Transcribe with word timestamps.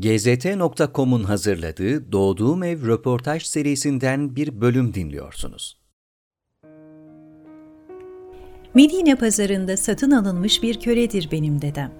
GZT.com'un 0.00 1.24
hazırladığı 1.24 2.12
Doğduğum 2.12 2.62
Ev 2.62 2.86
röportaj 2.86 3.42
serisinden 3.42 4.36
bir 4.36 4.60
bölüm 4.60 4.94
dinliyorsunuz. 4.94 5.80
Medine 8.74 9.16
pazarında 9.16 9.76
satın 9.76 10.10
alınmış 10.10 10.62
bir 10.62 10.80
köledir 10.80 11.28
benim 11.32 11.62
dedem. 11.62 11.92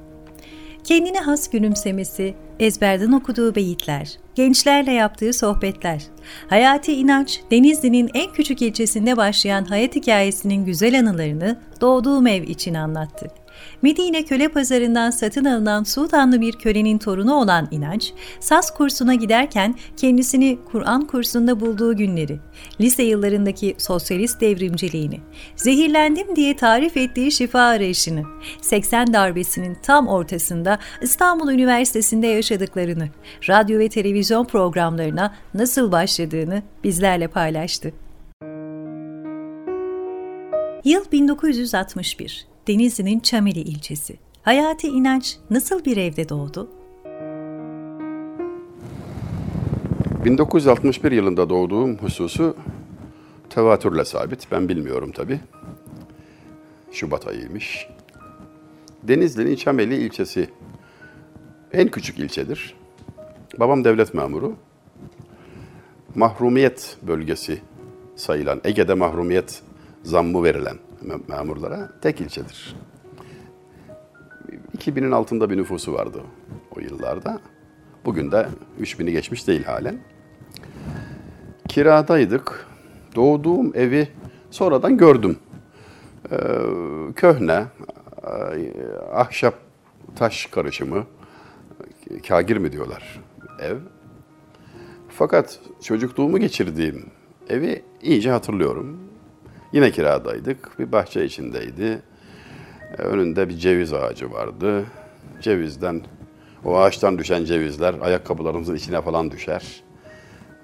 Kendine 0.85 1.21
has 1.21 1.51
gülümsemesi, 1.51 2.35
ezberden 2.61 3.12
okuduğu 3.12 3.54
beyitler, 3.54 4.19
gençlerle 4.35 4.92
yaptığı 4.92 5.33
sohbetler, 5.33 6.03
hayati 6.49 6.92
inanç, 6.92 7.40
Denizli'nin 7.51 8.10
en 8.15 8.33
küçük 8.33 8.63
ilçesinde 8.63 9.17
başlayan 9.17 9.65
hayat 9.65 9.97
hikayesinin 9.97 10.65
güzel 10.65 10.99
anılarını 11.01 11.60
doğduğum 11.81 12.26
ev 12.26 12.42
için 12.42 12.74
anlattı. 12.74 13.46
Medine 13.83 14.24
köle 14.24 14.48
pazarından 14.48 15.10
satın 15.10 15.44
alınan 15.44 15.85
Sudanlı 15.85 16.41
bir 16.41 16.52
kölenin 16.52 16.98
torunu 16.98 17.34
olan 17.34 17.69
İnanç, 17.70 18.12
saz 18.41 18.74
kursuna 18.74 19.15
giderken 19.15 19.75
kendisini 19.97 20.59
Kur'an 20.73 21.06
kursunda 21.06 21.61
bulduğu 21.61 21.97
günleri, 21.97 22.39
lise 22.80 23.02
yıllarındaki 23.02 23.75
sosyalist 23.79 24.41
devrimciliğini, 24.41 25.20
zehirlendim 25.56 26.37
diye 26.37 26.56
tarif 26.56 26.97
ettiği 26.97 27.33
şifa 27.33 27.61
arayışını, 27.61 28.23
80 28.61 29.12
darbesinin 29.12 29.77
tam 29.83 30.09
ortasında 30.09 30.78
İstanbul 31.03 31.51
Üniversitesi'nde 31.51 32.27
yaşadıklarını, 32.27 33.09
radyo 33.48 33.78
ve 33.78 33.89
televizyon 33.89 34.45
programlarına 34.45 35.34
nasıl 35.55 35.92
başladığını 35.92 36.62
bizlerle 36.84 37.28
paylaştı. 37.28 37.92
Yıl 40.84 41.12
1961. 41.12 42.55
Denizli'nin 42.66 43.20
Çameli 43.20 43.61
ilçesi. 43.61 44.16
Hayati 44.43 44.88
İnanç 44.88 45.37
nasıl 45.51 45.84
bir 45.84 45.97
evde 45.97 46.29
doğdu? 46.29 46.70
1961 50.25 51.12
yılında 51.12 51.51
doğduğum 51.51 51.98
hususu 51.98 52.56
tevatürle 53.50 54.05
sabit. 54.05 54.53
Ben 54.53 54.69
bilmiyorum 54.69 55.12
tabi. 55.12 55.41
Şubat 56.92 57.27
ayıymış. 57.27 57.89
Denizli'nin 59.03 59.56
Çameli 59.56 59.97
ilçesi 59.97 60.50
en 61.72 61.89
küçük 61.89 62.19
ilçedir. 62.19 62.75
Babam 63.59 63.84
devlet 63.84 64.14
memuru. 64.14 64.56
Mahrumiyet 66.14 66.97
bölgesi 67.03 67.61
sayılan, 68.17 68.61
Ege'de 68.64 68.94
mahrumiyet 68.94 69.62
zammı 70.03 70.44
verilen 70.44 70.77
memurlara 71.29 71.91
tek 72.01 72.21
ilçedir. 72.21 72.77
2000'in 74.79 75.11
altında 75.11 75.51
bir 75.51 75.57
nüfusu 75.57 75.93
vardı 75.93 76.23
o 76.77 76.81
yıllarda. 76.81 77.41
Bugün 78.05 78.33
de 78.33 78.49
3000'i 78.81 79.12
geçmiş 79.12 79.47
değil 79.47 79.65
halen. 79.65 79.99
Kiradaydık. 81.69 82.67
Doğduğum 83.15 83.77
evi 83.77 84.09
sonradan 84.51 84.97
gördüm. 84.97 85.39
Ee, 86.31 86.37
köhne, 87.17 87.65
ahşap 89.12 89.55
taş 90.17 90.47
karışımı, 90.47 91.07
kagir 92.29 92.57
mi 92.57 92.73
diyorlar 92.73 93.21
ev. 93.61 93.77
Fakat 95.09 95.61
çocukluğumu 95.83 96.39
geçirdiğim 96.39 97.11
evi 97.49 97.83
iyice 98.03 98.31
hatırlıyorum. 98.31 99.06
Yine 99.77 99.91
kiradaydık. 99.91 100.78
Bir 100.78 100.92
bahçe 100.92 101.24
içindeydi. 101.24 102.02
E, 102.98 103.02
önünde 103.02 103.48
bir 103.48 103.56
ceviz 103.56 103.92
ağacı 103.92 104.32
vardı. 104.32 104.84
Cevizden, 105.41 106.02
o 106.64 106.78
ağaçtan 106.78 107.19
düşen 107.19 107.44
cevizler 107.44 107.94
ayakkabılarımızın 108.00 108.74
içine 108.74 109.02
falan 109.02 109.30
düşer. 109.30 109.82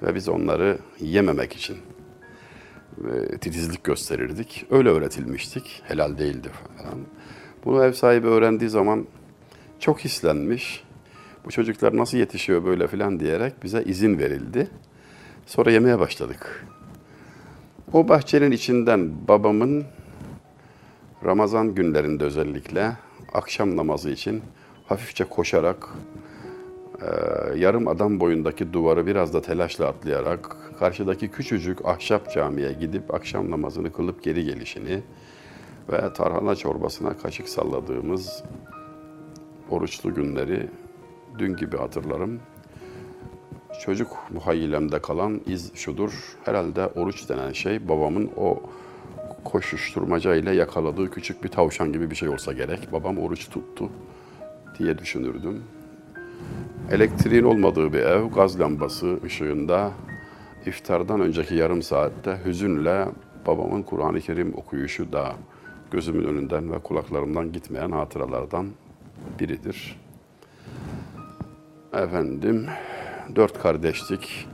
Ve 0.02 0.14
biz 0.14 0.28
onları 0.28 0.78
yememek 1.00 1.52
için 1.52 1.77
e, 2.98 3.38
titizlik 3.38 3.84
gösterirdik. 3.84 4.66
Öyle 4.70 4.88
öğretilmiştik. 4.88 5.83
Helal 5.84 6.18
değildi 6.18 6.48
falan. 6.48 6.98
Bunu 7.64 7.84
ev 7.84 7.92
sahibi 7.92 8.27
öğrendiği 8.27 8.70
zaman 8.70 9.06
çok 9.78 10.01
hislenmiş. 10.01 10.84
Bu 11.45 11.51
çocuklar 11.51 11.96
nasıl 11.96 12.18
yetişiyor 12.18 12.64
böyle 12.64 12.86
falan 12.86 13.20
diyerek 13.20 13.62
bize 13.62 13.83
izin 13.83 14.18
verildi. 14.18 14.68
Sonra 15.46 15.70
yemeye 15.70 15.98
başladık. 15.98 16.67
O 17.92 18.08
bahçenin 18.08 18.51
içinden 18.51 19.29
babamın 19.29 19.85
Ramazan 21.25 21.75
günlerinde 21.75 22.25
özellikle 22.25 22.92
akşam 23.33 23.77
namazı 23.77 24.11
için 24.11 24.42
hafifçe 24.86 25.25
koşarak 25.25 25.89
e, 27.02 27.07
yarım 27.58 27.89
adam 27.89 28.20
boyundaki 28.20 28.73
duvarı 28.73 29.07
biraz 29.07 29.35
da 29.35 29.42
telaşla 29.42 29.86
atlayarak 29.86 30.57
karşıdaki 30.79 31.29
küçücük 31.31 31.86
ahşap 31.86 32.33
camiye 32.33 32.73
gidip 32.73 33.14
akşam 33.14 33.51
namazını 33.51 33.92
kılıp 33.92 34.23
geri 34.23 34.45
gelişini 34.45 35.02
ve 35.92 36.13
tarhana 36.13 36.57
çorbasına 36.57 37.17
kaşık 37.17 37.48
salladığımız 37.48 38.42
oruçlu 39.70 40.14
günleri 40.14 40.69
dün 41.39 41.57
gibi 41.57 41.77
hatırlarım. 41.77 42.41
Çocuk 43.80 44.18
muhayyilemde 44.30 45.02
kalan 45.02 45.40
iz 45.46 45.74
şudur. 45.74 46.36
Herhalde 46.44 46.86
oruç 46.86 47.28
denen 47.28 47.52
şey 47.52 47.88
babamın 47.88 48.30
o 48.36 48.62
koşuşturmaca 49.44 50.34
ile 50.34 50.55
yakaladığı 50.55 51.10
küçük 51.10 51.44
bir 51.44 51.48
tavşan 51.48 51.92
gibi 51.92 52.10
bir 52.10 52.16
şey 52.16 52.28
olsa 52.28 52.52
gerek. 52.52 52.92
Babam 52.92 53.18
oruç 53.18 53.48
tuttu 53.48 53.90
diye 54.78 54.98
düşünürdüm. 54.98 55.62
Elektriğin 56.90 57.44
olmadığı 57.44 57.92
bir 57.92 58.00
ev, 58.00 58.27
gaz 58.27 58.60
lambası 58.60 59.18
ışığında 59.24 59.90
iftardan 60.66 61.20
önceki 61.20 61.54
yarım 61.54 61.83
saatte 61.83 62.39
hüzünle 62.44 63.08
babamın 63.46 63.83
Kur'an-ı 63.83 64.20
Kerim 64.20 64.54
okuyuşu 64.56 65.12
da 65.12 65.33
gözümün 65.90 66.24
önünden 66.24 66.72
ve 66.72 66.78
kulaklarımdan 66.78 67.52
gitmeyen 67.52 67.90
hatıralardan 67.90 68.66
biridir. 69.40 70.00
Efendim, 71.92 72.66
dört 73.37 73.63
kardeştik. 73.63 74.48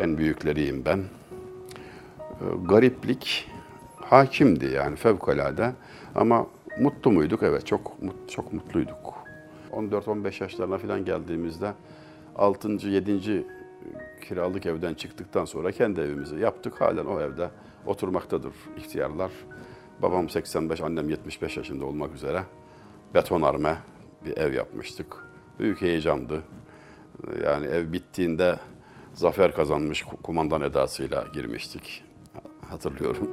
En 0.00 0.18
büyükleriyim 0.18 0.84
ben. 0.84 1.04
Gariplik 2.68 3.50
hakimdi 3.96 4.66
yani 4.66 4.96
fevkalade. 4.96 5.72
Ama 6.14 6.46
mutlu 6.80 7.10
muyduk? 7.10 7.42
Evet 7.42 7.66
çok 7.66 7.96
çok 8.28 8.52
mutluyduk. 8.52 9.14
14-15 9.72 10.42
yaşlarına 10.42 10.78
falan 10.78 11.04
geldiğimizde 11.04 11.72
6. 12.36 12.68
7. 12.68 13.46
kiralık 14.28 14.66
evden 14.66 14.94
çıktıktan 14.94 15.44
sonra 15.44 15.72
kendi 15.72 16.00
evimizi 16.00 16.36
yaptık. 16.36 16.80
Halen 16.80 17.04
o 17.04 17.20
evde 17.20 17.50
oturmaktadır 17.86 18.52
ihtiyarlar. 18.76 19.30
Babam 20.02 20.28
85, 20.28 20.80
annem 20.80 21.08
75 21.08 21.56
yaşında 21.56 21.84
olmak 21.84 22.14
üzere 22.14 22.42
betonarme 23.14 23.76
bir 24.24 24.36
ev 24.36 24.52
yapmıştık. 24.52 25.29
Büyük 25.60 25.82
heyecandı. 25.82 26.42
Yani 27.44 27.66
ev 27.66 27.92
bittiğinde 27.92 28.56
zafer 29.14 29.54
kazanmış 29.54 30.02
kumandan 30.22 30.60
edasıyla 30.60 31.24
girmiştik. 31.34 32.04
Hatırlıyorum. 32.68 33.30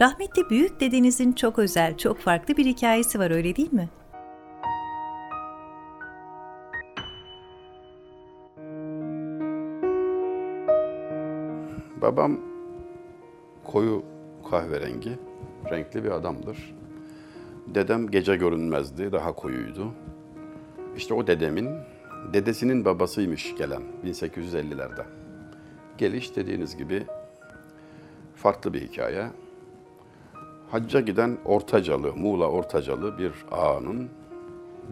Rahmetli 0.00 0.50
büyük 0.50 0.80
dedenizin 0.80 1.32
çok 1.32 1.58
özel, 1.58 1.96
çok 1.98 2.18
farklı 2.18 2.56
bir 2.56 2.66
hikayesi 2.66 3.18
var 3.18 3.30
öyle 3.30 3.56
değil 3.56 3.72
mi? 3.72 3.88
Babam 12.02 12.40
koyu 13.64 14.02
kahverengi, 14.50 15.18
renkli 15.70 16.04
bir 16.04 16.10
adamdır. 16.10 16.74
Dedem 17.74 18.10
gece 18.10 18.36
görünmezdi, 18.36 19.12
daha 19.12 19.32
koyuydu. 19.32 19.92
İşte 20.96 21.14
o 21.14 21.26
dedemin, 21.26 21.68
dedesinin 22.32 22.84
babasıymış 22.84 23.54
gelen 23.56 23.82
1850'lerde. 24.04 25.04
Geliş 25.98 26.36
dediğiniz 26.36 26.76
gibi 26.76 27.06
farklı 28.34 28.74
bir 28.74 28.80
hikaye. 28.80 29.26
Hacca 30.70 31.00
giden 31.00 31.38
Ortacalı, 31.44 32.16
Muğla 32.16 32.50
Ortacalı 32.50 33.18
bir 33.18 33.32
ağanın 33.50 34.08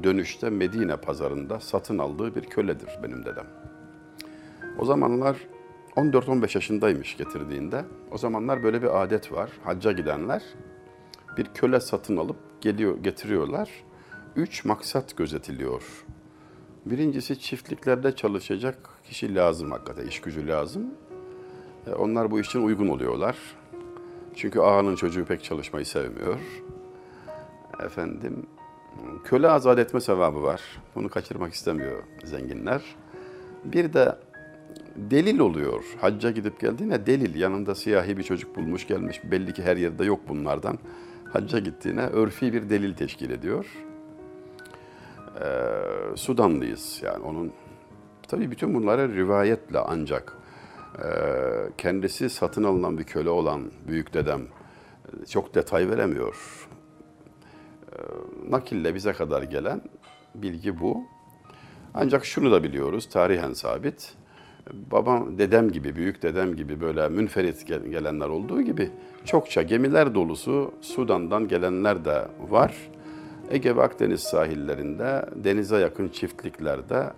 dönüşte 0.03 0.51
Medine 0.51 0.97
pazarında 0.97 1.61
satın 1.61 1.99
aldığı 1.99 2.35
bir 2.35 2.43
köledir 2.43 2.89
benim 3.03 3.25
dedem. 3.25 3.47
O 4.79 4.85
zamanlar 4.85 5.37
14-15 5.97 6.57
yaşındaymış 6.57 7.17
getirdiğinde. 7.17 7.85
O 8.11 8.19
zamanlar 8.19 8.63
böyle 8.63 8.83
bir 8.83 9.03
adet 9.03 9.33
var. 9.33 9.51
Hacca 9.65 9.93
gidenler 9.93 10.43
bir 11.37 11.47
köle 11.55 11.81
satın 11.81 12.17
alıp 12.17 12.37
geliyor 12.61 12.99
getiriyorlar. 12.99 13.71
Üç 14.37 14.65
maksat 14.65 15.17
gözetiliyor. 15.17 16.05
Birincisi 16.87 17.41
çiftliklerde 17.41 18.17
çalışacak 18.17 18.91
kişi 19.05 19.35
lazım 19.35 19.71
hakikaten, 19.71 20.07
iş 20.07 20.21
gücü 20.21 20.49
lazım. 20.49 20.95
E, 21.87 21.95
onlar 21.95 22.31
bu 22.31 22.41
için 22.41 22.63
uygun 22.63 22.89
oluyorlar. 22.89 23.37
Çünkü 24.37 24.61
ağanın 24.61 24.97
çocuğu 24.97 25.25
pek 25.25 25.45
çalışmayı 25.45 25.87
sevmiyor. 25.87 26.39
Efendim, 27.81 28.47
köle 29.25 29.49
azat 29.49 29.79
etme 29.79 30.01
sevabı 30.01 30.43
var. 30.43 30.63
Bunu 30.95 31.09
kaçırmak 31.09 31.53
istemiyor 31.53 32.03
zenginler. 32.25 32.83
Bir 33.65 33.93
de 33.93 34.19
delil 34.97 35.39
oluyor. 35.39 35.85
Hacca 36.01 36.31
gidip 36.31 36.61
geldiğine 36.61 37.07
delil. 37.07 37.35
Yanında 37.35 37.75
siyahi 37.75 38.17
bir 38.17 38.23
çocuk 38.23 38.57
bulmuş 38.57 38.87
gelmiş. 38.87 39.21
Belli 39.25 39.53
ki 39.53 39.63
her 39.63 39.77
yerde 39.77 40.05
yok 40.05 40.21
bunlardan. 40.29 40.79
Hacca 41.35 41.59
gittiğine 41.59 42.07
örfi 42.07 42.53
bir 42.53 42.71
delil 42.71 42.95
teşkil 42.95 43.31
ediyor. 43.31 43.67
Ee, 45.41 46.17
Sudanlıyız 46.17 47.01
yani 47.05 47.25
onun. 47.25 47.53
Tabii 48.29 48.51
bütün 48.51 48.75
bunları 48.75 49.17
rivayetle 49.17 49.79
ancak 49.79 50.37
e, 50.99 51.07
kendisi 51.79 52.31
satın 52.31 52.65
alınan 52.65 52.99
bir 52.99 53.05
köle 53.05 53.31
olan 53.31 53.71
büyük 53.89 54.15
dedem 54.15 54.43
e, 54.43 55.27
çok 55.27 55.55
detay 55.55 55.91
veremiyor. 55.91 56.69
E, 57.93 57.97
nakille 58.51 58.95
bize 58.95 59.13
kadar 59.13 59.43
gelen 59.43 59.83
bilgi 60.35 60.81
bu. 60.81 61.05
Ancak 61.95 62.25
şunu 62.25 62.53
da 62.53 62.63
biliyoruz, 62.63 63.09
tarihen 63.09 63.53
sabit. 63.53 64.15
Babam, 64.73 65.39
dedem 65.39 65.71
gibi, 65.71 65.97
büyük 65.97 66.23
dedem 66.23 66.57
gibi 66.57 66.81
böyle 66.81 67.09
münferit 67.09 67.67
gel- 67.67 67.87
gelenler 67.87 68.29
olduğu 68.29 68.63
gibi 68.63 68.91
çokça 69.25 69.63
gemiler 69.63 70.15
dolusu 70.15 70.73
Sudan'dan 70.81 71.49
gelenler 71.49 72.05
de 72.05 72.29
var. 72.51 72.75
Ege 73.51 73.77
ve 73.77 73.83
Akdeniz 73.83 74.21
sahillerinde, 74.21 75.27
denize 75.37 75.77
yakın 75.77 76.09
çiftliklerde 76.09 77.13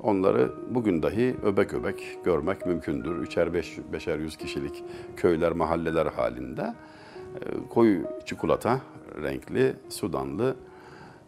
onları 0.00 0.52
bugün 0.70 1.02
dahi 1.02 1.36
öbek 1.42 1.74
öbek 1.74 2.18
görmek 2.24 2.66
mümkündür. 2.66 3.16
Üçer 3.16 3.54
beş, 3.54 3.78
beşer 3.92 4.18
yüz 4.18 4.36
kişilik 4.36 4.84
köyler, 5.16 5.52
mahalleler 5.52 6.06
halinde. 6.06 6.62
E, 6.62 7.68
Koyu 7.70 8.02
çikolata 8.26 8.80
renkli, 9.22 9.76
Sudanlı 9.88 10.56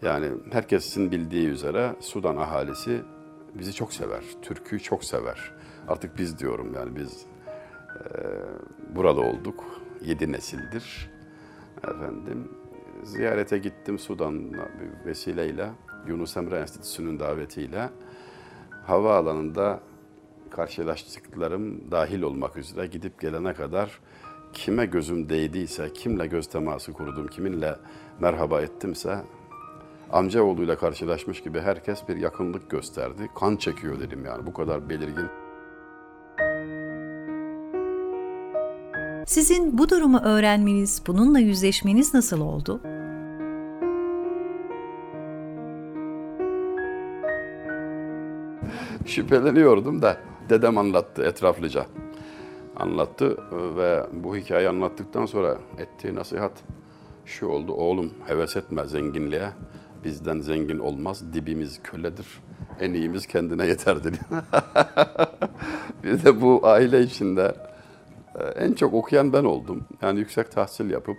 yani 0.03 0.27
herkesin 0.51 1.11
bildiği 1.11 1.49
üzere 1.49 1.93
Sudan 2.01 2.37
ahalisi 2.37 3.01
bizi 3.55 3.73
çok 3.75 3.93
sever. 3.93 4.23
Türk'ü 4.43 4.81
çok 4.81 5.05
sever. 5.05 5.53
Artık 5.89 6.19
biz 6.19 6.39
diyorum 6.39 6.75
yani 6.75 6.97
biz 6.97 7.27
e, 7.97 8.11
buralı 8.95 9.21
olduk. 9.21 9.65
Yedi 10.05 10.33
nesildir. 10.33 11.11
Efendim 11.79 12.49
ziyarete 13.03 13.59
gittim 13.59 13.99
Sudan'a 13.99 14.69
bir 14.81 15.07
vesileyle. 15.07 15.71
Yunus 16.07 16.37
Emre 16.37 16.57
Enstitüsü'nün 16.57 17.21
davetiyle. 17.21 17.91
Havaalanında 18.87 19.81
karşılaştıklarım 20.51 21.91
dahil 21.91 22.23
olmak 22.23 22.57
üzere 22.57 22.87
gidip 22.87 23.21
gelene 23.21 23.55
kadar 23.55 24.01
kime 24.53 24.87
gözüm 24.87 25.29
değdiyse, 25.29 25.93
kimle 25.93 26.27
göz 26.27 26.47
teması 26.47 26.93
kurdum, 26.93 27.29
kiminle 27.29 27.77
merhaba 28.21 28.61
ettimse 28.61 29.23
amcaoğluyla 30.13 30.77
karşılaşmış 30.77 31.43
gibi 31.43 31.61
herkes 31.61 32.09
bir 32.09 32.17
yakınlık 32.17 32.71
gösterdi. 32.71 33.31
Kan 33.35 33.57
çekiyor 33.57 34.01
dedim 34.01 34.25
yani 34.25 34.47
bu 34.47 34.53
kadar 34.53 34.89
belirgin. 34.89 35.27
Sizin 39.27 39.79
bu 39.79 39.89
durumu 39.89 40.19
öğrenmeniz, 40.19 41.03
bununla 41.07 41.39
yüzleşmeniz 41.39 42.15
nasıl 42.15 42.41
oldu? 42.41 42.81
Şüpheleniyordum 49.07 50.03
da 50.03 50.17
dedem 50.49 50.79
anlattı 50.79 51.23
etraflıca. 51.23 51.87
Anlattı 52.77 53.37
ve 53.77 54.07
bu 54.13 54.37
hikayeyi 54.37 54.69
anlattıktan 54.69 55.27
sonra 55.27 55.59
ettiği 55.79 56.15
nasihat 56.15 56.53
şu 57.25 57.47
oldu. 57.47 57.73
Oğlum 57.73 58.11
heves 58.27 58.57
etme 58.57 58.87
zenginliğe. 58.87 59.49
Bizden 60.05 60.41
zengin 60.41 60.79
olmaz. 60.79 61.33
Dibimiz 61.33 61.83
köledir. 61.83 62.27
En 62.81 62.93
iyimiz 62.93 63.27
kendine 63.27 63.67
yeter 63.67 64.05
dedi. 64.05 64.19
bir 66.05 66.25
de 66.25 66.41
bu 66.41 66.61
aile 66.63 67.01
içinde 67.01 67.43
e, 67.43 67.72
en 68.57 68.73
çok 68.73 68.95
okuyan 68.95 69.33
ben 69.33 69.45
oldum. 69.45 69.85
Yani 70.03 70.19
yüksek 70.19 70.53
tahsil 70.53 70.91
yapıp 70.91 71.17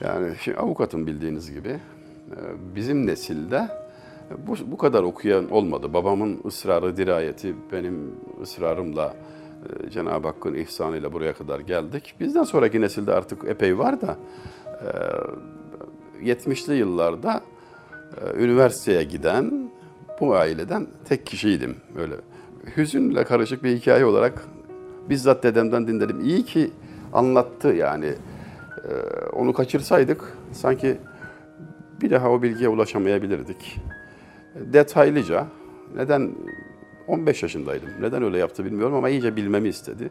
yani 0.00 0.32
şimdi 0.40 0.58
avukatım 0.58 1.06
bildiğiniz 1.06 1.54
gibi. 1.54 1.68
Ee, 1.68 2.36
Bizim 2.74 3.06
nesilde 3.06 3.68
bu, 4.46 4.54
bu 4.66 4.76
kadar 4.76 5.02
okuyan 5.02 5.50
olmadı. 5.50 5.94
Babamın 5.94 6.40
ısrarı, 6.46 6.96
dirayeti, 6.96 7.54
benim 7.72 8.14
ısrarımla 8.42 9.14
e, 9.86 9.90
Cenab-ı 9.90 10.28
Hakk'ın 10.28 10.54
ihsanıyla 10.54 11.12
buraya 11.12 11.32
kadar 11.32 11.60
geldik. 11.60 12.14
Bizden 12.20 12.44
sonraki 12.44 12.80
nesilde 12.80 13.12
artık 13.12 13.44
epey 13.44 13.78
var 13.78 14.00
da 14.00 14.16
e, 16.22 16.32
70'li 16.32 16.74
yıllarda 16.74 17.40
e, 18.20 18.42
üniversiteye 18.44 19.04
giden 19.04 19.70
bu 20.20 20.34
aileden 20.34 20.86
tek 21.04 21.26
kişiydim. 21.26 21.76
Böyle 21.96 22.14
hüzünle 22.76 23.24
karışık 23.24 23.64
bir 23.64 23.76
hikaye 23.76 24.04
olarak 24.04 24.44
bizzat 25.10 25.42
dedemden 25.42 25.88
dinledim. 25.88 26.20
İyi 26.20 26.44
ki 26.44 26.70
anlattı 27.12 27.68
yani. 27.68 28.14
Ee, 28.84 28.90
onu 29.32 29.52
kaçırsaydık 29.52 30.36
sanki 30.52 30.98
bir 32.02 32.10
daha 32.10 32.30
o 32.30 32.42
bilgiye 32.42 32.68
ulaşamayabilirdik. 32.68 33.80
Detaylıca 34.54 35.46
neden 35.96 36.32
15 37.08 37.42
yaşındaydım. 37.42 37.88
Neden 38.00 38.22
öyle 38.22 38.38
yaptı 38.38 38.64
bilmiyorum 38.64 38.94
ama 38.94 39.08
iyice 39.08 39.36
bilmemi 39.36 39.68
istedi. 39.68 40.10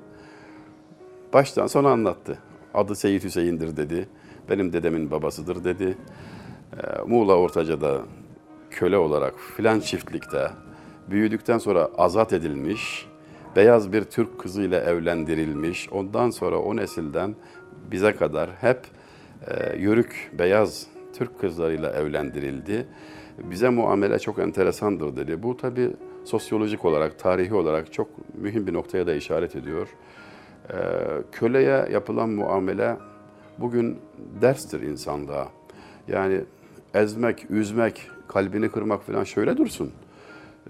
Baştan 1.33 1.67
sona 1.67 1.89
anlattı. 1.89 2.37
Adı 2.73 2.95
Seyit 2.95 3.23
Hüseyin'dir 3.23 3.77
dedi. 3.77 4.09
Benim 4.49 4.73
dedemin 4.73 5.11
babasıdır 5.11 5.63
dedi. 5.63 5.97
Ee, 6.73 7.01
Muğla 7.07 7.35
Ortaca'da 7.35 8.01
köle 8.71 8.97
olarak 8.97 9.33
filan 9.57 9.79
çiftlikte 9.79 10.51
büyüdükten 11.09 11.57
sonra 11.57 11.89
azat 11.97 12.33
edilmiş, 12.33 13.07
beyaz 13.55 13.93
bir 13.93 14.03
Türk 14.03 14.39
kızıyla 14.39 14.79
evlendirilmiş. 14.79 15.89
Ondan 15.91 16.29
sonra 16.29 16.59
o 16.59 16.75
nesilden 16.75 17.35
bize 17.91 18.15
kadar 18.15 18.49
hep 18.61 18.79
e, 19.47 19.77
yörük 19.77 20.31
beyaz 20.39 20.87
Türk 21.13 21.39
kızlarıyla 21.39 21.91
evlendirildi. 21.91 22.87
Bize 23.37 23.69
muamele 23.69 24.19
çok 24.19 24.39
enteresandır 24.39 25.15
dedi. 25.15 25.43
Bu 25.43 25.57
tabi 25.57 25.91
sosyolojik 26.25 26.85
olarak, 26.85 27.19
tarihi 27.19 27.53
olarak 27.53 27.93
çok 27.93 28.07
mühim 28.35 28.67
bir 28.67 28.73
noktaya 28.73 29.07
da 29.07 29.13
işaret 29.13 29.55
ediyor. 29.55 29.87
Ee, 30.69 30.75
köleye 31.31 31.87
yapılan 31.91 32.29
muamele 32.29 32.97
bugün 33.57 33.99
derstir 34.41 34.81
insanlığa. 34.81 35.47
Yani 36.07 36.41
ezmek, 36.93 37.45
üzmek, 37.51 38.09
kalbini 38.27 38.69
kırmak 38.69 39.03
falan 39.03 39.23
şöyle 39.23 39.57
dursun. 39.57 39.91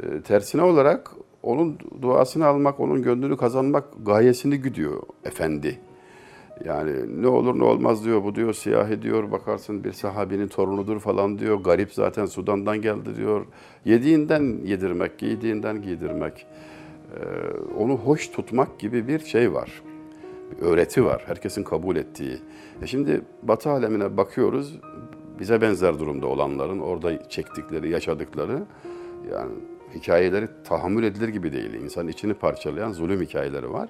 Ee, 0.03 0.21
tersine 0.21 0.61
olarak 0.61 1.11
onun 1.43 1.77
duasını 2.01 2.45
almak, 2.45 2.79
onun 2.79 3.01
gönlünü 3.01 3.37
kazanmak 3.37 3.85
gayesini 4.05 4.57
güdüyor 4.57 5.01
efendi. 5.25 5.79
Yani 6.65 7.21
ne 7.23 7.27
olur 7.27 7.59
ne 7.59 7.63
olmaz 7.63 8.05
diyor, 8.05 8.23
bu 8.23 8.35
diyor 8.35 8.53
siyahi 8.53 9.01
diyor, 9.01 9.31
bakarsın 9.31 9.83
bir 9.83 9.91
sahabinin 9.91 10.47
torunudur 10.47 10.99
falan 10.99 11.39
diyor. 11.39 11.55
Garip 11.55 11.93
zaten 11.93 12.25
Sudan'dan 12.25 12.81
geldi 12.81 13.15
diyor. 13.15 13.45
Yediğinden 13.85 14.59
yedirmek, 14.63 15.17
giydiğinden 15.17 15.81
giydirmek. 15.81 16.45
Onu 17.77 17.97
hoş 17.97 18.27
tutmak 18.31 18.79
gibi 18.79 19.07
bir 19.07 19.19
şey 19.19 19.53
var. 19.53 19.81
Bir 20.51 20.65
öğreti 20.65 21.05
var, 21.05 21.23
herkesin 21.27 21.63
kabul 21.63 21.95
ettiği. 21.95 22.37
E 22.81 22.87
şimdi 22.87 23.21
Batı 23.43 23.69
alemine 23.69 24.17
bakıyoruz, 24.17 24.79
bize 25.39 25.61
benzer 25.61 25.99
durumda 25.99 26.27
olanların 26.27 26.79
orada 26.79 27.29
çektikleri, 27.29 27.89
yaşadıkları 27.89 28.63
yani 29.31 29.51
hikayeleri 29.95 30.47
tahammül 30.63 31.03
edilir 31.03 31.27
gibi 31.27 31.53
değil. 31.53 31.73
İnsanın 31.73 32.07
içini 32.07 32.33
parçalayan 32.33 32.91
zulüm 32.91 33.21
hikayeleri 33.21 33.71
var. 33.71 33.89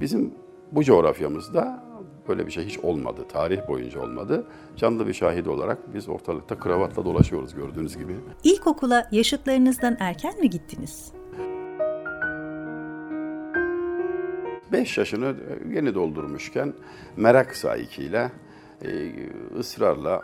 Bizim 0.00 0.34
bu 0.72 0.84
coğrafyamızda 0.84 1.84
böyle 2.28 2.46
bir 2.46 2.52
şey 2.52 2.64
hiç 2.64 2.78
olmadı. 2.78 3.24
Tarih 3.32 3.68
boyunca 3.68 4.00
olmadı. 4.00 4.46
Canlı 4.76 5.06
bir 5.06 5.12
şahit 5.12 5.48
olarak 5.48 5.94
biz 5.94 6.08
ortalıkta 6.08 6.58
kravatla 6.58 7.04
dolaşıyoruz 7.04 7.54
gördüğünüz 7.54 7.96
gibi. 7.96 8.16
İlkokula 8.44 9.08
yaşıtlarınızdan 9.12 9.96
erken 10.00 10.40
mi 10.40 10.50
gittiniz? 10.50 11.12
5 14.72 14.98
yaşını 14.98 15.36
yeni 15.74 15.94
doldurmuşken 15.94 16.72
merak 17.16 17.56
sahikiyle, 17.56 18.32
e, 18.82 19.12
ısrarla 19.58 20.22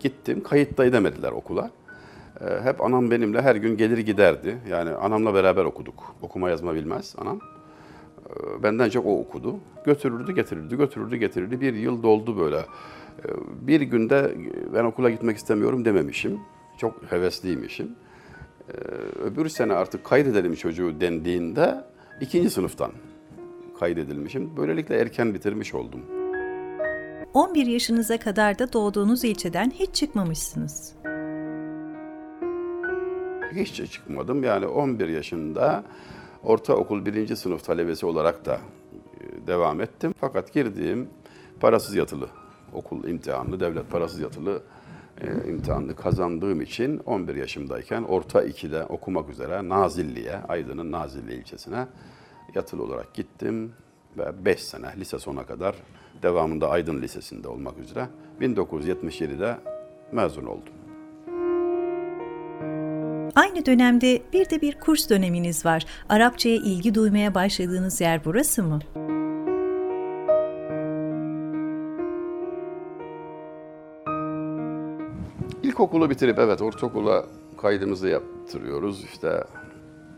gittim. 0.00 0.42
Kayıt 0.42 0.78
da 0.78 0.84
edemediler 0.84 1.32
okula. 1.32 1.70
E, 2.40 2.60
Hep 2.64 2.84
anam 2.84 3.10
benimle 3.10 3.42
her 3.42 3.56
gün 3.56 3.76
gelir 3.76 3.98
giderdi. 3.98 4.58
Yani 4.70 4.90
anamla 4.90 5.34
beraber 5.34 5.64
okuduk. 5.64 6.14
Okuma 6.22 6.50
yazma 6.50 6.74
bilmez 6.74 7.14
anam. 7.18 7.40
E, 8.30 8.62
Benden 8.62 8.90
çok 8.90 9.06
o 9.06 9.18
okudu. 9.20 9.56
Götürürdü 9.84 10.34
getirirdi, 10.34 10.76
götürürdü 10.76 11.16
getirirdi. 11.16 11.60
Bir 11.60 11.74
yıl 11.74 12.02
doldu 12.02 12.38
böyle. 12.38 12.56
E, 12.58 13.24
Bir 13.66 13.80
günde 13.80 14.34
ben 14.74 14.84
okula 14.84 15.10
gitmek 15.10 15.36
istemiyorum 15.36 15.84
dememişim. 15.84 16.38
Çok 16.78 17.02
hevesliymişim. 17.10 17.88
Öbür 19.24 19.48
sene 19.48 19.72
artık 19.72 20.04
kaydedelim 20.04 20.54
çocuğu 20.54 21.00
dendiğinde 21.00 21.84
ikinci 22.20 22.50
sınıftan 22.50 22.92
kaydedilmişim. 23.80 24.56
Böylelikle 24.56 24.96
erken 24.96 25.34
bitirmiş 25.34 25.74
oldum. 25.74 26.00
11 27.34 27.66
yaşınıza 27.66 28.18
kadar 28.18 28.58
da 28.58 28.72
doğduğunuz 28.72 29.24
ilçeden 29.24 29.70
hiç 29.70 29.94
çıkmamışsınız. 29.94 30.92
Hiç 33.56 33.92
çıkmadım. 33.92 34.44
Yani 34.44 34.66
11 34.66 35.08
yaşında 35.08 35.84
ortaokul 36.42 37.06
birinci 37.06 37.36
sınıf 37.36 37.64
talebesi 37.64 38.06
olarak 38.06 38.44
da 38.44 38.60
e, 39.20 39.46
devam 39.46 39.80
ettim. 39.80 40.14
Fakat 40.20 40.52
girdiğim 40.52 41.08
parasız 41.60 41.94
yatılı 41.94 42.28
okul 42.72 43.04
imtihanını, 43.04 43.60
devlet 43.60 43.90
parasız 43.90 44.20
yatılı 44.20 44.62
e, 45.20 45.50
imtihanını 45.50 45.96
kazandığım 45.96 46.60
için 46.60 46.98
11 46.98 47.34
yaşımdayken 47.34 48.02
orta 48.02 48.44
2'de 48.46 48.84
okumak 48.84 49.30
üzere 49.30 49.68
Nazilli'ye, 49.68 50.36
Aydın'ın 50.48 50.92
Nazilli 50.92 51.34
ilçesine 51.34 51.86
yatılı 52.54 52.82
olarak 52.82 53.14
gittim 53.14 53.72
ve 54.18 54.44
5 54.44 54.60
sene 54.60 54.86
lise 54.96 55.18
sona 55.18 55.46
kadar 55.46 55.74
devamında 56.22 56.70
Aydın 56.70 57.02
Lisesi'nde 57.02 57.48
olmak 57.48 57.78
üzere 57.78 58.08
1977'de 58.40 59.58
mezun 60.12 60.46
oldum. 60.46 60.85
Aynı 63.36 63.66
dönemde 63.66 64.22
bir 64.32 64.50
de 64.50 64.60
bir 64.60 64.80
kurs 64.80 65.10
döneminiz 65.10 65.66
var. 65.66 65.86
Arapçaya 66.08 66.56
ilgi 66.56 66.94
duymaya 66.94 67.34
başladığınız 67.34 68.00
yer 68.00 68.24
burası 68.24 68.62
mı? 68.62 68.78
İlkokulu 75.62 76.10
bitirip 76.10 76.38
evet 76.38 76.62
ortaokula 76.62 77.26
kaydımızı 77.62 78.08
yaptırıyoruz. 78.08 79.04
İşte 79.04 79.44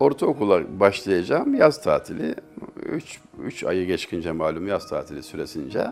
ortaokula 0.01 0.81
başlayacağım 0.81 1.55
yaz 1.55 1.83
tatili. 1.83 2.35
3 2.83 3.21
3 3.43 3.65
ayı 3.65 3.87
geçkince 3.87 4.33
malum 4.33 4.67
yaz 4.67 4.89
tatili 4.89 5.23
süresince 5.23 5.87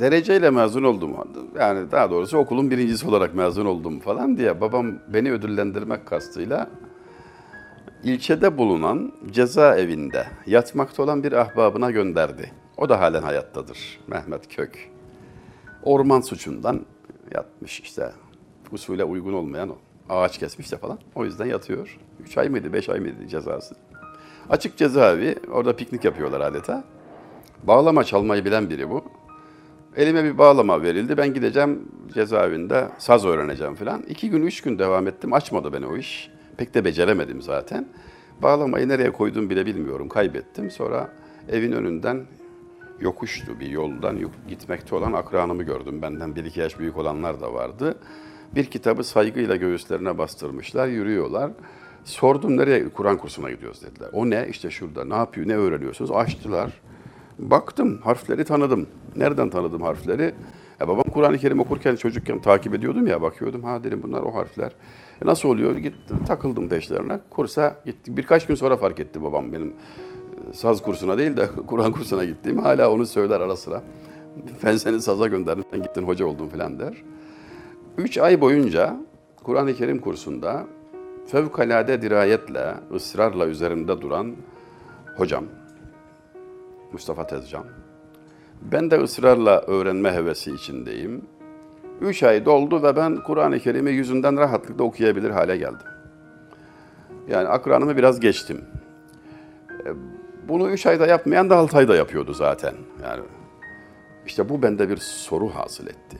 dereceyle 0.00 0.50
mezun 0.50 0.82
oldum. 0.82 1.16
Yani 1.58 1.90
daha 1.90 2.10
doğrusu 2.10 2.38
okulun 2.38 2.70
birincisi 2.70 3.08
olarak 3.08 3.34
mezun 3.34 3.66
oldum 3.66 4.00
falan 4.00 4.36
diye 4.36 4.60
babam 4.60 4.98
beni 5.08 5.32
ödüllendirmek 5.32 6.06
kastıyla 6.06 6.70
ilçede 8.04 8.58
bulunan 8.58 9.12
cezaevinde 9.30 10.26
yatmakta 10.46 11.02
olan 11.02 11.22
bir 11.22 11.32
ahbabına 11.32 11.90
gönderdi. 11.90 12.52
O 12.76 12.88
da 12.88 13.00
halen 13.00 13.22
hayattadır. 13.22 14.00
Mehmet 14.06 14.56
Kök. 14.56 14.90
Orman 15.82 16.20
suçundan 16.20 16.86
yatmış 17.34 17.80
işte. 17.80 18.12
Usule 18.72 19.04
uygun 19.04 19.32
olmayan 19.32 19.70
ağaç 20.08 20.38
kesmiş 20.38 20.72
de 20.72 20.76
falan. 20.76 20.98
O 21.14 21.24
yüzden 21.24 21.46
yatıyor. 21.46 21.98
3 22.24 22.38
ay 22.38 22.48
mıydı, 22.48 22.72
5 22.72 22.88
ay 22.88 23.00
mıydı 23.00 23.28
cezası? 23.28 23.74
Açık 24.50 24.76
cezaevi. 24.76 25.36
Orada 25.52 25.76
piknik 25.76 26.04
yapıyorlar 26.04 26.40
adeta. 26.40 26.84
Bağlama 27.62 28.04
çalmayı 28.04 28.44
bilen 28.44 28.70
biri 28.70 28.90
bu. 28.90 29.04
Elime 29.96 30.24
bir 30.24 30.38
bağlama 30.38 30.82
verildi. 30.82 31.16
Ben 31.16 31.34
gideceğim 31.34 31.88
cezaevinde 32.14 32.88
saz 32.98 33.24
öğreneceğim 33.24 33.74
falan. 33.74 34.02
İki 34.02 34.30
gün, 34.30 34.42
üç 34.42 34.60
gün 34.60 34.78
devam 34.78 35.06
ettim. 35.06 35.32
Açmadı 35.32 35.72
beni 35.72 35.86
o 35.86 35.96
iş. 35.96 36.30
Pek 36.56 36.74
de 36.74 36.84
beceremedim 36.84 37.42
zaten. 37.42 37.88
Bağlamayı 38.42 38.88
nereye 38.88 39.12
koydum 39.12 39.50
bile 39.50 39.66
bilmiyorum. 39.66 40.08
Kaybettim. 40.08 40.70
Sonra 40.70 41.12
evin 41.48 41.72
önünden 41.72 42.26
yokuştu 43.00 43.60
bir 43.60 43.68
yoldan 43.68 44.18
gitmekte 44.48 44.94
olan 44.94 45.12
akranımı 45.12 45.62
gördüm. 45.62 46.02
Benden 46.02 46.36
bir 46.36 46.44
iki 46.44 46.60
yaş 46.60 46.78
büyük 46.78 46.96
olanlar 46.96 47.40
da 47.40 47.54
vardı. 47.54 47.98
Bir 48.54 48.64
kitabı 48.64 49.04
saygıyla 49.04 49.56
göğüslerine 49.56 50.18
bastırmışlar, 50.18 50.86
yürüyorlar. 50.86 51.50
Sordum 52.04 52.56
nereye? 52.56 52.88
Kur'an 52.88 53.16
kursuna 53.16 53.50
gidiyoruz 53.50 53.82
dediler. 53.82 54.08
O 54.12 54.30
ne? 54.30 54.46
İşte 54.50 54.70
şurada. 54.70 55.04
Ne 55.04 55.14
yapıyor? 55.14 55.48
Ne 55.48 55.56
öğreniyorsunuz? 55.56 56.10
Açtılar. 56.10 56.72
Baktım, 57.38 57.98
harfleri 58.04 58.44
tanıdım. 58.44 58.86
Nereden 59.16 59.50
tanıdım 59.50 59.82
harfleri? 59.82 60.34
Ya 60.80 60.88
babam 60.88 61.04
Kur'an-ı 61.04 61.38
Kerim 61.38 61.60
okurken 61.60 61.96
çocukken 61.96 62.42
takip 62.42 62.74
ediyordum 62.74 63.06
ya, 63.06 63.22
bakıyordum. 63.22 63.64
Ha 63.64 63.84
dedim 63.84 64.00
bunlar 64.02 64.22
o 64.22 64.34
harfler. 64.34 64.72
E 65.22 65.26
nasıl 65.26 65.48
oluyor? 65.48 65.76
Gittim, 65.76 66.18
takıldım 66.26 66.68
peşlerine. 66.68 67.20
Kursa 67.30 67.76
gittik. 67.84 68.16
Birkaç 68.16 68.46
gün 68.46 68.54
sonra 68.54 68.76
fark 68.76 69.00
etti 69.00 69.22
babam 69.22 69.52
benim 69.52 69.68
e, 69.68 70.52
saz 70.52 70.82
kursuna 70.82 71.18
değil 71.18 71.36
de 71.36 71.48
Kur'an 71.66 71.92
kursuna 71.92 72.24
gittiğim. 72.24 72.58
Hala 72.58 72.90
onu 72.90 73.06
söyler 73.06 73.40
ara 73.40 73.56
sıra. 73.56 73.82
Ben 74.64 74.76
seni 74.76 75.00
saza 75.00 75.26
gönderdim, 75.26 75.64
sen 75.70 75.82
gittin 75.82 76.02
hoca 76.02 76.26
oldun 76.26 76.48
falan 76.48 76.78
der. 76.78 77.02
Üç 77.98 78.18
ay 78.18 78.40
boyunca 78.40 78.96
Kur'an-ı 79.42 79.74
Kerim 79.74 79.98
kursunda 79.98 80.66
fevkalade 81.26 82.02
dirayetle, 82.02 82.74
ısrarla 82.94 83.46
üzerimde 83.46 84.00
duran 84.00 84.36
hocam, 85.16 85.44
Mustafa 86.96 87.26
Tezcan. 87.26 87.64
Ben 88.62 88.90
de 88.90 88.96
ısrarla 89.02 89.60
öğrenme 89.60 90.12
hevesi 90.12 90.52
içindeyim. 90.52 91.22
Üç 92.00 92.22
ay 92.22 92.44
doldu 92.44 92.82
ve 92.82 92.96
ben 92.96 93.22
Kur'an-ı 93.22 93.58
Kerim'i 93.60 93.90
yüzünden 93.90 94.36
rahatlıkla 94.36 94.84
okuyabilir 94.84 95.30
hale 95.30 95.56
geldim. 95.56 95.86
Yani 97.28 97.48
akranımı 97.48 97.96
biraz 97.96 98.20
geçtim. 98.20 98.64
E, 99.86 99.88
Bunu 100.48 100.70
üç 100.70 100.86
ayda 100.86 101.06
yapmayan 101.06 101.50
da 101.50 101.56
altı 101.56 101.76
ayda 101.76 101.96
yapıyordu 101.96 102.34
zaten. 102.34 102.74
Yani 103.02 103.22
işte 104.26 104.48
bu 104.48 104.62
bende 104.62 104.88
bir 104.88 104.96
soru 104.96 105.48
hasıl 105.48 105.86
etti. 105.86 106.18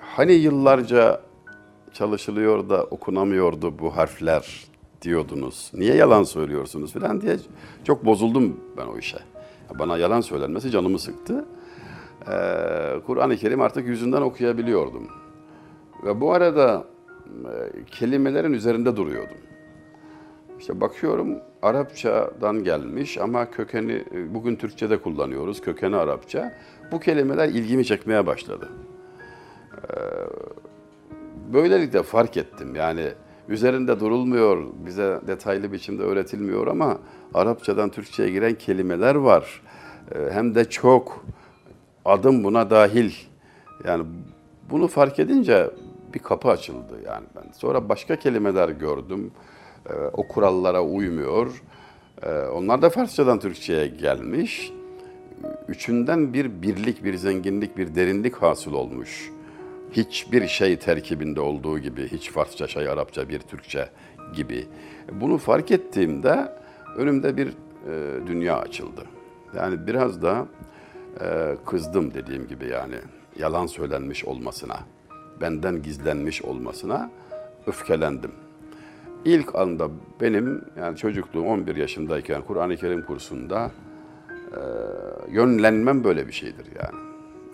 Hani 0.00 0.32
yıllarca 0.32 1.20
çalışılıyor 1.92 2.68
da 2.68 2.84
okunamıyordu 2.84 3.78
bu 3.78 3.96
harfler 3.96 4.64
diyordunuz. 5.04 5.70
Niye 5.74 5.94
yalan 5.94 6.22
söylüyorsunuz 6.22 6.92
falan 6.92 7.20
diye 7.20 7.36
çok 7.84 8.04
bozuldum 8.04 8.60
ben 8.76 8.86
o 8.86 8.98
işe. 8.98 9.18
Bana 9.78 9.98
yalan 9.98 10.20
söylenmesi 10.20 10.70
canımı 10.70 10.98
sıktı. 10.98 11.44
Ee, 12.28 13.00
Kur'an-ı 13.06 13.36
Kerim 13.36 13.60
artık 13.60 13.86
yüzünden 13.86 14.22
okuyabiliyordum. 14.22 15.08
Ve 16.04 16.20
bu 16.20 16.32
arada 16.32 16.84
e, 17.26 17.84
kelimelerin 17.84 18.52
üzerinde 18.52 18.96
duruyordum. 18.96 19.36
İşte 20.58 20.80
bakıyorum 20.80 21.38
Arapçadan 21.62 22.64
gelmiş 22.64 23.18
ama 23.18 23.50
kökeni 23.50 24.04
e, 24.14 24.34
bugün 24.34 24.56
Türkçe'de 24.56 24.98
kullanıyoruz. 24.98 25.60
Kökeni 25.60 25.96
Arapça. 25.96 26.54
Bu 26.92 27.00
kelimeler 27.00 27.48
ilgimi 27.48 27.84
çekmeye 27.84 28.26
başladı. 28.26 28.68
Böylelikle 31.52 32.02
fark 32.02 32.36
ettim. 32.36 32.74
Yani 32.74 33.12
üzerinde 33.48 34.00
durulmuyor, 34.00 34.64
bize 34.86 35.20
detaylı 35.26 35.72
biçimde 35.72 36.02
öğretilmiyor 36.02 36.66
ama 36.66 36.98
Arapçadan 37.34 37.90
Türkçe'ye 37.90 38.30
giren 38.30 38.54
kelimeler 38.54 39.14
var. 39.14 39.62
Ee, 40.14 40.18
Hem 40.32 40.54
de 40.54 40.64
çok. 40.64 41.24
Adım 42.04 42.44
buna 42.44 42.70
dahil. 42.70 43.12
Yani 43.84 44.04
bunu 44.70 44.88
fark 44.88 45.18
edince 45.18 45.70
bir 46.14 46.18
kapı 46.18 46.48
açıldı 46.48 47.00
yani 47.06 47.26
ben. 47.36 47.52
Sonra 47.52 47.88
başka 47.88 48.16
kelimeler 48.16 48.68
gördüm. 48.68 49.30
Ee, 49.90 49.92
O 50.12 50.28
kurallara 50.28 50.82
uymuyor. 50.82 51.62
Ee, 52.22 52.30
Onlar 52.30 52.82
da 52.82 52.90
Farsçadan 52.90 53.38
Türkçe'ye 53.38 53.86
gelmiş. 53.86 54.72
Üçünden 55.68 56.32
bir 56.32 56.62
birlik, 56.62 57.04
bir 57.04 57.14
zenginlik, 57.14 57.76
bir 57.78 57.94
derinlik 57.94 58.34
hasıl 58.36 58.72
olmuş 58.72 59.30
hiçbir 59.96 60.48
şey 60.48 60.76
terkibinde 60.76 61.40
olduğu 61.40 61.78
gibi, 61.78 62.08
hiç 62.08 62.30
Farsça, 62.30 62.66
şey 62.66 62.88
Arapça, 62.88 63.28
bir 63.28 63.38
Türkçe 63.38 63.88
gibi. 64.34 64.66
Bunu 65.12 65.38
fark 65.38 65.70
ettiğimde 65.70 66.52
önümde 66.96 67.36
bir 67.36 67.48
e, 67.48 67.52
dünya 68.26 68.58
açıldı. 68.58 69.04
Yani 69.56 69.86
biraz 69.86 70.22
da 70.22 70.46
e, 71.20 71.56
kızdım 71.66 72.14
dediğim 72.14 72.48
gibi 72.48 72.68
yani 72.68 72.96
yalan 73.38 73.66
söylenmiş 73.66 74.24
olmasına, 74.24 74.78
benden 75.40 75.82
gizlenmiş 75.82 76.42
olmasına 76.42 77.10
öfkelendim. 77.66 78.32
İlk 79.24 79.54
anda 79.54 79.88
benim 80.20 80.64
yani 80.78 80.96
çocukluğum 80.96 81.46
11 81.46 81.76
yaşındayken 81.76 82.42
Kur'an-ı 82.42 82.76
Kerim 82.76 83.04
kursunda 83.04 83.70
e, 84.52 84.60
yönlenmem 85.30 86.04
böyle 86.04 86.26
bir 86.26 86.32
şeydir 86.32 86.66
yani. 86.82 87.04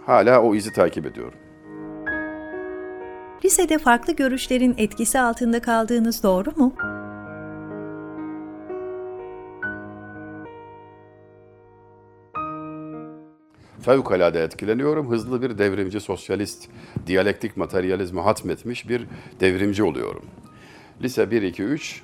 Hala 0.06 0.42
o 0.42 0.54
izi 0.54 0.72
takip 0.72 1.06
ediyorum. 1.06 1.38
Lisede 3.44 3.78
farklı 3.78 4.16
görüşlerin 4.16 4.74
etkisi 4.78 5.20
altında 5.20 5.62
kaldığınız 5.62 6.22
doğru 6.22 6.50
mu? 6.56 6.74
Fevkalade 13.82 14.42
etkileniyorum. 14.42 15.10
Hızlı 15.10 15.42
bir 15.42 15.58
devrimci, 15.58 16.00
sosyalist, 16.00 16.68
diyalektik 17.06 17.56
materyalizmi 17.56 18.20
hatmetmiş 18.20 18.88
bir 18.88 19.06
devrimci 19.40 19.82
oluyorum. 19.82 20.24
Lise 21.02 21.30
1, 21.30 21.42
2, 21.42 21.62
3 21.62 22.02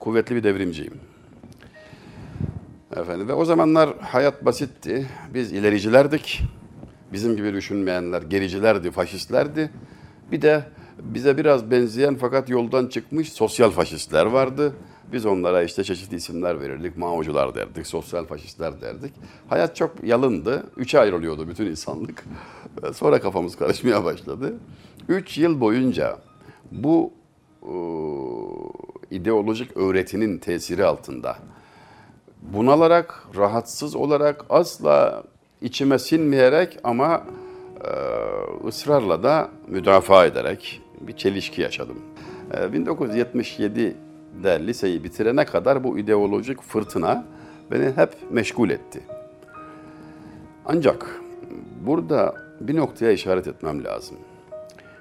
kuvvetli 0.00 0.36
bir 0.36 0.42
devrimciyim. 0.42 0.94
Efendim 2.96 3.28
ve 3.28 3.32
o 3.32 3.44
zamanlar 3.44 3.98
hayat 4.00 4.44
basitti. 4.44 5.06
Biz 5.34 5.52
ilericilerdik. 5.52 6.42
Bizim 7.12 7.36
gibi 7.36 7.52
düşünmeyenler 7.54 8.22
gericilerdi, 8.22 8.90
faşistlerdi. 8.90 9.70
Bir 10.34 10.42
de 10.42 10.64
bize 10.98 11.36
biraz 11.36 11.70
benzeyen 11.70 12.16
fakat 12.16 12.48
yoldan 12.48 12.86
çıkmış 12.86 13.32
sosyal 13.32 13.70
faşistler 13.70 14.26
vardı. 14.26 14.72
Biz 15.12 15.26
onlara 15.26 15.62
işte 15.62 15.84
çeşitli 15.84 16.16
isimler 16.16 16.60
verirdik. 16.60 16.96
Maocular 16.96 17.54
derdik, 17.54 17.86
sosyal 17.86 18.24
faşistler 18.24 18.80
derdik. 18.80 19.12
Hayat 19.48 19.76
çok 19.76 20.04
yalındı. 20.04 20.66
Üçe 20.76 21.00
ayrılıyordu 21.00 21.48
bütün 21.48 21.66
insanlık. 21.66 22.24
Sonra 22.94 23.20
kafamız 23.20 23.56
karışmaya 23.56 24.04
başladı. 24.04 24.54
Üç 25.08 25.38
yıl 25.38 25.60
boyunca 25.60 26.18
bu 26.72 27.12
e, 27.62 27.74
ideolojik 29.16 29.76
öğretinin 29.76 30.38
tesiri 30.38 30.84
altında 30.84 31.36
bunalarak, 32.42 33.24
rahatsız 33.36 33.96
olarak, 33.96 34.44
asla 34.50 35.22
içime 35.62 35.98
sinmeyerek 35.98 36.78
ama 36.84 37.24
ısrarla 38.66 39.22
da 39.22 39.48
müdafaa 39.68 40.26
ederek 40.26 40.82
bir 41.00 41.16
çelişki 41.16 41.62
yaşadım. 41.62 41.98
E, 42.52 42.56
1977'de 42.56 44.66
liseyi 44.66 45.04
bitirene 45.04 45.44
kadar 45.44 45.84
bu 45.84 45.98
ideolojik 45.98 46.62
fırtına 46.62 47.24
beni 47.70 47.92
hep 47.96 48.10
meşgul 48.30 48.70
etti. 48.70 49.00
Ancak 50.66 51.20
burada 51.86 52.34
bir 52.60 52.76
noktaya 52.76 53.12
işaret 53.12 53.46
etmem 53.46 53.84
lazım. 53.84 54.16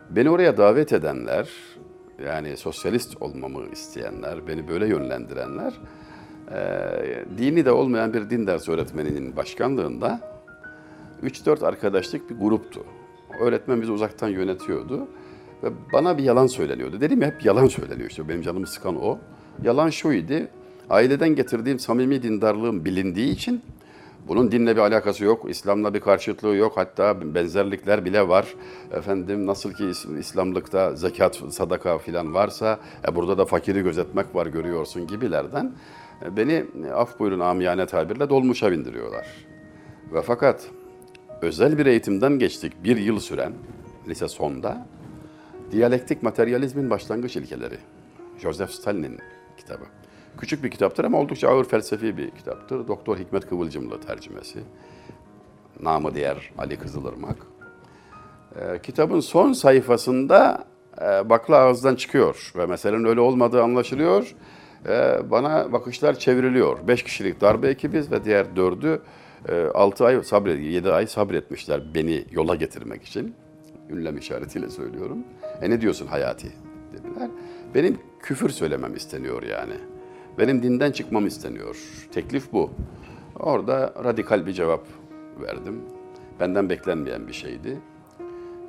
Beni 0.09 0.29
oraya 0.29 0.57
davet 0.57 0.93
edenler, 0.93 1.49
yani 2.25 2.57
sosyalist 2.57 3.21
olmamı 3.21 3.61
isteyenler, 3.71 4.47
beni 4.47 4.67
böyle 4.67 4.87
yönlendirenler, 4.87 5.73
eee, 6.51 7.25
dini 7.37 7.65
de 7.65 7.71
olmayan 7.71 8.13
bir 8.13 8.29
din 8.29 8.47
dersi 8.47 8.71
öğretmeninin 8.71 9.35
başkanlığında 9.35 10.32
3-4 11.23 11.65
arkadaşlık 11.65 12.29
bir 12.29 12.35
gruptu. 12.35 12.83
Öğretmen 13.39 13.81
bizi 13.81 13.91
uzaktan 13.91 14.27
yönetiyordu 14.29 15.07
ve 15.63 15.67
bana 15.93 16.17
bir 16.17 16.23
yalan 16.23 16.47
söyleniyordu. 16.47 17.01
Dedim 17.01 17.21
ya 17.21 17.27
hep 17.27 17.45
yalan 17.45 17.67
söyleniyor 17.67 18.09
işte 18.09 18.29
benim 18.29 18.41
canımı 18.41 18.67
sıkan 18.67 19.03
o. 19.03 19.19
Yalan 19.63 19.89
şuydu, 19.89 20.33
aileden 20.89 21.35
getirdiğim 21.35 21.79
samimi 21.79 22.23
dindarlığım 22.23 22.85
bilindiği 22.85 23.31
için 23.31 23.61
bunun 24.27 24.51
dinle 24.51 24.75
bir 24.75 24.81
alakası 24.81 25.23
yok, 25.25 25.45
İslam'la 25.49 25.93
bir 25.93 25.99
karşıtlığı 25.99 26.55
yok. 26.55 26.73
Hatta 26.75 27.35
benzerlikler 27.35 28.05
bile 28.05 28.27
var. 28.27 28.55
Efendim 28.91 29.45
nasıl 29.45 29.73
ki 29.73 29.83
İs- 29.83 30.19
İslamlıkta 30.19 30.95
zekat, 30.95 31.35
sadaka 31.35 31.97
filan 31.97 32.33
varsa 32.33 32.79
e, 33.07 33.15
burada 33.15 33.37
da 33.37 33.45
fakiri 33.45 33.81
gözetmek 33.81 34.35
var 34.35 34.47
görüyorsun 34.47 35.07
gibilerden 35.07 35.73
e, 36.25 36.37
beni 36.37 36.65
e, 36.87 36.91
af 36.91 37.19
buyurun 37.19 37.39
amiyane 37.39 37.85
tabirle 37.85 38.29
dolmuşa 38.29 38.71
bindiriyorlar. 38.71 39.27
Ve 40.13 40.21
fakat 40.21 40.69
özel 41.43 41.77
bir 41.77 41.85
eğitimden 41.85 42.39
geçtik 42.39 42.73
bir 42.83 42.97
yıl 42.97 43.19
süren 43.19 43.53
lise 44.07 44.27
sonda 44.27 44.87
Diyalektik 45.71 46.23
Materyalizmin 46.23 46.89
Başlangıç 46.89 47.35
İlkeleri. 47.35 47.77
Joseph 48.39 48.69
Stalin'in 48.69 49.19
kitabı. 49.57 49.83
Küçük 50.37 50.63
bir 50.63 50.71
kitaptır 50.71 51.03
ama 51.03 51.19
oldukça 51.19 51.49
ağır 51.49 51.65
felsefi 51.65 52.17
bir 52.17 52.31
kitaptır. 52.31 52.87
Doktor 52.87 53.17
Hikmet 53.17 53.49
Kıvılcımlı 53.49 54.01
tercümesi. 54.01 54.59
Namı 55.81 56.15
diğer 56.15 56.51
Ali 56.57 56.77
Kızılırmak. 56.77 57.37
Ee, 58.55 58.79
kitabın 58.83 59.19
son 59.19 59.53
sayfasında 59.53 60.65
e, 61.01 61.29
bakla 61.29 61.57
ağızdan 61.57 61.95
çıkıyor 61.95 62.51
ve 62.55 62.65
meselenin 62.65 63.05
öyle 63.05 63.19
olmadığı 63.19 63.63
anlaşılıyor. 63.63 64.35
Ee, 64.87 65.19
bana 65.31 65.71
bakışlar 65.71 66.19
çevriliyor. 66.19 66.87
Beş 66.87 67.03
kişilik 67.03 67.41
darbe 67.41 67.67
ekibiz 67.67 68.11
ve 68.11 68.23
diğer 68.23 68.55
dördü 68.55 69.01
e, 69.49 69.63
altı 69.63 70.05
ay 70.05 70.23
sabret, 70.23 70.59
yedi 70.59 70.91
ay 70.91 71.07
sabretmişler 71.07 71.95
beni 71.95 72.25
yola 72.31 72.55
getirmek 72.55 73.03
için. 73.03 73.35
Ünlem 73.89 74.17
işaretiyle 74.17 74.69
söylüyorum. 74.69 75.17
E 75.61 75.69
ne 75.69 75.81
diyorsun 75.81 76.07
Hayati 76.07 76.51
dediler. 76.93 77.29
Benim 77.75 77.97
küfür 78.19 78.49
söylemem 78.49 78.95
isteniyor 78.95 79.43
yani. 79.43 79.73
Benim 80.37 80.63
dinden 80.63 80.91
çıkmam 80.91 81.27
isteniyor. 81.27 81.77
Teklif 82.11 82.53
bu. 82.53 82.71
Orada 83.39 83.93
radikal 84.03 84.45
bir 84.45 84.53
cevap 84.53 84.87
verdim. 85.41 85.81
Benden 86.39 86.69
beklenmeyen 86.69 87.27
bir 87.27 87.33
şeydi. 87.33 87.77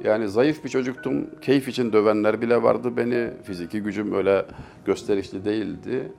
Yani 0.05 0.29
zayıf 0.29 0.65
bir 0.65 0.69
çocuktum. 0.69 1.41
Keyif 1.41 1.69
için 1.69 1.93
dövenler 1.93 2.41
bile 2.43 2.63
vardı 2.63 2.97
beni. 2.97 3.31
Fiziki 3.43 3.81
gücüm 3.81 4.15
öyle 4.15 4.47
gösterişli 4.85 5.45
değildi. 5.45 6.13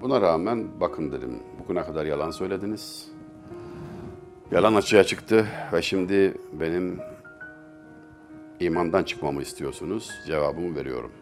Buna 0.00 0.20
rağmen 0.20 0.80
bakın 0.80 1.12
dedim. 1.12 1.38
Bugüne 1.58 1.82
kadar 1.82 2.04
yalan 2.04 2.30
söylediniz. 2.30 3.12
Yalan 4.50 4.74
açığa 4.74 5.04
çıktı 5.04 5.46
ve 5.72 5.82
şimdi 5.82 6.34
benim 6.52 7.00
imandan 8.60 9.04
çıkmamı 9.04 9.42
istiyorsunuz. 9.42 10.10
Cevabımı 10.26 10.76
veriyorum. 10.76 11.12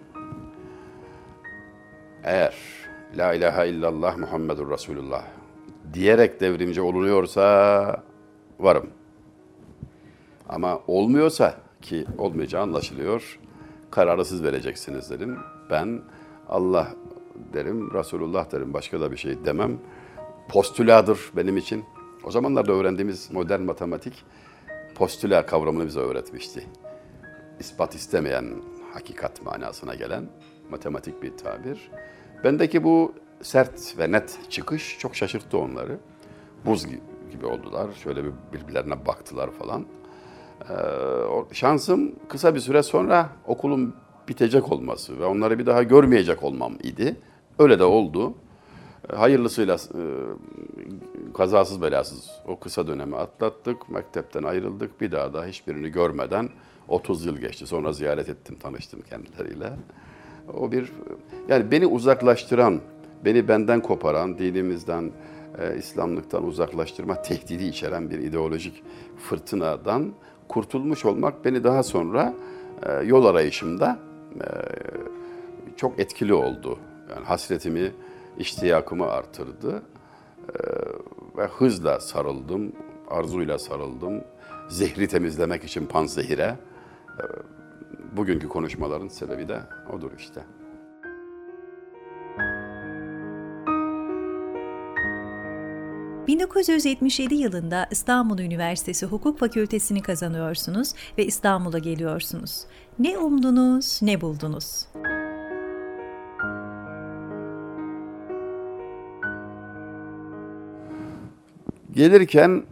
Eğer 2.25 2.55
La 3.17 3.35
ilahe 3.35 3.69
illallah 3.69 4.17
Muhammedur 4.17 4.71
Resulullah 4.71 5.25
diyerek 5.93 6.41
devrimci 6.41 6.81
olunuyorsa 6.81 8.03
varım. 8.61 8.91
Ama 10.49 10.81
olmuyorsa 10.87 11.55
ki 11.83 12.07
olmayacağı 12.19 12.63
anlaşılıyor. 12.63 13.39
Kararı 13.91 14.25
siz 14.25 14.43
vereceksiniz 14.43 15.11
dedim. 15.11 15.39
Ben 15.71 16.01
Allah 16.49 16.89
derim, 17.53 17.95
Resulullah 17.95 18.53
derim. 18.53 18.75
Başka 18.75 19.01
da 19.01 19.13
bir 19.13 19.17
şey 19.17 19.45
demem. 19.45 19.79
Postüladır 20.49 21.21
benim 21.37 21.57
için. 21.57 21.85
O 22.27 22.31
zamanlarda 22.31 22.73
öğrendiğimiz 22.73 23.31
modern 23.33 23.63
matematik 23.63 24.25
postüla 24.95 25.47
kavramını 25.47 25.87
bize 25.87 26.01
öğretmişti. 26.01 26.67
İspat 27.61 27.95
istemeyen 27.95 28.45
hakikat 28.95 29.43
manasına 29.45 29.95
gelen 29.95 30.25
matematik 30.71 31.23
bir 31.23 31.37
tabir. 31.37 31.91
Bendeki 32.45 32.85
bu 32.85 33.15
sert 33.43 33.99
ve 33.99 34.13
net 34.13 34.39
çıkış 34.51 34.99
çok 34.99 35.17
şaşırttı 35.17 35.59
onları. 35.59 35.99
Buz 36.67 36.85
gi- 36.85 37.01
gibi 37.33 37.47
oldular. 37.47 37.93
Şöyle 37.93 38.25
bir 38.25 38.31
birbirlerine 38.53 39.07
baktılar 39.07 39.51
falan. 39.51 39.87
Ee, 40.71 40.75
şansım 41.55 42.15
kısa 42.29 42.55
bir 42.55 42.61
süre 42.61 42.83
sonra 42.83 43.29
okulun 43.47 43.95
bitecek 44.29 44.73
olması 44.73 45.19
ve 45.21 45.25
onları 45.25 45.59
bir 45.59 45.67
daha 45.67 45.83
görmeyecek 45.83 46.43
olmam 46.43 46.75
idi. 46.83 47.17
Öyle 47.59 47.79
de 47.79 47.85
oldu. 47.85 48.35
Hayırlısıyla 49.15 49.75
e, 49.75 50.03
kazasız 51.35 51.83
belasız 51.83 52.31
o 52.47 52.59
kısa 52.59 52.87
dönemi 52.87 53.17
atlattık. 53.17 53.91
Mektepten 53.91 54.43
ayrıldık. 54.43 55.01
Bir 55.01 55.13
daha 55.13 55.35
da 55.35 55.45
hiçbirini 55.45 55.89
görmeden 55.89 56.49
30 56.89 57.27
yıl 57.27 57.37
geçti. 57.37 57.67
Sonra 57.67 57.93
ziyaret 57.93 58.29
ettim, 58.29 58.57
tanıştım 58.63 59.01
kendileriyle. 59.01 59.73
O 60.55 60.73
bir 60.73 60.93
yani 61.49 61.71
beni 61.71 61.87
uzaklaştıran, 61.87 62.81
beni 63.25 63.49
benden 63.49 63.81
koparan, 63.81 64.39
dinimizden, 64.39 65.13
e, 65.59 65.79
İslamlıktan 65.79 66.45
uzaklaştırma 66.45 67.23
tehdidi 67.23 67.65
içeren 67.65 68.11
bir 68.11 68.19
ideolojik 68.19 68.83
fırtınadan 69.19 70.13
kurtulmuş 70.49 71.05
olmak 71.05 71.45
beni 71.45 71.65
daha 71.65 71.83
sonra 71.83 72.35
e, 72.83 72.93
yol 72.93 73.25
arayışımda 73.25 73.99
çok 75.77 76.01
etkili 76.01 76.35
oldu. 76.35 76.79
Yani 77.11 77.25
hasretimi, 77.25 77.93
iştiyakımı 78.39 79.07
artırdı 79.07 79.83
E, 80.47 80.59
ve 81.37 81.47
hızla 81.47 82.01
sarıldım, 82.01 82.73
arzuyla 83.09 83.59
sarıldım. 83.59 84.25
Zehri 84.69 85.09
temizlemek 85.09 85.65
için 85.65 85.87
panzehire. 85.87 86.57
E, 87.19 87.25
bugünkü 88.17 88.49
konuşmaların 88.49 89.09
sebebi 89.09 89.49
de 89.49 89.61
odur 89.93 90.11
işte. 90.19 90.45
...1977 96.29 97.35
yılında 97.35 97.89
İstanbul 97.91 98.39
Üniversitesi 98.39 99.07
Hukuk 99.07 99.39
Fakültesini 99.39 100.03
kazanıyorsunuz 100.03 100.93
ve 101.19 101.27
İstanbul'a 101.27 101.79
geliyorsunuz. 101.79 102.65
Ne 102.99 103.19
umdunuz, 103.19 103.99
ne 104.03 104.21
buldunuz? 104.21 104.87
Gelirken 111.97 112.63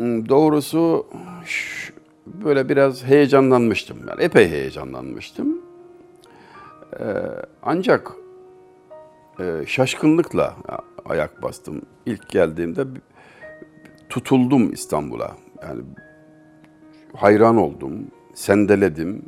doğrusu 0.00 1.06
böyle 2.26 2.68
biraz 2.68 3.04
heyecanlanmıştım. 3.04 3.98
Yani 4.08 4.22
epey 4.22 4.48
heyecanlanmıştım. 4.48 5.58
Ancak 7.62 8.12
şaşkınlıkla 9.66 10.56
ayak 11.04 11.42
bastım. 11.42 11.82
İlk 12.06 12.28
geldiğimde 12.28 12.84
tutuldum 14.08 14.72
İstanbul'a. 14.72 15.36
Yani 15.62 15.80
hayran 17.16 17.56
oldum, 17.56 17.92
sendeledim. 18.34 19.22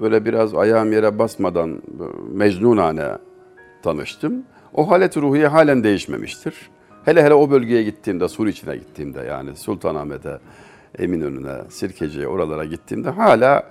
Böyle 0.00 0.24
biraz 0.24 0.54
ayağım 0.54 0.92
yere 0.92 1.18
basmadan 1.18 1.82
mecnunane 2.32 3.08
tanıştım. 3.82 4.44
O 4.74 4.90
halet 4.90 5.16
ruhiye 5.16 5.46
halen 5.46 5.84
değişmemiştir. 5.84 6.70
Hele 7.08 7.22
hele 7.22 7.34
o 7.34 7.50
bölgeye 7.50 7.82
gittiğimde, 7.82 8.28
Sur 8.28 8.46
içine 8.46 8.76
gittiğimde 8.76 9.20
yani 9.20 9.56
Sultanahmet'e, 9.56 10.38
Eminönü'ne, 10.98 11.56
Sirkeci'ye 11.68 12.28
oralara 12.28 12.64
gittiğimde 12.64 13.10
hala 13.10 13.62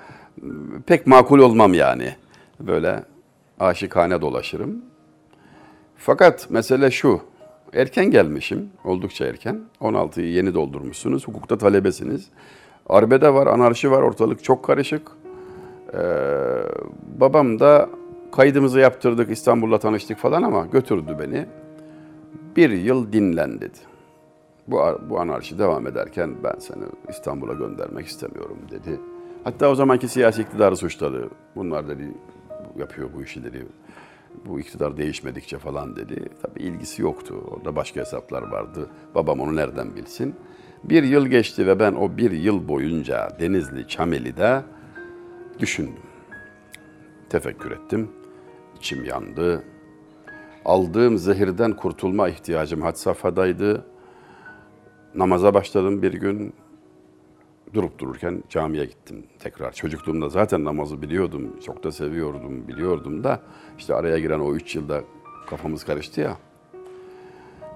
m, 0.41 0.51
pek 0.85 1.07
makul 1.07 1.39
olmam 1.39 1.73
yani. 1.73 2.15
Böyle 2.59 3.03
aşıkane 3.59 4.21
dolaşırım. 4.21 4.75
Fakat 5.97 6.49
mesele 6.49 6.91
şu, 6.91 7.21
erken 7.73 8.11
gelmişim, 8.11 8.69
oldukça 8.83 9.25
erken. 9.25 9.61
16'yı 9.81 10.31
yeni 10.31 10.53
doldurmuşsunuz, 10.53 11.27
hukukta 11.27 11.57
talebesiniz. 11.57 12.27
Arbede 12.89 13.33
var, 13.33 13.47
anarşi 13.47 13.91
var, 13.91 14.01
ortalık 14.01 14.43
çok 14.43 14.65
karışık. 14.65 15.11
Ee, 15.93 15.99
babam 17.19 17.59
da 17.59 17.89
Kaydımızı 18.31 18.79
yaptırdık, 18.79 19.31
İstanbul'la 19.31 19.79
tanıştık 19.79 20.17
falan 20.17 20.43
ama 20.43 20.65
götürdü 20.65 21.17
beni. 21.19 21.45
Bir 22.57 22.69
yıl 22.69 23.13
dinlen 23.13 23.61
dedi. 23.61 23.77
Bu, 24.67 24.81
bu 25.09 25.19
anarşi 25.19 25.59
devam 25.59 25.87
ederken 25.87 26.35
ben 26.43 26.59
seni 26.59 26.83
İstanbul'a 27.09 27.53
göndermek 27.53 28.05
istemiyorum 28.07 28.57
dedi. 28.71 28.99
Hatta 29.43 29.69
o 29.69 29.75
zamanki 29.75 30.07
siyasi 30.07 30.41
iktidarı 30.41 30.77
suçladı. 30.77 31.29
Bunlar 31.55 31.89
dedi 31.89 32.13
yapıyor 32.77 33.09
bu 33.15 33.23
işi 33.23 33.43
dedi. 33.43 33.65
Bu 34.45 34.59
iktidar 34.59 34.97
değişmedikçe 34.97 35.57
falan 35.57 35.95
dedi. 35.95 36.29
Tabii 36.41 36.59
ilgisi 36.59 37.01
yoktu. 37.01 37.35
Orada 37.51 37.75
başka 37.75 38.01
hesaplar 38.01 38.51
vardı. 38.51 38.89
Babam 39.15 39.39
onu 39.39 39.55
nereden 39.55 39.95
bilsin. 39.95 40.35
Bir 40.83 41.03
yıl 41.03 41.27
geçti 41.27 41.67
ve 41.67 41.79
ben 41.79 41.93
o 41.93 42.17
bir 42.17 42.31
yıl 42.31 42.67
boyunca 42.67 43.29
Denizli 43.39 43.87
Çameli'de 43.87 44.61
düşündüm. 45.59 46.03
Tefekkür 47.29 47.71
ettim. 47.71 48.09
İçim 48.77 49.05
yandı. 49.05 49.63
Aldığım 50.67 51.17
zehirden 51.17 51.73
kurtulma 51.75 52.29
ihtiyacım 52.29 52.81
had 52.81 52.95
safhadaydı. 52.95 53.85
Namaza 55.15 55.53
başladım 55.53 56.01
bir 56.01 56.13
gün. 56.13 56.53
Durup 57.73 57.99
dururken 57.99 58.43
camiye 58.49 58.85
gittim 58.85 59.25
tekrar. 59.39 59.71
Çocukluğumda 59.71 60.29
zaten 60.29 60.65
namazı 60.65 61.01
biliyordum. 61.01 61.59
Çok 61.65 61.83
da 61.83 61.91
seviyordum, 61.91 62.67
biliyordum 62.67 63.23
da. 63.23 63.41
işte 63.77 63.95
araya 63.95 64.19
giren 64.19 64.39
o 64.39 64.53
üç 64.53 64.75
yılda 64.75 65.01
kafamız 65.49 65.83
karıştı 65.83 66.21
ya. 66.21 66.37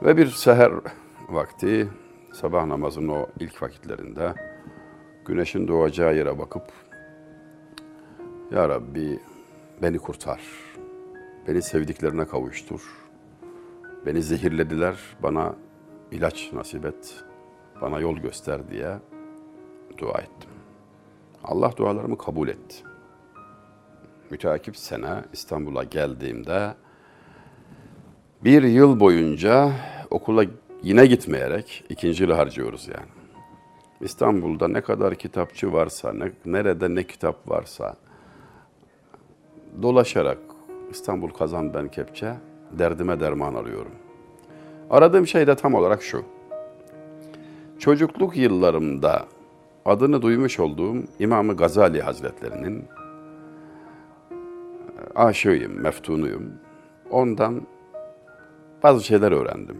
Ve 0.03 0.17
bir 0.17 0.27
seher 0.27 0.71
vakti 1.29 1.89
sabah 2.33 2.65
namazının 2.65 3.07
o 3.07 3.27
ilk 3.39 3.61
vakitlerinde 3.61 4.33
güneşin 5.25 5.67
doğacağı 5.67 6.15
yere 6.15 6.39
bakıp 6.39 6.63
Ya 8.51 8.69
Rabbi 8.69 9.19
beni 9.81 9.99
kurtar, 9.99 10.41
beni 11.47 11.61
sevdiklerine 11.61 12.25
kavuştur, 12.25 12.81
beni 14.05 14.21
zehirlediler, 14.21 14.95
bana 15.23 15.55
ilaç 16.11 16.53
nasip 16.53 16.85
et, 16.85 17.23
bana 17.81 17.99
yol 17.99 18.17
göster 18.17 18.69
diye 18.69 18.97
dua 19.97 20.17
ettim. 20.19 20.49
Allah 21.43 21.77
dualarımı 21.77 22.17
kabul 22.17 22.47
etti. 22.47 22.75
Müteakip 24.31 24.77
sene 24.77 25.23
İstanbul'a 25.33 25.83
geldiğimde 25.83 26.73
bir 28.43 28.63
yıl 28.63 28.99
boyunca 28.99 29.71
okula 30.09 30.45
yine 30.83 31.05
gitmeyerek 31.05 31.83
ikinci 31.89 32.23
yılı 32.23 32.33
harcıyoruz 32.33 32.87
yani. 32.87 33.09
İstanbul'da 34.01 34.67
ne 34.67 34.81
kadar 34.81 35.15
kitapçı 35.15 35.73
varsa, 35.73 36.13
ne, 36.13 36.31
nerede 36.45 36.95
ne 36.95 37.03
kitap 37.03 37.49
varsa 37.49 37.95
dolaşarak 39.81 40.50
İstanbul 40.91 41.29
kazan 41.29 41.73
ben 41.73 41.87
kepçe 41.87 42.33
derdime 42.71 43.19
derman 43.19 43.53
arıyorum. 43.55 43.91
Aradığım 44.89 45.27
şey 45.27 45.47
de 45.47 45.55
tam 45.55 45.73
olarak 45.73 46.03
şu. 46.03 46.23
Çocukluk 47.79 48.37
yıllarımda 48.37 49.25
adını 49.85 50.21
duymuş 50.21 50.59
olduğum 50.59 50.95
İmam 51.19 51.57
Gazali 51.57 52.01
Hazretlerinin 52.01 52.85
aşığıyım, 55.15 55.81
meftunuyum. 55.81 56.53
Ondan 57.09 57.61
bazı 58.83 59.03
şeyler 59.03 59.31
öğrendim. 59.31 59.77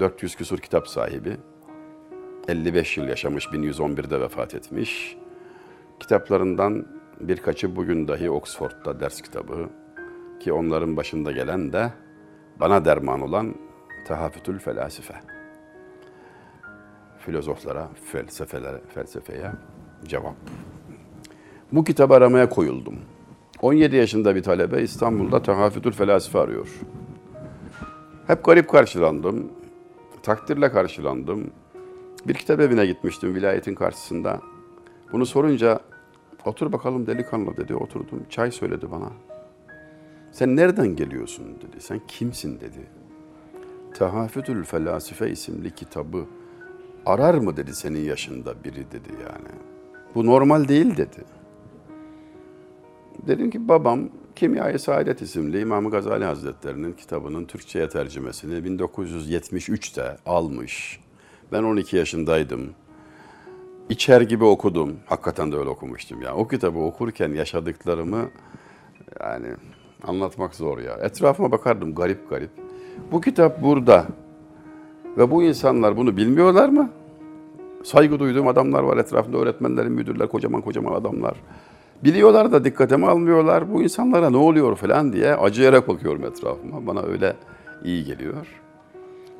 400 0.00 0.36
küsur 0.36 0.58
kitap 0.58 0.88
sahibi. 0.88 1.36
55 2.48 2.96
yıl 2.96 3.08
yaşamış, 3.08 3.46
1111'de 3.46 4.20
vefat 4.20 4.54
etmiş. 4.54 5.16
Kitaplarından 6.00 6.86
birkaçı 7.20 7.76
bugün 7.76 8.08
dahi 8.08 8.30
Oxford'da 8.30 9.00
ders 9.00 9.20
kitabı 9.20 9.68
ki 10.40 10.52
onların 10.52 10.96
başında 10.96 11.32
gelen 11.32 11.72
de 11.72 11.92
bana 12.60 12.84
derman 12.84 13.20
olan 13.20 13.54
Tahafütül 14.06 14.58
Felasife. 14.58 15.14
Filozoflara, 17.18 17.88
felsefelere, 18.04 18.80
felsefeye 18.94 19.52
cevap. 20.04 20.34
Bu 21.72 21.84
kitabı 21.84 22.14
aramaya 22.14 22.48
koyuldum. 22.48 22.94
17 23.62 23.96
yaşında 23.96 24.34
bir 24.34 24.42
talebe 24.42 24.82
İstanbul'da 24.82 25.42
Tahafütül 25.42 25.92
Felasife 25.92 26.38
arıyor. 26.38 26.68
Hep 28.26 28.44
garip 28.44 28.70
karşılandım. 28.70 29.52
Takdirle 30.22 30.72
karşılandım. 30.72 31.50
Bir 32.26 32.34
kitap 32.34 32.60
evine 32.60 32.86
gitmiştim 32.86 33.34
vilayetin 33.34 33.74
karşısında. 33.74 34.40
Bunu 35.12 35.26
sorunca 35.26 35.80
otur 36.44 36.72
bakalım 36.72 37.06
delikanlı 37.06 37.56
dedi. 37.56 37.74
Oturdum. 37.74 38.26
Çay 38.30 38.50
söyledi 38.50 38.90
bana. 38.90 39.10
Sen 40.38 40.56
nereden 40.56 40.96
geliyorsun 40.96 41.46
dedi. 41.46 41.80
Sen 41.80 42.00
kimsin 42.08 42.60
dedi. 42.60 42.86
Tahafütül 43.94 44.64
Felasife 44.64 45.30
isimli 45.30 45.70
kitabı 45.74 46.24
arar 47.06 47.34
mı 47.34 47.56
dedi 47.56 47.74
senin 47.74 48.00
yaşında 48.00 48.64
biri 48.64 48.90
dedi 48.92 49.08
yani. 49.12 49.48
Bu 50.14 50.26
normal 50.26 50.68
değil 50.68 50.96
dedi. 50.96 51.24
Dedim 53.26 53.50
ki 53.50 53.68
babam 53.68 54.08
Kimya-i 54.36 54.78
Saadet 54.78 55.22
isimli 55.22 55.60
İmam 55.60 55.90
Gazali 55.90 56.24
Hazretleri'nin 56.24 56.92
kitabının 56.92 57.44
Türkçe'ye 57.44 57.88
tercümesini 57.88 58.54
1973'te 58.54 60.16
almış. 60.26 61.00
Ben 61.52 61.62
12 61.62 61.96
yaşındaydım. 61.96 62.70
İçer 63.88 64.20
gibi 64.20 64.44
okudum. 64.44 64.96
Hakikaten 65.06 65.52
de 65.52 65.56
öyle 65.56 65.68
okumuştum 65.68 66.22
ya. 66.22 66.34
O 66.34 66.48
kitabı 66.48 66.78
okurken 66.78 67.32
yaşadıklarımı 67.32 68.30
yani 69.20 69.48
anlatmak 70.02 70.54
zor 70.54 70.78
ya. 70.78 70.94
Etrafıma 71.02 71.52
bakardım 71.52 71.94
garip 71.94 72.30
garip. 72.30 72.50
Bu 73.12 73.20
kitap 73.20 73.62
burada. 73.62 74.06
Ve 75.18 75.30
bu 75.30 75.42
insanlar 75.42 75.96
bunu 75.96 76.16
bilmiyorlar 76.16 76.68
mı? 76.68 76.90
Saygı 77.84 78.18
duyduğum 78.18 78.48
adamlar 78.48 78.82
var 78.82 78.96
etrafında 78.96 79.38
öğretmenlerin, 79.38 79.92
müdürler, 79.92 80.28
kocaman 80.28 80.60
kocaman 80.60 80.92
adamlar. 80.92 81.34
Biliyorlar 82.04 82.52
da 82.52 82.64
dikkatimi 82.64 83.06
almıyorlar. 83.06 83.72
Bu 83.72 83.82
insanlara 83.82 84.30
ne 84.30 84.36
oluyor 84.36 84.76
falan 84.76 85.12
diye 85.12 85.34
acıyarak 85.34 85.88
bakıyorum 85.88 86.24
etrafıma. 86.24 86.86
Bana 86.86 87.02
öyle 87.02 87.36
iyi 87.84 88.04
geliyor. 88.04 88.46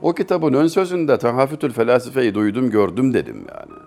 O 0.03 0.13
kitabın 0.15 0.53
ön 0.53 0.67
sözünde 0.67 1.19
Tahafütül 1.19 1.73
Felasife'yi 1.73 2.35
duydum, 2.35 2.71
gördüm 2.71 3.15
dedim 3.15 3.37
yani. 3.37 3.79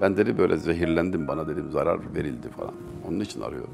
Ben 0.00 0.16
dedi 0.16 0.38
böyle 0.38 0.56
zehirlendim, 0.56 1.28
bana 1.28 1.48
dedim 1.48 1.70
zarar 1.70 2.00
verildi 2.14 2.48
falan. 2.48 2.74
Onun 3.08 3.20
için 3.20 3.40
arıyorum. 3.40 3.70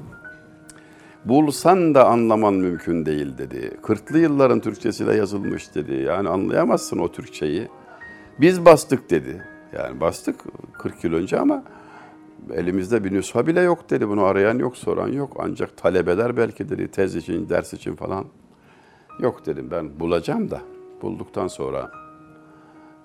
Bulsan 1.27 1.95
da 1.95 2.07
anlaman 2.07 2.53
mümkün 2.53 3.05
değil 3.05 3.37
dedi. 3.37 3.77
Kırklı 3.83 4.19
yılların 4.19 4.59
Türkçesiyle 4.59 5.15
yazılmış 5.15 5.75
dedi. 5.75 5.93
Yani 5.93 6.29
anlayamazsın 6.29 6.99
o 6.99 7.11
Türkçeyi. 7.11 7.67
Biz 8.39 8.65
bastık 8.65 9.09
dedi. 9.09 9.43
Yani 9.73 9.99
bastık 9.99 10.35
40 10.73 11.03
yıl 11.03 11.13
önce 11.13 11.39
ama 11.39 11.63
elimizde 12.53 13.03
bir 13.03 13.13
nüsha 13.13 13.47
bile 13.47 13.61
yok 13.61 13.89
dedi. 13.89 14.09
Bunu 14.09 14.23
arayan 14.23 14.57
yok, 14.59 14.77
soran 14.77 15.07
yok. 15.07 15.37
Ancak 15.39 15.77
talebeler 15.77 16.37
belki 16.37 16.69
dedi 16.69 16.87
tez 16.91 17.15
için, 17.15 17.49
ders 17.49 17.73
için 17.73 17.95
falan. 17.95 18.25
Yok 19.19 19.45
dedim 19.45 19.71
ben 19.71 19.99
bulacağım 19.99 20.51
da 20.51 20.61
bulduktan 21.01 21.47
sonra 21.47 21.91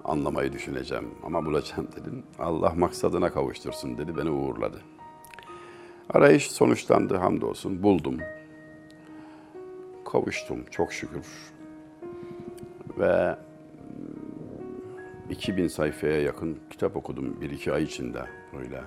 anlamayı 0.05 0.53
düşüneceğim. 0.53 1.09
Ama 1.25 1.47
bulacağım 1.47 1.89
dedim. 2.01 2.23
Allah 2.39 2.73
maksadına 2.77 3.33
kavuştursun 3.33 3.99
dedi. 3.99 4.17
Beni 4.17 4.31
uğurladı. 4.31 4.92
Arayış 6.11 6.51
sonuçlandı 6.51 7.17
hamdolsun. 7.17 7.83
Buldum. 7.83 8.19
Kavuştum 10.05 10.65
çok 10.71 10.93
şükür. 10.93 11.27
Ve 12.99 13.37
2000 15.31 15.69
sayfaya 15.69 16.21
yakın 16.21 16.59
kitap 16.71 16.97
okudum 16.97 17.41
bir 17.41 17.51
iki 17.51 17.73
ay 17.73 17.83
içinde 17.83 18.23
böyle 18.59 18.81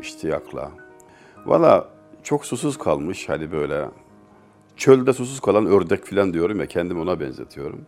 iştiyakla. 0.00 0.70
Valla 1.46 1.88
çok 2.22 2.46
susuz 2.46 2.78
kalmış 2.78 3.28
hani 3.28 3.52
böyle 3.52 3.88
çölde 4.76 5.12
susuz 5.12 5.40
kalan 5.40 5.66
ördek 5.66 6.06
falan 6.06 6.32
diyorum 6.32 6.60
ya 6.60 6.66
kendimi 6.66 7.00
ona 7.00 7.20
benzetiyorum. 7.20 7.86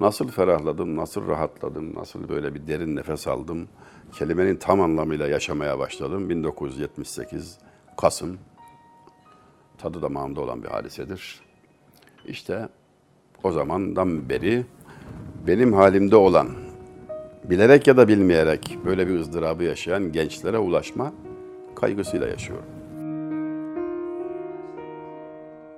Nasıl 0.00 0.28
ferahladım, 0.28 0.96
nasıl 0.96 1.28
rahatladım, 1.28 1.94
nasıl 1.94 2.28
böyle 2.28 2.54
bir 2.54 2.66
derin 2.66 2.96
nefes 2.96 3.28
aldım. 3.28 3.68
Kelimenin 4.12 4.56
tam 4.56 4.80
anlamıyla 4.80 5.28
yaşamaya 5.28 5.78
başladım. 5.78 6.28
1978 6.28 7.58
Kasım 7.96 8.38
tadı 9.78 10.02
damağımda 10.02 10.40
olan 10.40 10.62
bir 10.62 10.68
hadisedir. 10.68 11.40
İşte 12.26 12.68
o 13.44 13.52
zamandan 13.52 14.28
beri 14.28 14.64
benim 15.46 15.72
halimde 15.72 16.16
olan, 16.16 16.48
bilerek 17.44 17.86
ya 17.86 17.96
da 17.96 18.08
bilmeyerek 18.08 18.78
böyle 18.84 19.08
bir 19.08 19.18
ızdırabı 19.18 19.64
yaşayan 19.64 20.12
gençlere 20.12 20.58
ulaşma 20.58 21.12
kaygısıyla 21.74 22.28
yaşıyorum. 22.28 22.81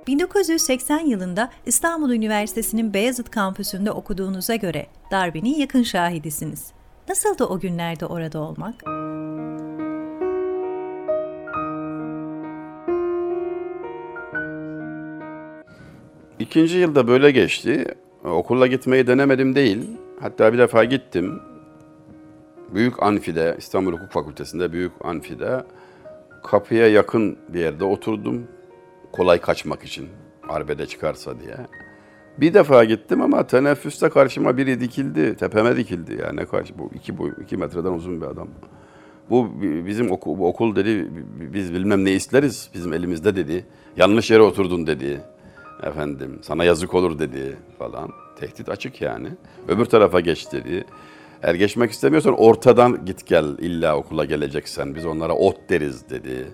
1980 0.06 0.98
yılında 0.98 1.50
İstanbul 1.66 2.10
Üniversitesi'nin 2.10 2.94
Beyazıt 2.94 3.30
kampüsünde 3.30 3.90
okuduğunuza 3.90 4.54
göre 4.54 4.86
darbenin 5.10 5.54
yakın 5.54 5.82
şahidisiniz. 5.82 6.72
Nasıldı 7.08 7.44
o 7.44 7.60
günlerde 7.60 8.06
orada 8.06 8.38
olmak? 8.38 8.74
İkinci 16.38 16.78
yılda 16.78 17.08
böyle 17.08 17.30
geçti. 17.30 17.84
Okula 18.24 18.66
gitmeyi 18.66 19.06
denemedim 19.06 19.54
değil. 19.54 19.90
Hatta 20.20 20.52
bir 20.52 20.58
defa 20.58 20.84
gittim. 20.84 21.40
Büyük 22.74 23.02
Anfi'de, 23.02 23.54
İstanbul 23.58 23.92
Hukuk 23.92 24.12
Fakültesi'nde 24.12 24.72
Büyük 24.72 24.92
Anfi'de 25.00 25.64
kapıya 26.42 26.88
yakın 26.88 27.38
bir 27.48 27.60
yerde 27.60 27.84
oturdum. 27.84 28.48
Kolay 29.14 29.40
kaçmak 29.40 29.84
için, 29.84 30.08
arbede 30.48 30.86
çıkarsa 30.86 31.40
diye. 31.40 31.56
Bir 32.40 32.54
defa 32.54 32.84
gittim 32.84 33.22
ama 33.22 33.46
teneffüste 33.46 34.08
karşıma 34.08 34.56
biri 34.56 34.80
dikildi, 34.80 35.36
tepeme 35.36 35.76
dikildi. 35.76 36.18
Yani 36.22 36.36
ne 36.36 36.44
karşı, 36.44 36.78
bu 36.78 36.90
iki, 36.94 37.18
boy, 37.18 37.32
iki 37.42 37.56
metreden 37.56 37.92
uzun 37.92 38.20
bir 38.20 38.26
adam. 38.26 38.48
Bu 39.30 39.62
bi- 39.62 39.86
bizim 39.86 40.10
oku- 40.10 40.38
bu 40.38 40.48
okul 40.48 40.76
dedi, 40.76 41.08
biz 41.52 41.72
bilmem 41.74 42.04
ne 42.04 42.12
isteriz, 42.12 42.70
bizim 42.74 42.92
elimizde 42.92 43.36
dedi. 43.36 43.66
Yanlış 43.96 44.30
yere 44.30 44.42
oturdun 44.42 44.86
dedi. 44.86 45.20
Efendim, 45.82 46.38
sana 46.42 46.64
yazık 46.64 46.94
olur 46.94 47.18
dedi 47.18 47.56
falan. 47.78 48.10
Tehdit 48.40 48.68
açık 48.68 49.00
yani. 49.00 49.28
Öbür 49.68 49.84
tarafa 49.84 50.20
geç 50.20 50.52
dedi. 50.52 50.84
Eğer 51.42 51.54
geçmek 51.54 51.90
istemiyorsan 51.90 52.34
ortadan 52.34 53.04
git 53.04 53.26
gel 53.26 53.44
illa 53.58 53.96
okula 53.96 54.24
geleceksen. 54.24 54.94
Biz 54.94 55.06
onlara 55.06 55.32
ot 55.34 55.56
deriz 55.68 56.10
dedi. 56.10 56.46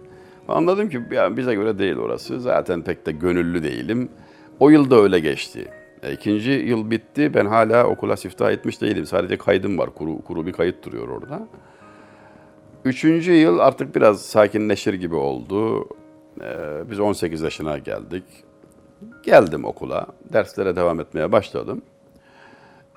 Anladım 0.50 0.88
ki 0.88 1.02
ya 1.10 1.36
bize 1.36 1.54
göre 1.54 1.78
değil 1.78 1.96
orası. 1.96 2.40
Zaten 2.40 2.82
pek 2.82 3.06
de 3.06 3.12
gönüllü 3.12 3.62
değilim. 3.62 4.08
O 4.60 4.70
yıl 4.70 4.90
da 4.90 4.96
öyle 4.96 5.20
geçti. 5.20 5.68
E, 6.02 6.12
ikinci 6.12 6.50
yıl 6.50 6.90
bitti. 6.90 7.34
Ben 7.34 7.46
hala 7.46 7.86
okula 7.86 8.16
siftah 8.16 8.50
etmiş 8.50 8.80
değilim. 8.80 9.06
Sadece 9.06 9.38
kaydım 9.38 9.78
var. 9.78 9.90
Kuru, 9.94 10.22
kuru 10.22 10.46
bir 10.46 10.52
kayıt 10.52 10.84
duruyor 10.84 11.08
orada. 11.08 11.48
Üçüncü 12.84 13.32
yıl 13.32 13.58
artık 13.58 13.96
biraz 13.96 14.22
sakinleşir 14.22 14.94
gibi 14.94 15.14
oldu. 15.14 15.88
Ee, 16.42 16.90
biz 16.90 17.00
18 17.00 17.42
yaşına 17.42 17.78
geldik. 17.78 18.24
Geldim 19.22 19.64
okula. 19.64 20.06
Derslere 20.32 20.76
devam 20.76 21.00
etmeye 21.00 21.32
başladım. 21.32 21.82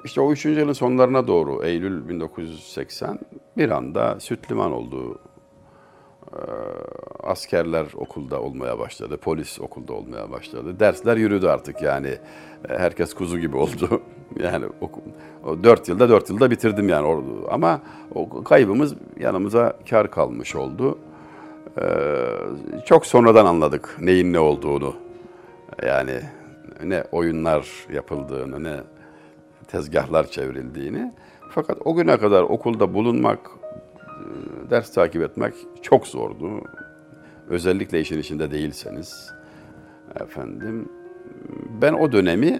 İşte 0.05 0.21
o 0.21 0.31
üçüncü 0.31 0.59
yılın 0.59 0.73
sonlarına 0.73 1.27
doğru 1.27 1.63
Eylül 1.63 2.09
1980 2.09 3.19
bir 3.57 3.69
anda 3.69 4.19
süt 4.19 4.51
liman 4.51 4.71
oldu. 4.71 5.19
Ee, 6.33 6.39
askerler 7.23 7.85
okulda 7.95 8.41
olmaya 8.41 8.79
başladı, 8.79 9.17
polis 9.17 9.61
okulda 9.61 9.93
olmaya 9.93 10.31
başladı. 10.31 10.79
Dersler 10.79 11.17
yürüdü 11.17 11.47
artık 11.47 11.81
yani. 11.81 12.17
Herkes 12.67 13.13
kuzu 13.13 13.39
gibi 13.39 13.57
oldu. 13.57 14.01
Yani 14.39 14.65
o, 14.81 14.91
o 15.49 15.63
dört 15.63 15.89
yılda 15.89 16.09
dört 16.09 16.29
yılda 16.29 16.51
bitirdim 16.51 16.89
yani. 16.89 17.23
Ama 17.51 17.81
o 18.15 18.43
kaybımız 18.43 18.95
yanımıza 19.19 19.77
kar 19.89 20.11
kalmış 20.11 20.55
oldu. 20.55 20.97
Ee, 21.81 22.25
çok 22.85 23.05
sonradan 23.05 23.45
anladık 23.45 23.97
neyin 23.99 24.33
ne 24.33 24.39
olduğunu. 24.39 24.95
Yani 25.85 26.19
ne 26.83 27.03
oyunlar 27.11 27.67
yapıldığını, 27.93 28.63
ne 28.63 28.77
tezgahlar 29.67 30.27
çevrildiğini. 30.27 31.11
Fakat 31.49 31.77
o 31.85 31.95
güne 31.95 32.17
kadar 32.17 32.43
okulda 32.43 32.93
bulunmak, 32.93 33.39
ders 34.69 34.93
takip 34.93 35.21
etmek 35.21 35.53
çok 35.81 36.07
zordu. 36.07 36.61
Özellikle 37.49 37.99
işin 37.99 38.19
içinde 38.19 38.51
değilseniz. 38.51 39.33
Efendim, 40.19 40.89
ben 41.81 41.93
o 41.93 42.11
dönemi 42.11 42.59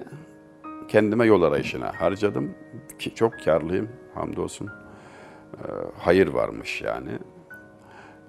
kendime 0.88 1.26
yol 1.26 1.41
arayışına 1.41 1.91
harcadım. 2.02 2.56
Ki 2.99 3.15
çok 3.15 3.34
karlıyım 3.45 3.89
hamdolsun. 4.15 4.67
Ee, 4.67 5.67
hayır 5.97 6.28
varmış 6.28 6.82
yani. 6.82 7.12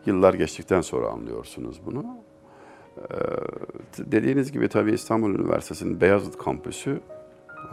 Yıllar 0.07 0.35
geçtikten 0.35 0.81
sonra 0.81 1.09
anlıyorsunuz 1.09 1.81
bunu. 1.87 2.05
Ee, 2.99 3.15
dediğiniz 3.99 4.53
gibi 4.53 4.69
tabii 4.69 4.93
İstanbul 4.93 5.35
Üniversitesi'nin 5.35 6.01
Beyazıt 6.01 6.39
kampüsü 6.39 7.01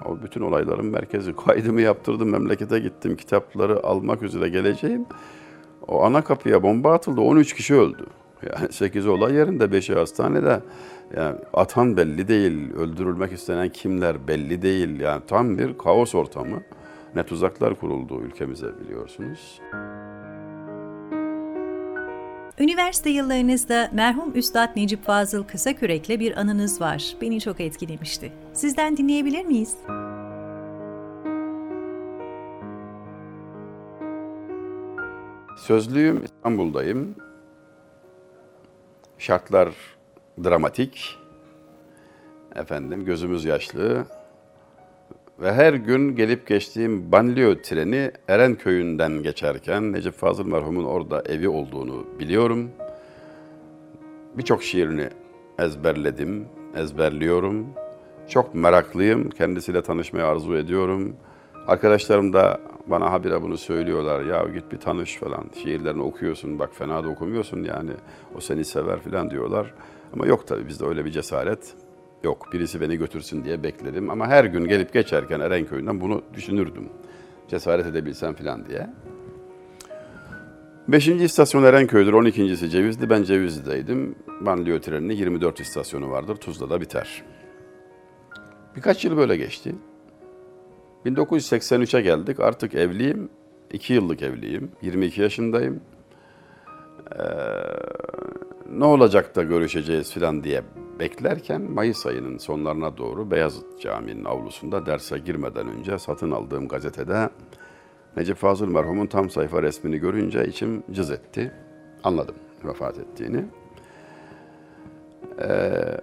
o 0.06 0.22
bütün 0.24 0.42
olayların 0.42 0.86
merkezi. 0.86 1.36
Kaydımı 1.46 1.82
yaptırdım, 1.82 2.30
memlekete 2.30 2.80
gittim, 2.80 3.16
kitapları 3.16 3.84
almak 3.84 4.24
üzere 4.24 4.50
geleceğim. 4.50 5.06
O 5.88 6.04
ana 6.04 6.24
kapıya 6.24 6.64
bomba 6.64 6.94
atıldı, 6.94 7.22
13 7.22 7.54
kişi 7.56 7.76
öldü. 7.76 8.06
Yani 8.44 8.68
8'i 8.70 9.10
olay 9.10 9.34
yerinde, 9.34 9.64
5'i 9.64 9.96
hastanede. 9.96 10.60
Yani 11.18 11.38
atan 11.54 11.98
belli 11.98 12.28
değil, 12.28 12.74
öldürülmek 12.74 13.32
istenen 13.32 13.70
kimler 13.70 14.28
belli 14.28 14.62
değil. 14.62 15.00
Yani 15.00 15.22
tam 15.28 15.58
bir 15.58 15.78
kaos 15.78 16.16
ortamı. 16.16 16.62
Ne 17.16 17.24
tuzaklar 17.24 17.76
kuruldu 17.76 18.22
ülkemize 18.22 18.68
biliyorsunuz. 18.80 19.62
Üniversite 22.60 23.10
yıllarınızda 23.10 23.90
merhum 23.94 24.32
Üstad 24.36 24.70
Necip 24.76 25.06
Fazıl 25.06 25.44
Kısakürek'le 25.44 26.10
bir 26.10 26.40
anınız 26.40 26.82
var. 26.82 27.16
Beni 27.22 27.42
çok 27.42 27.60
etkilemişti. 27.62 28.32
Sizden 28.54 28.98
dinleyebilir 28.98 29.46
miyiz? 29.46 29.76
Sözlüyüm, 35.62 36.24
İstanbul'dayım. 36.24 37.16
Şartlar 39.18 39.70
dramatik. 40.44 41.20
Efendim 42.56 43.06
gözümüz 43.06 43.46
yaşlı. 43.46 44.06
Ve 45.40 45.54
her 45.54 45.74
gün 45.74 46.16
gelip 46.16 46.48
geçtiğim 46.48 47.12
banliyö 47.12 47.62
treni 47.62 48.12
Erenköy'ünden 48.28 49.24
geçerken 49.24 49.94
Necip 49.94 50.14
Fazıl 50.14 50.46
merhumun 50.46 50.84
orada 50.84 51.24
evi 51.26 51.50
olduğunu 51.50 52.08
biliyorum. 52.20 52.72
Birçok 54.38 54.64
şiirini 54.64 55.10
ezberledim, 55.60 56.46
ezberliyorum. 56.76 57.68
Çok 58.30 58.56
meraklıyım, 58.56 59.30
kendisiyle 59.30 59.82
tanışmayı 59.82 60.26
arzu 60.26 60.56
ediyorum. 60.56 61.16
Arkadaşlarım 61.68 62.34
da 62.34 62.60
bana 62.88 63.12
habire 63.12 63.42
bunu 63.42 63.58
söylüyorlar. 63.58 64.22
Ya 64.22 64.46
git 64.54 64.72
bir 64.72 64.78
tanış 64.78 65.16
falan. 65.18 65.46
Şiirlerini 65.64 66.02
okuyorsun, 66.02 66.60
bak 66.60 66.76
fena 66.76 67.04
da 67.04 67.08
okumuyorsun 67.08 67.64
yani. 67.64 67.92
O 68.36 68.40
seni 68.40 68.66
sever 68.66 69.00
falan 69.00 69.30
diyorlar. 69.30 69.74
Ama 70.14 70.26
yok 70.26 70.48
tabii 70.48 70.68
bizde 70.68 70.86
öyle 70.86 71.06
bir 71.06 71.12
cesaret 71.12 71.74
yok. 72.24 72.50
Birisi 72.54 72.82
beni 72.82 72.98
götürsün 72.98 73.44
diye 73.44 73.64
bekledim. 73.64 74.10
Ama 74.10 74.28
her 74.28 74.46
gün 74.46 74.66
gelip 74.66 74.94
geçerken 74.94 75.40
Erenköy'ünden 75.40 76.02
bunu 76.02 76.22
düşünürdüm. 76.34 76.90
Cesaret 77.48 77.86
edebilsem 77.86 78.34
falan 78.34 78.66
diye. 78.66 78.90
Beşinci 80.88 81.24
istasyon 81.24 81.64
Erenköy'dür, 81.64 82.14
12.si 82.14 82.70
Cevizli. 82.70 83.10
Ben 83.10 83.24
Cevizli'deydim. 83.24 84.16
Banliyö 84.42 84.82
treninin 84.82 85.14
24 85.14 85.60
istasyonu 85.60 86.12
vardır. 86.12 86.36
Tuzla'da 86.36 86.82
biter. 86.82 87.24
Birkaç 88.76 89.06
yıl 89.06 89.18
böyle 89.18 89.38
geçti. 89.38 89.76
1983'e 91.06 92.02
geldik. 92.02 92.40
Artık 92.40 92.76
evliyim. 92.76 93.30
2 93.72 93.94
yıllık 93.94 94.22
evliyim. 94.22 94.72
22 94.82 95.22
yaşındayım. 95.22 95.82
Ee, 97.20 97.24
ne 98.72 98.86
olacak 98.86 99.36
da 99.36 99.44
görüşeceğiz 99.44 100.14
falan 100.14 100.44
diye 100.44 100.64
beklerken 101.00 101.62
Mayıs 101.62 102.06
ayının 102.06 102.38
sonlarına 102.38 102.98
doğru 102.98 103.32
Beyazıt 103.32 103.82
Camii'nin 103.82 104.26
avlusunda 104.26 104.86
derse 104.86 105.18
girmeden 105.18 105.68
önce 105.68 106.00
satın 106.00 106.32
aldığım 106.32 106.68
gazetede 106.68 107.30
Necip 108.18 108.38
Fazıl 108.38 108.68
merhumun 108.68 109.08
tam 109.08 109.30
sayfa 109.30 109.64
resmini 109.64 109.98
görünce 109.98 110.48
içim 110.48 110.84
cız 110.92 111.12
etti. 111.12 111.52
Anladım 112.04 112.36
vefat 112.66 113.00
ettiğini. 113.00 113.46
Ee, 115.40 115.98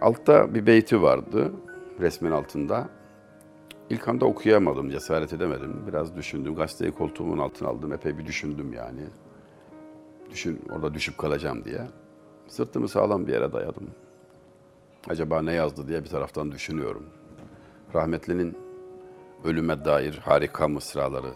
altta 0.00 0.54
bir 0.54 0.66
beyti 0.66 1.02
vardı 1.02 1.52
resmin 2.00 2.30
altında. 2.30 2.88
İlk 3.90 4.08
anda 4.08 4.26
okuyamadım, 4.26 4.90
cesaret 4.90 5.32
edemedim. 5.32 5.84
Biraz 5.86 6.16
düşündüm, 6.16 6.54
gazeteyi 6.54 6.92
koltuğumun 6.92 7.38
altına 7.38 7.68
aldım, 7.68 7.92
epey 7.92 8.18
bir 8.18 8.26
düşündüm 8.26 8.72
yani. 8.72 9.00
Düşün, 10.30 10.62
orada 10.70 10.94
düşüp 10.94 11.18
kalacağım 11.18 11.64
diye. 11.64 11.88
Sırtımı 12.48 12.88
sağlam 12.88 13.26
bir 13.26 13.32
yere 13.32 13.52
dayadım. 13.52 13.90
Acaba 15.08 15.42
ne 15.42 15.52
yazdı 15.52 15.88
diye 15.88 16.04
bir 16.04 16.08
taraftan 16.08 16.52
düşünüyorum. 16.52 17.06
Rahmetlinin 17.94 18.58
ölüme 19.44 19.84
dair 19.84 20.18
harika 20.18 20.68
mısraları 20.68 21.32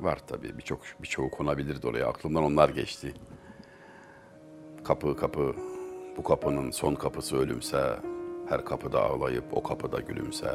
var 0.00 0.18
tabii. 0.26 0.58
Birçok 0.58 0.80
birçoğu 1.02 1.30
konabilirdi 1.30 1.86
oraya. 1.86 2.06
Aklımdan 2.06 2.44
onlar 2.44 2.68
geçti. 2.68 3.14
Kapı 4.84 5.16
kapı, 5.16 5.54
bu 6.16 6.22
kapının 6.22 6.70
son 6.70 6.94
kapısı 6.94 7.36
ölümse, 7.36 7.96
her 8.48 8.64
kapıda 8.64 9.02
ağlayıp 9.02 9.44
o 9.52 9.62
kapıda 9.62 10.00
gülümse. 10.00 10.54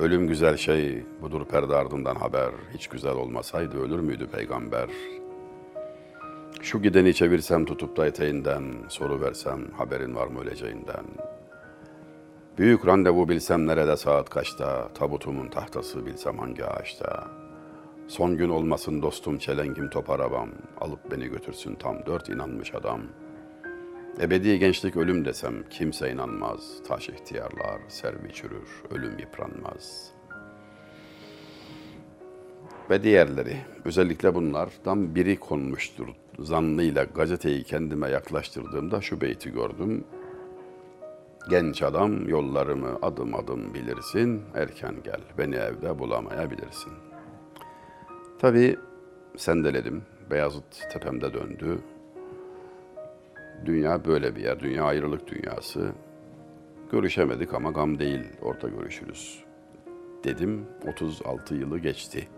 Ölüm 0.00 0.28
güzel 0.28 0.56
şey, 0.56 1.04
budur 1.22 1.44
perde 1.44 1.74
ardından 1.74 2.14
haber. 2.14 2.50
Hiç 2.74 2.88
güzel 2.88 3.14
olmasaydı 3.14 3.80
ölür 3.80 4.00
müydü 4.00 4.26
peygamber? 4.26 4.88
Şu 6.62 6.82
gideni 6.82 7.14
çevirsem 7.14 7.64
tutup 7.64 7.96
da 7.96 8.06
eteğinden, 8.06 8.64
soru 8.88 9.20
versem 9.20 9.70
haberin 9.72 10.14
var 10.14 10.26
mı 10.26 10.40
öleceğinden. 10.40 11.04
Büyük 12.58 12.86
randevu 12.86 13.28
bilsem 13.28 13.66
nerede 13.66 13.96
saat 13.96 14.30
kaçta, 14.30 14.88
tabutumun 14.88 15.48
tahtası 15.48 16.06
bilsem 16.06 16.38
hangi 16.38 16.64
ağaçta. 16.64 17.28
Son 18.08 18.36
gün 18.36 18.48
olmasın 18.48 19.02
dostum 19.02 19.38
çelengim 19.38 19.90
top 19.90 20.10
arabam, 20.10 20.48
alıp 20.80 21.10
beni 21.10 21.28
götürsün 21.28 21.74
tam 21.74 22.06
dört 22.06 22.28
inanmış 22.28 22.74
adam. 22.74 23.00
Ebedi 24.20 24.58
gençlik 24.58 24.96
ölüm 24.96 25.24
desem 25.24 25.54
kimse 25.70 26.12
inanmaz. 26.12 26.82
Taş 26.88 27.08
ihtiyarlar, 27.08 27.80
servi 27.88 28.32
çürür, 28.32 28.68
ölüm 28.90 29.18
yıpranmaz. 29.18 30.10
Ve 32.90 33.02
diğerleri, 33.02 33.56
özellikle 33.84 34.34
bunlardan 34.34 35.14
biri 35.14 35.36
konmuştur. 35.36 36.08
Zannıyla 36.38 37.04
gazeteyi 37.04 37.64
kendime 37.64 38.08
yaklaştırdığımda 38.08 39.00
şu 39.00 39.20
beyti 39.20 39.52
gördüm. 39.52 40.04
Genç 41.50 41.82
adam 41.82 42.28
yollarımı 42.28 42.98
adım 43.02 43.34
adım 43.34 43.74
bilirsin, 43.74 44.42
erken 44.54 44.94
gel, 45.04 45.20
beni 45.38 45.56
evde 45.56 45.98
bulamayabilirsin. 45.98 46.92
Tabii 48.38 48.76
sendeledim, 49.36 50.02
Beyazıt 50.30 50.90
tepemde 50.92 51.34
döndü. 51.34 51.78
Dünya 53.66 54.04
böyle 54.04 54.36
bir 54.36 54.40
yer, 54.40 54.60
dünya 54.60 54.84
ayrılık 54.84 55.26
dünyası. 55.26 55.92
Görüşemedik 56.92 57.54
ama 57.54 57.70
gam 57.70 57.98
değil, 57.98 58.20
orada 58.42 58.68
görüşürüz. 58.68 59.44
Dedim, 60.24 60.66
36 60.88 61.54
yılı 61.54 61.78
geçti. 61.78 62.28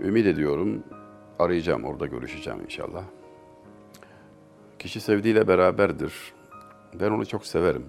Ümit 0.00 0.26
ediyorum, 0.26 0.84
arayacağım, 1.38 1.84
orada 1.84 2.06
görüşeceğim 2.06 2.60
inşallah. 2.60 3.04
Kişi 4.78 5.00
sevdiğiyle 5.00 5.48
beraberdir. 5.48 6.12
Ben 7.00 7.10
onu 7.10 7.26
çok 7.26 7.46
severim. 7.46 7.84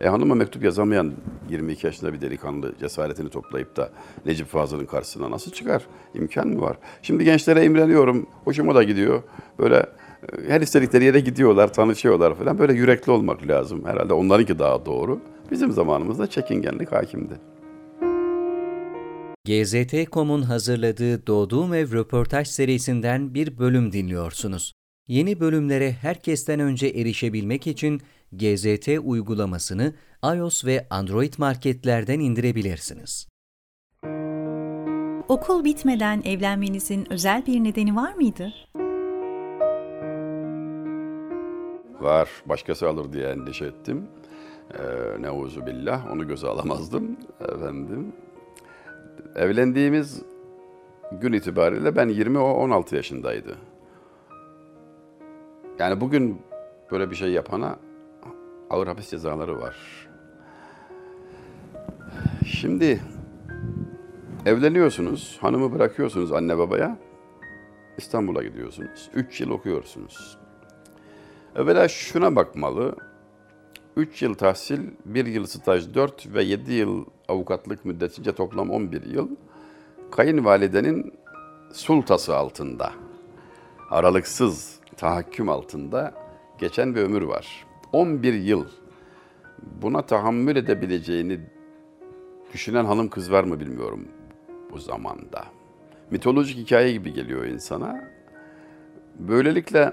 E 0.00 0.08
hanıma 0.08 0.34
mektup 0.34 0.64
yazamayan 0.64 1.12
22 1.48 1.86
yaşında 1.86 2.12
bir 2.12 2.20
delikanlı 2.20 2.74
cesaretini 2.80 3.30
toplayıp 3.30 3.76
da 3.76 3.90
Necip 4.26 4.46
Fazıl'ın 4.46 4.86
karşısına 4.86 5.30
nasıl 5.30 5.50
çıkar? 5.50 5.86
İmkan 6.14 6.48
mı 6.48 6.60
var? 6.60 6.76
Şimdi 7.02 7.24
gençlere 7.24 7.64
imreniyorum. 7.64 8.26
Hoşuma 8.44 8.74
da 8.74 8.82
gidiyor. 8.82 9.22
Böyle 9.58 9.86
her 10.48 10.60
istedikleri 10.60 11.04
yere 11.04 11.20
gidiyorlar, 11.20 11.72
tanışıyorlar 11.72 12.34
falan. 12.34 12.58
Böyle 12.58 12.72
yürekli 12.72 13.12
olmak 13.12 13.48
lazım. 13.48 13.84
Herhalde 13.84 14.12
onlarınki 14.12 14.58
daha 14.58 14.86
doğru. 14.86 15.20
Bizim 15.50 15.72
zamanımızda 15.72 16.26
çekingenlik 16.26 16.92
hakimdi. 16.92 17.34
GZT.com'un 19.44 20.42
hazırladığı 20.42 21.26
Doğduğum 21.26 21.74
Ev 21.74 21.92
röportaj 21.92 22.48
serisinden 22.48 23.34
bir 23.34 23.58
bölüm 23.58 23.92
dinliyorsunuz. 23.92 24.72
Yeni 25.08 25.40
bölümlere 25.40 25.92
herkesten 25.92 26.60
önce 26.60 26.86
erişebilmek 26.86 27.66
için 27.66 28.02
GZT 28.32 28.88
uygulamasını 29.02 29.94
iOS 30.24 30.64
ve 30.64 30.86
Android 30.90 31.34
marketlerden 31.38 32.20
indirebilirsiniz. 32.20 33.28
Okul 35.28 35.64
bitmeden 35.64 36.22
evlenmenizin 36.24 37.12
özel 37.12 37.46
bir 37.46 37.64
nedeni 37.64 37.96
var 37.96 38.14
mıydı? 38.14 38.52
Var, 42.00 42.28
başkası 42.46 42.88
alır 42.88 43.12
diye 43.12 43.28
endişe 43.28 43.64
ettim. 43.64 44.08
Ee, 44.74 45.22
neuzu 45.22 45.66
billah, 45.66 46.12
onu 46.12 46.28
göze 46.28 46.48
alamazdım 46.48 47.16
efendim. 47.40 48.12
Evlendiğimiz 49.36 50.22
gün 51.12 51.32
itibariyle 51.32 51.96
ben 51.96 52.08
20 52.08 52.38
o 52.38 52.50
16 52.50 52.96
yaşındaydı. 52.96 53.56
Yani 55.78 56.00
bugün 56.00 56.42
böyle 56.90 57.10
bir 57.10 57.16
şey 57.16 57.30
yapana 57.30 57.78
ağır 58.70 58.86
hapis 58.86 59.10
cezaları 59.10 59.60
var. 59.60 60.08
Şimdi 62.46 63.00
evleniyorsunuz, 64.46 65.38
hanımı 65.40 65.72
bırakıyorsunuz 65.72 66.32
anne 66.32 66.58
babaya. 66.58 66.98
İstanbul'a 67.98 68.42
gidiyorsunuz. 68.42 69.10
3 69.14 69.40
yıl 69.40 69.50
okuyorsunuz. 69.50 70.38
Evvela 71.58 71.88
şuna 71.88 72.36
bakmalı. 72.36 72.96
3 73.96 74.22
yıl 74.22 74.34
tahsil, 74.34 74.80
1 75.04 75.26
yıl 75.26 75.46
staj, 75.46 75.94
4 75.94 76.34
ve 76.34 76.42
7 76.42 76.72
yıl 76.72 77.04
avukatlık 77.28 77.84
müddetince 77.84 78.32
toplam 78.32 78.70
11 78.70 79.02
yıl 79.02 79.28
kayınvalidenin 80.10 81.14
sultası 81.72 82.36
altında, 82.36 82.92
aralıksız 83.90 84.80
tahakküm 84.96 85.48
altında 85.48 86.14
geçen 86.58 86.94
bir 86.94 87.00
ömür 87.00 87.22
var. 87.22 87.66
11 87.92 88.32
yıl 88.32 88.64
buna 89.82 90.02
tahammül 90.02 90.56
edebileceğini 90.56 91.40
düşünen 92.52 92.84
hanım 92.84 93.08
kız 93.08 93.32
var 93.32 93.44
mı 93.44 93.60
bilmiyorum 93.60 94.08
bu 94.70 94.78
zamanda. 94.78 95.44
Mitolojik 96.10 96.58
hikaye 96.58 96.92
gibi 96.92 97.12
geliyor 97.12 97.44
insana. 97.44 98.10
Böylelikle 99.18 99.92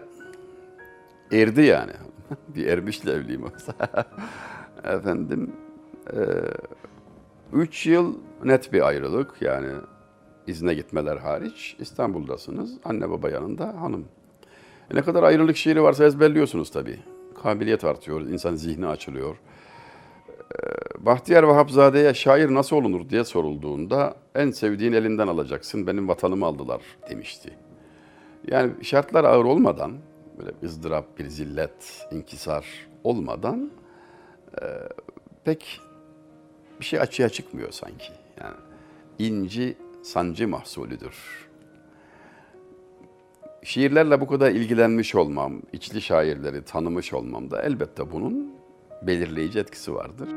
erdi 1.32 1.62
yani. 1.62 1.92
bir 2.56 2.68
ermişle 2.68 3.12
evliyim 3.12 3.44
olsa. 3.44 3.74
Efendim, 4.84 5.52
e, 6.14 6.20
üç 7.54 7.86
yıl 7.86 8.16
net 8.44 8.74
bir 8.74 8.88
ayrılık 8.88 9.42
yani 9.42 9.68
izne 10.48 10.74
gitmeler 10.74 11.18
hariç 11.18 11.76
İstanbul'dasınız. 11.80 12.78
Anne 12.86 13.10
baba 13.10 13.30
yanında 13.30 13.82
hanım. 13.82 14.06
E 14.92 14.96
ne 14.96 15.02
kadar 15.02 15.24
ayrılık 15.24 15.58
şiiri 15.58 15.84
varsa 15.84 16.06
ezberliyorsunuz 16.06 16.72
tabii. 16.72 17.00
Kabiliyet 17.44 17.84
artıyor, 17.84 18.22
insan 18.22 18.56
zihni 18.56 18.88
açılıyor. 18.88 19.36
E, 20.30 20.56
Bahtiyar 21.06 21.44
Vahapzade'ye 21.44 22.14
şair 22.14 22.54
nasıl 22.54 22.76
olunur 22.76 23.10
diye 23.10 23.24
sorulduğunda 23.24 24.16
en 24.36 24.52
sevdiğin 24.52 24.94
elinden 24.94 25.28
alacaksın, 25.28 25.88
benim 25.88 26.08
vatanımı 26.08 26.46
aldılar 26.46 26.82
demişti. 27.10 27.52
Yani 28.48 28.72
şartlar 28.84 29.24
ağır 29.24 29.46
olmadan, 29.46 29.92
böyle 30.38 30.52
ızdırap, 30.64 31.20
bir 31.20 31.28
zillet, 31.28 32.08
inkisar 32.12 32.66
olmadan 33.04 33.72
e, 34.62 34.66
pek 35.44 35.82
bir 36.80 36.86
şey 36.86 37.00
açığa 37.00 37.30
çıkmıyor 37.30 37.72
sanki. 37.72 38.12
Yani 38.42 38.56
inci 39.20 39.78
sancı 40.04 40.48
mahsulüdür. 40.48 41.46
Şiirlerle 43.64 44.22
bu 44.22 44.28
kadar 44.28 44.52
ilgilenmiş 44.52 45.16
olmam, 45.16 45.62
içli 45.74 46.02
şairleri 46.02 46.64
tanımış 46.66 47.14
olmam 47.14 47.52
da 47.52 47.62
elbette 47.62 48.12
bunun 48.12 48.54
belirleyici 49.02 49.60
etkisi 49.60 49.94
vardır. 49.94 50.30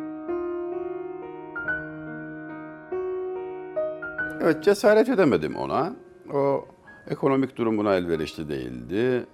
Evet 4.43 4.65
cesaret 4.65 5.09
edemedim 5.09 5.57
ona. 5.57 5.97
O 6.33 6.67
ekonomik 7.11 7.57
durum 7.57 7.79
buna 7.79 7.95
elverişli 7.95 8.49
değildi. 8.49 9.27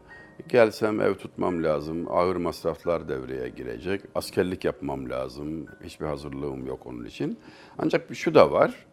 Gelsem 0.48 1.00
ev 1.00 1.14
tutmam 1.14 1.64
lazım, 1.64 2.06
ağır 2.10 2.36
masraflar 2.36 3.08
devreye 3.08 3.48
girecek, 3.48 4.00
askerlik 4.14 4.64
yapmam 4.64 5.10
lazım, 5.10 5.66
hiçbir 5.84 6.06
hazırlığım 6.06 6.66
yok 6.66 6.86
onun 6.86 7.04
için. 7.04 7.38
Ancak 7.78 8.14
şu 8.14 8.34
da 8.34 8.52
var, 8.52 8.86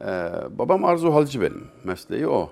ee, 0.00 0.04
babam 0.50 0.84
Arzu 0.84 1.14
Halcı 1.14 1.40
benim, 1.40 1.66
mesleği 1.84 2.28
o. 2.28 2.50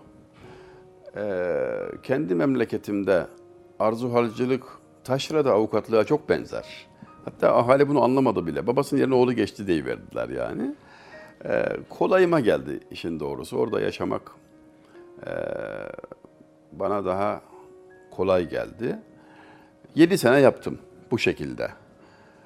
Ee, 1.17 1.55
kendi 2.03 2.35
memleketimde 2.35 3.27
Arzu 3.79 4.15
Halcılık 4.15 4.65
taşrada 5.05 5.53
avukatlığa 5.53 6.05
çok 6.05 6.29
benzer. 6.29 6.87
Hatta 7.25 7.57
ahali 7.57 7.89
bunu 7.89 8.03
anlamadı 8.03 8.47
bile. 8.47 8.67
Babasının 8.67 9.01
yerine 9.01 9.15
oğlu 9.15 9.33
geçti 9.33 9.67
diye 9.67 9.85
verdiler 9.85 10.29
yani. 10.29 10.75
Ee, 11.45 11.65
kolayıma 11.89 12.41
geldi 12.41 12.81
işin 12.91 13.21
doğrusu. 13.21 13.57
Orada 13.57 13.81
yaşamak 13.81 14.33
ee, 15.27 15.31
bana 16.73 17.05
daha 17.05 17.52
kolay 18.17 18.49
geldi. 18.49 18.99
7 19.95 20.19
sene 20.19 20.41
yaptım 20.41 20.79
bu 21.11 21.19
şekilde. 21.19 21.71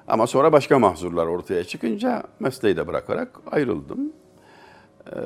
Ama 0.07 0.27
sonra 0.27 0.51
başka 0.51 0.79
mahzurlar 0.79 1.27
ortaya 1.27 1.63
çıkınca 1.63 2.23
mesleği 2.39 2.77
de 2.77 2.87
bırakarak 2.87 3.39
ayrıldım. 3.51 4.13
Ee, 5.07 5.19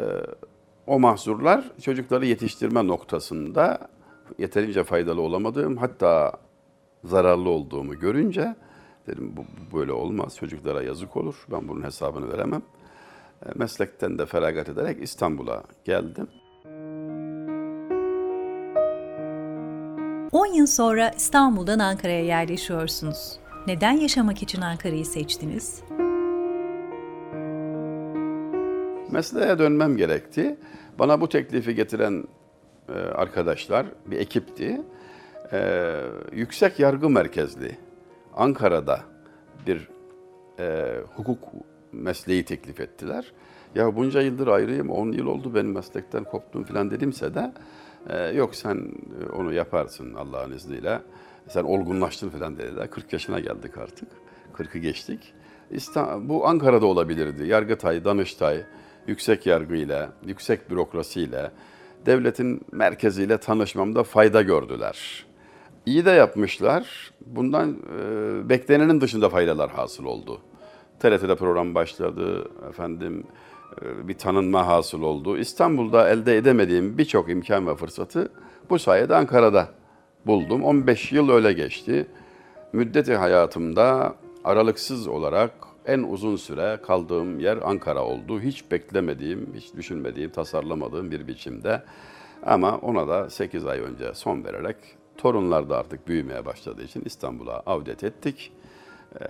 o 0.88 1.00
mahzurlar 1.00 1.72
çocukları 1.82 2.26
yetiştirme 2.26 2.88
noktasında 2.88 3.80
yeterince 4.38 4.84
faydalı 4.84 5.22
olamadığım 5.22 5.78
hatta 5.78 6.34
zararlı 7.04 7.50
olduğumu 7.50 8.00
görünce 8.00 8.56
dedim 9.08 9.34
bu, 9.38 9.42
bu 9.42 9.78
böyle 9.78 9.92
olmaz 9.92 10.36
çocuklara 10.36 10.84
yazık 10.84 11.18
olur 11.18 11.46
ben 11.52 11.68
bunun 11.68 11.84
hesabını 11.84 12.34
veremem. 12.34 12.62
Ee, 13.46 13.50
meslekten 13.56 14.18
de 14.18 14.26
feragat 14.26 14.70
ederek 14.70 15.04
İstanbul'a 15.04 15.64
geldim. 15.86 16.28
10 20.32 20.46
yıl 20.46 20.66
sonra 20.68 21.10
İstanbul'dan 21.10 21.80
Ankara'ya 21.80 22.24
yerleşiyorsunuz. 22.24 23.40
Neden 23.68 23.92
yaşamak 23.92 24.44
için 24.44 24.62
Ankara'yı 24.62 25.06
seçtiniz? 25.06 25.84
Mesleğe 29.12 29.60
dönmem 29.60 29.98
gerekti. 29.98 30.58
Bana 31.00 31.22
bu 31.22 31.30
teklifi 31.30 31.76
getiren 31.76 32.24
e, 32.90 32.94
arkadaşlar 32.94 33.86
bir 34.06 34.20
ekipti. 34.20 34.82
E, 35.52 35.92
yüksek 36.34 36.80
yargı 36.80 37.10
merkezli 37.10 37.78
Ankara'da 38.36 39.00
bir 39.68 39.90
e, 40.60 40.96
hukuk 41.16 41.40
mesleği 41.92 42.46
teklif 42.46 42.80
ettiler. 42.80 43.34
Ya 43.76 43.96
bunca 43.96 44.22
yıldır 44.22 44.48
ayrıyım, 44.48 44.90
10 44.90 45.12
yıl 45.12 45.26
oldu 45.26 45.56
benim 45.56 45.72
meslekten 45.72 46.24
koptum 46.24 46.64
falan 46.64 46.92
dedimse 46.92 47.34
de 47.34 47.52
e, 48.10 48.18
yok 48.28 48.56
sen 48.56 48.92
onu 49.34 49.54
yaparsın 49.54 50.14
Allah'ın 50.14 50.52
izniyle. 50.52 51.02
Sen 51.48 51.64
olgunlaştın 51.64 52.30
falan 52.30 52.58
dediler. 52.58 52.90
40 52.90 53.14
yaşına 53.14 53.40
geldik 53.40 53.78
artık. 53.78 54.08
40'ı 54.58 54.78
geçtik. 54.78 55.34
İstanbul, 55.72 56.30
bu 56.30 56.48
Ankara'da 56.48 56.86
olabilirdi. 56.86 57.48
Yargıtay, 57.48 58.06
Danıştay, 58.06 58.64
yüksek 59.08 59.46
yargıyla, 59.46 60.10
yüksek 60.26 60.70
bürokrasiyle, 60.70 61.52
devletin 62.06 62.62
merkeziyle 62.72 63.38
tanışmamda 63.38 64.04
fayda 64.04 64.42
gördüler. 64.42 65.26
İyi 65.86 66.06
de 66.06 66.12
yapmışlar. 66.12 67.12
Bundan 67.26 67.78
e, 68.00 68.50
beklenenin 68.50 69.02
dışında 69.02 69.30
faydalar 69.30 69.72
hasıl 69.72 70.06
oldu. 70.06 70.42
TRT'de 71.00 71.36
program 71.36 71.76
başladı. 71.76 72.52
Efendim 72.70 73.24
e, 73.24 73.51
bir 74.04 74.18
tanınma 74.18 74.68
hasıl 74.68 75.02
oldu. 75.02 75.38
İstanbul'da 75.38 76.10
elde 76.10 76.38
edemediğim 76.38 76.98
birçok 76.98 77.30
imkan 77.30 77.68
ve 77.68 77.76
fırsatı 77.76 78.32
bu 78.70 78.80
sayede 78.80 79.16
Ankara'da 79.16 79.68
buldum. 80.26 80.64
15 80.64 81.12
yıl 81.12 81.30
öyle 81.30 81.54
geçti. 81.54 82.08
Müddeti 82.74 83.16
hayatımda 83.16 84.16
aralıksız 84.44 85.08
olarak 85.08 85.52
en 85.86 86.00
uzun 86.00 86.36
süre 86.36 86.80
kaldığım 86.88 87.40
yer 87.40 87.58
Ankara 87.64 88.04
oldu. 88.04 88.42
Hiç 88.42 88.72
beklemediğim, 88.72 89.54
hiç 89.56 89.76
düşünmediğim, 89.76 90.30
tasarlamadığım 90.30 91.12
bir 91.12 91.28
biçimde. 91.28 91.84
Ama 92.46 92.78
ona 92.78 93.08
da 93.08 93.30
8 93.30 93.66
ay 93.66 93.80
önce 93.80 94.14
son 94.14 94.44
vererek 94.44 94.76
torunlar 95.18 95.70
da 95.70 95.78
artık 95.78 96.08
büyümeye 96.08 96.46
başladığı 96.46 96.84
için 96.84 97.04
İstanbul'a 97.06 97.64
avdet 97.66 98.04
ettik. 98.04 98.52
Ee, 99.22 99.26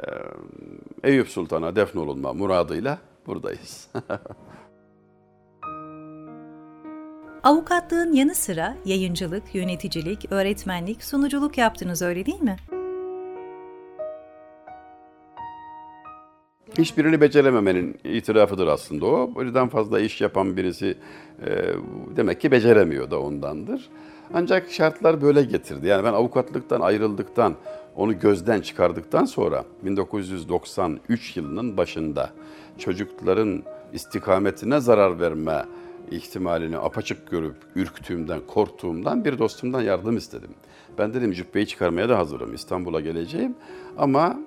Eyüp 1.03 1.27
Sultan'a 1.27 1.75
defnolunma 1.75 2.33
muradıyla 2.33 2.99
buradayız. 3.31 3.87
Avukatlığın 7.43 8.13
yanı 8.13 8.35
sıra 8.35 8.77
yayıncılık, 8.85 9.55
yöneticilik, 9.55 10.31
öğretmenlik, 10.31 11.03
sunuculuk 11.03 11.57
yaptınız 11.57 12.01
öyle 12.01 12.25
değil 12.25 12.41
mi? 12.41 12.55
Hiçbirini 16.77 17.21
becerememenin 17.21 17.97
itirafıdır 18.03 18.67
aslında 18.67 19.05
o. 19.05 19.31
Birden 19.39 19.69
fazla 19.69 19.99
iş 19.99 20.21
yapan 20.21 20.57
birisi 20.57 20.97
e, 21.45 21.49
demek 22.15 22.41
ki 22.41 22.51
beceremiyor 22.51 23.11
da 23.11 23.19
ondandır. 23.21 23.89
Ancak 24.33 24.71
şartlar 24.71 25.21
böyle 25.21 25.43
getirdi. 25.43 25.87
Yani 25.87 26.03
ben 26.03 26.13
avukatlıktan 26.13 26.81
ayrıldıktan, 26.81 27.55
onu 27.95 28.19
gözden 28.19 28.61
çıkardıktan 28.61 29.25
sonra 29.25 29.65
1993 29.83 31.37
yılının 31.37 31.77
başında 31.77 32.29
çocukların 32.77 33.63
istikametine 33.93 34.79
zarar 34.79 35.19
verme 35.19 35.65
ihtimalini 36.11 36.77
apaçık 36.77 37.31
görüp 37.31 37.55
ürktüğümden, 37.75 38.39
korktuğumdan 38.47 39.25
bir 39.25 39.39
dostumdan 39.39 39.81
yardım 39.81 40.17
istedim. 40.17 40.49
Ben 40.97 41.13
dedim 41.13 41.31
cübbeyi 41.31 41.67
çıkarmaya 41.67 42.09
da 42.09 42.17
hazırım, 42.17 42.53
İstanbul'a 42.53 43.01
geleceğim 43.01 43.55
ama 43.97 44.39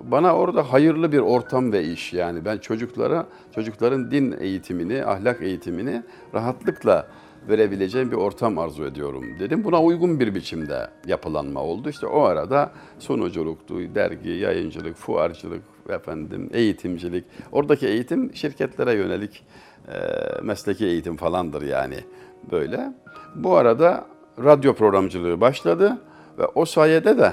bana 0.00 0.36
orada 0.36 0.72
hayırlı 0.72 1.12
bir 1.12 1.18
ortam 1.18 1.72
ve 1.72 1.84
iş 1.84 2.12
yani 2.12 2.44
ben 2.44 2.58
çocuklara 2.58 3.26
çocukların 3.54 4.10
din 4.10 4.36
eğitimini, 4.40 5.04
ahlak 5.04 5.42
eğitimini 5.42 6.02
rahatlıkla 6.34 7.08
verebileceğim 7.48 8.10
bir 8.10 8.16
ortam 8.16 8.58
arzu 8.58 8.84
ediyorum 8.84 9.24
dedim. 9.38 9.64
Buna 9.64 9.82
uygun 9.82 10.20
bir 10.20 10.34
biçimde 10.34 10.90
yapılanma 11.06 11.60
oldu. 11.60 11.88
İşte 11.88 12.06
o 12.06 12.22
arada 12.22 12.72
sunuculuktu, 12.98 13.94
dergi, 13.94 14.30
yayıncılık, 14.30 14.96
fuarcılık, 14.96 15.62
efendim 15.88 16.50
eğitimcilik. 16.52 17.24
Oradaki 17.52 17.86
eğitim 17.86 18.34
şirketlere 18.34 18.92
yönelik 18.92 19.44
e, 19.88 19.96
mesleki 20.42 20.86
eğitim 20.86 21.16
falandır 21.16 21.62
yani 21.62 21.96
böyle. 22.50 22.92
Bu 23.34 23.56
arada 23.56 24.06
radyo 24.44 24.74
programcılığı 24.74 25.40
başladı 25.40 25.98
ve 26.38 26.46
o 26.46 26.64
sayede 26.64 27.18
de 27.18 27.32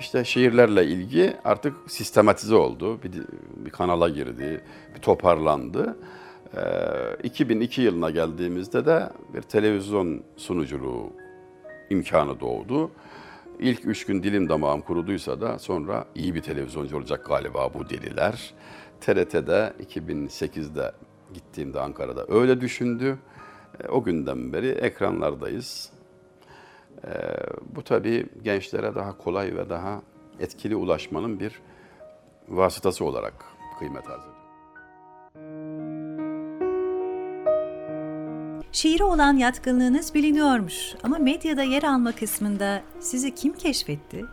işte 0.00 0.24
şehirlerle 0.24 0.86
ilgi 0.86 1.36
artık 1.44 1.74
sistematize 1.86 2.54
oldu. 2.54 3.02
Bir, 3.02 3.12
bir 3.64 3.70
kanala 3.70 4.08
girdi, 4.08 4.64
bir 4.94 5.00
toparlandı. 5.00 5.96
Ee, 6.56 7.16
2002 7.22 7.82
yılına 7.82 8.10
geldiğimizde 8.10 8.86
de 8.86 9.10
bir 9.34 9.42
televizyon 9.42 10.22
sunuculuğu 10.36 11.12
imkanı 11.90 12.40
doğdu. 12.40 12.90
İlk 13.58 13.86
üç 13.86 14.06
gün 14.06 14.22
dilim 14.22 14.48
damağım 14.48 14.80
kuruduysa 14.80 15.40
da 15.40 15.58
sonra 15.58 16.04
iyi 16.14 16.34
bir 16.34 16.42
televizyoncu 16.42 16.96
olacak 16.96 17.26
galiba 17.26 17.74
bu 17.74 17.90
deliler. 17.90 18.54
TRT'de 19.00 19.72
2008'de 19.86 20.92
gittiğimde 21.34 21.80
Ankara'da 21.80 22.26
öyle 22.28 22.60
düşündü. 22.60 23.18
Ee, 23.80 23.88
o 23.88 24.02
günden 24.02 24.52
beri 24.52 24.68
ekranlardayız. 24.68 25.92
Ee, 27.04 27.10
bu 27.76 27.82
tabii 27.82 28.26
gençlere 28.42 28.94
daha 28.94 29.18
kolay 29.18 29.56
ve 29.56 29.70
daha 29.70 30.02
etkili 30.40 30.76
ulaşmanın 30.76 31.40
bir 31.40 31.60
vasıtası 32.48 33.04
olarak 33.04 33.44
kıymet 33.78 34.10
arz 34.10 34.20
ediyor. 34.20 34.39
Şiire 38.72 39.04
olan 39.04 39.36
yatkınlığınız 39.36 40.14
biliniyormuş 40.14 40.94
ama 41.02 41.18
medyada 41.18 41.62
yer 41.62 41.82
alma 41.82 42.12
kısmında 42.12 42.82
sizi 43.00 43.34
kim 43.34 43.52
keşfetti? 43.52 44.24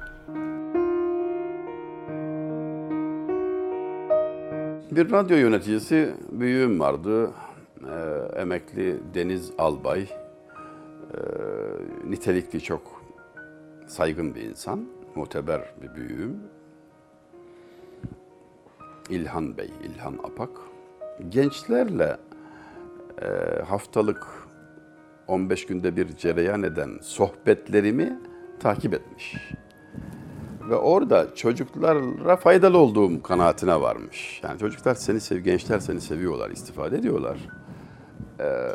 Bir 4.91 5.11
radyo 5.11 5.37
yöneticisi 5.37 6.13
büyüğüm 6.31 6.79
vardı. 6.79 7.31
Ee, 7.83 8.39
emekli 8.41 8.99
Deniz 9.13 9.51
Albay. 9.57 10.01
Ee, 10.01 10.07
nitelikli 12.09 12.61
çok 12.61 13.01
saygın 13.87 14.35
bir 14.35 14.41
insan. 14.41 14.85
Muteber 15.15 15.61
bir 15.81 15.95
büyüğüm. 15.95 16.39
İlhan 19.09 19.57
Bey, 19.57 19.69
İlhan 19.83 20.13
Apak. 20.13 20.49
Gençlerle 21.29 22.17
haftalık 23.67 24.27
15 25.27 25.65
günde 25.65 25.95
bir 25.95 26.17
cereyan 26.17 26.63
eden 26.63 26.99
sohbetlerimi 27.01 28.19
takip 28.59 28.93
etmiş. 28.93 29.35
Ve 30.69 30.75
orada 30.75 31.35
çocuklara 31.35 32.35
faydalı 32.35 32.77
olduğum 32.77 33.23
kanaatine 33.23 33.81
varmış. 33.81 34.41
Yani 34.43 34.59
çocuklar 34.59 34.95
seni 34.95 35.19
sev, 35.19 35.37
gençler 35.37 35.79
seni 35.79 36.01
seviyorlar, 36.01 36.49
istifade 36.49 36.97
ediyorlar. 36.97 37.37
Ee, 38.39 38.69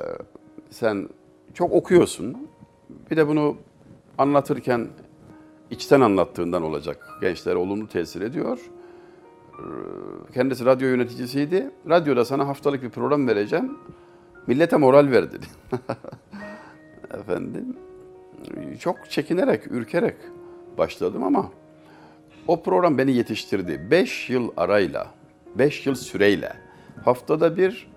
sen 0.70 1.08
çok 1.54 1.72
okuyorsun. 1.72 2.48
Bir 3.10 3.16
de 3.16 3.28
bunu 3.28 3.56
anlatırken 4.18 4.88
içten 5.70 6.00
anlattığından 6.00 6.62
olacak. 6.62 7.08
Gençlere 7.20 7.56
olumlu 7.56 7.88
tesir 7.88 8.20
ediyor. 8.20 8.58
Kendisi 10.34 10.64
radyo 10.64 10.88
yöneticisiydi. 10.88 11.70
Radyoda 11.88 12.24
sana 12.24 12.48
haftalık 12.48 12.82
bir 12.82 12.90
program 12.90 13.28
vereceğim. 13.28 13.78
Millete 14.46 14.76
moral 14.76 15.10
ver 15.10 15.32
dedi. 15.32 15.46
Efendim, 17.14 17.76
çok 18.80 19.10
çekinerek, 19.10 19.66
ürkerek 19.66 20.16
başladım 20.78 21.22
ama 21.22 21.50
o 22.48 22.62
program 22.62 22.98
beni 22.98 23.12
yetiştirdi. 23.12 23.90
Beş 23.90 24.30
yıl 24.30 24.50
arayla, 24.56 25.06
beş 25.54 25.86
yıl 25.86 25.94
süreyle 25.94 26.52
haftada 27.04 27.56
bir 27.56 27.90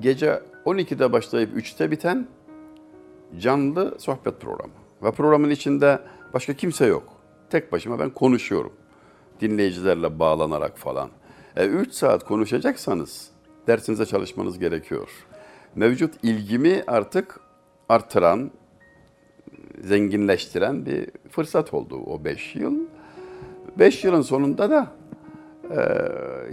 gece 0.00 0.42
12'de 0.66 1.12
başlayıp 1.12 1.56
3'te 1.56 1.90
biten 1.90 2.26
canlı 3.38 3.94
sohbet 3.98 4.40
programı. 4.40 4.72
Ve 5.02 5.12
programın 5.12 5.50
içinde 5.50 6.00
başka 6.34 6.54
kimse 6.54 6.86
yok. 6.86 7.02
Tek 7.50 7.72
başıma 7.72 7.98
ben 7.98 8.10
konuşuyorum. 8.10 8.72
Dinleyicilerle 9.40 10.18
bağlanarak 10.18 10.78
falan. 10.78 11.10
3 11.56 11.88
e, 11.88 11.92
saat 11.92 12.24
konuşacaksanız 12.24 13.30
dersinize 13.66 14.06
çalışmanız 14.06 14.58
gerekiyor. 14.58 15.08
Mevcut 15.76 16.14
ilgimi 16.22 16.84
artık 16.86 17.40
artıran, 17.88 18.50
zenginleştiren 19.80 20.86
bir 20.86 21.10
fırsat 21.30 21.74
oldu 21.74 21.96
o 22.06 22.24
5 22.24 22.56
yıl. 22.56 22.78
5 23.78 24.04
yılın 24.04 24.22
sonunda 24.22 24.70
da 24.70 24.86
e, 25.70 25.74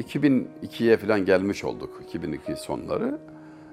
2002'ye 0.01 0.97
falan 0.97 1.25
gelmiş 1.25 1.63
olduk, 1.63 2.01
2002 2.07 2.55
sonları. 2.55 3.19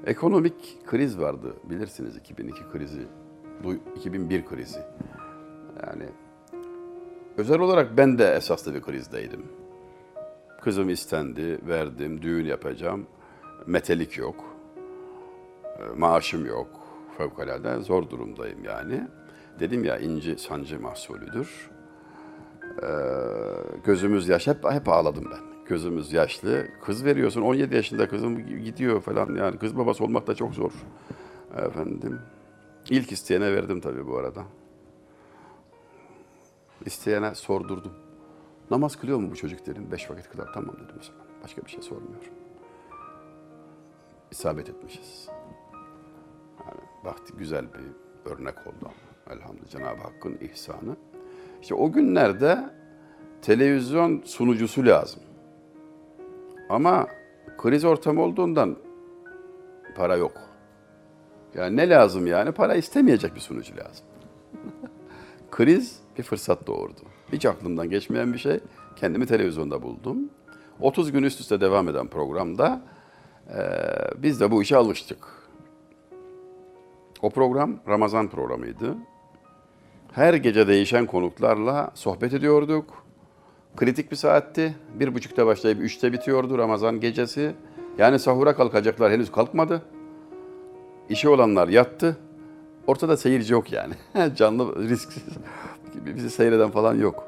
Ekonomik 0.07 0.87
kriz 0.87 1.19
vardı 1.19 1.55
bilirsiniz 1.65 2.17
2002 2.17 2.61
krizi, 2.73 3.03
2001 3.97 4.45
krizi. 4.45 4.81
Yani 5.87 6.05
özel 7.37 7.59
olarak 7.59 7.97
ben 7.97 8.19
de 8.19 8.35
esaslı 8.35 8.75
bir 8.75 8.83
krizdeydim. 8.83 9.47
Kızım 10.61 10.91
istendi, 10.91 11.59
verdim, 11.69 12.23
düğün 12.23 12.45
yapacağım. 12.45 13.07
Metelik 13.67 14.19
yok, 14.19 14.48
maaşım 15.97 16.47
yok, 16.47 16.69
fevkalade 17.19 17.81
zor 17.81 18.11
durumdayım 18.11 18.65
yani. 18.65 19.09
Dedim 19.61 19.85
ya 19.85 19.99
inci 19.99 20.39
sancı 20.39 20.81
mahsulüdür. 20.81 21.71
Ee, 22.83 22.89
gözümüz 23.85 24.29
yaş, 24.29 24.47
hep, 24.47 24.65
hep 24.71 24.89
ağladım 24.89 25.25
ben 25.31 25.49
gözümüz 25.69 26.13
yaşlı. 26.13 26.67
Kız 26.85 27.05
veriyorsun 27.05 27.43
17 27.43 27.75
yaşında 27.75 28.09
kızım 28.09 28.47
gidiyor 28.47 29.01
falan 29.01 29.35
yani 29.35 29.59
kız 29.59 29.79
babası 29.79 30.05
olmak 30.05 30.27
da 30.27 30.35
çok 30.35 30.55
zor. 30.55 30.73
Efendim. 31.57 32.21
İlk 32.91 33.13
isteyene 33.13 33.55
verdim 33.55 33.81
tabii 33.81 34.07
bu 34.07 34.19
arada. 34.19 34.45
İsteyene 36.87 37.35
sordurdum. 37.35 37.93
Namaz 38.71 38.97
kılıyor 38.97 39.19
mu 39.19 39.31
bu 39.31 39.37
çocuk 39.37 39.67
dedim. 39.67 39.89
Beş 39.93 40.11
vakit 40.11 40.29
kılar. 40.29 40.49
Tamam 40.55 40.77
dedim 40.77 40.97
o 41.01 41.05
zaman. 41.05 41.27
Başka 41.43 41.63
bir 41.63 41.71
şey 41.71 41.83
sormuyorum. 41.83 42.33
İsabet 44.31 44.69
etmişiz. 44.69 45.29
Baktı 47.05 47.33
güzel 47.39 47.65
bir 47.65 48.31
örnek 48.31 48.55
oldu. 48.67 48.91
Elhamdülillah 49.31 49.71
Cenab-ı 49.71 50.03
Hakk'ın 50.03 50.39
ihsanı. 50.41 50.97
İşte 51.63 51.75
o 51.75 51.93
günlerde 51.93 52.71
televizyon 53.43 54.23
sunucusu 54.25 54.87
lazım. 54.87 55.21
Ama 56.69 57.07
kriz 57.59 57.85
ortamı 57.85 58.23
olduğundan 58.23 58.77
para 59.97 60.17
yok. 60.17 60.33
Yani 61.55 61.77
ne 61.77 61.89
lazım 61.89 62.27
yani? 62.27 62.53
Para 62.53 62.75
istemeyecek 62.75 63.35
bir 63.35 63.41
sunucu 63.41 63.77
lazım. 63.77 64.07
kriz 65.51 66.01
bir 66.19 66.23
fırsat 66.23 66.67
doğurdu. 66.67 67.01
Hiç 67.33 67.47
aklımdan 67.47 67.91
geçmeyen 67.91 68.33
bir 68.33 68.39
şey. 68.39 68.61
Kendimi 68.97 69.27
televizyonda 69.27 69.83
buldum. 69.83 70.19
30 70.81 71.13
gün 71.13 71.23
üst 71.23 71.41
üste 71.41 71.61
devam 71.61 71.89
eden 71.89 72.09
programda 72.09 72.83
e, 73.49 73.61
biz 74.17 74.41
de 74.41 74.51
bu 74.51 74.63
işe 74.63 74.77
alıştık. 74.77 75.38
O 77.23 77.31
program 77.31 77.77
Ramazan 77.89 78.29
programıydı. 78.29 78.97
Her 80.13 80.35
gece 80.35 80.69
değişen 80.69 81.07
konuklarla 81.07 81.91
sohbet 81.95 82.35
ediyorduk. 82.35 83.05
Kritik 83.77 84.11
bir 84.11 84.17
saatti. 84.17 84.77
Bir 84.95 85.15
buçukta 85.15 85.47
başlayıp 85.47 85.81
üçte 85.81 86.13
bitiyordu 86.13 86.59
Ramazan 86.59 87.01
gecesi. 87.01 87.55
Yani 87.99 88.19
sahura 88.19 88.57
kalkacaklar 88.57 89.13
henüz 89.13 89.33
kalkmadı. 89.33 89.83
İşi 91.09 91.29
olanlar 91.29 91.69
yattı. 91.69 92.19
Ortada 92.87 93.17
seyirci 93.17 93.53
yok 93.53 93.73
yani. 93.73 93.95
Canlı 94.37 94.89
risksiz. 94.89 95.23
Bizi 95.95 96.31
seyreden 96.31 96.71
falan 96.71 96.95
yok 96.95 97.25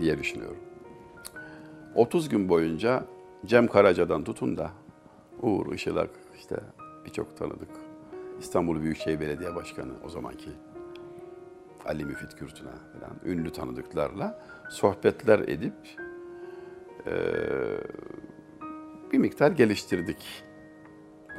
diye 0.00 0.18
düşünüyorum. 0.18 0.56
30 1.94 2.28
gün 2.28 2.48
boyunca 2.48 3.04
Cem 3.46 3.66
Karaca'dan 3.66 4.24
tutun 4.24 4.56
da 4.56 4.70
Uğur 5.42 5.74
Işılak 5.74 6.10
işte 6.38 6.56
birçok 7.04 7.36
tanıdık. 7.36 7.83
İstanbul 8.38 8.82
Büyükşehir 8.82 9.20
Belediye 9.20 9.54
Başkanı 9.54 9.92
o 10.04 10.08
zamanki 10.08 10.50
Ali 11.86 12.04
Müfit 12.04 12.36
Kürtüne 12.36 12.70
falan 12.70 13.16
ünlü 13.24 13.52
tanıdıklarla 13.52 14.42
sohbetler 14.70 15.38
edip 15.38 15.74
e, 17.06 17.12
bir 19.12 19.18
miktar 19.18 19.50
geliştirdik 19.50 20.44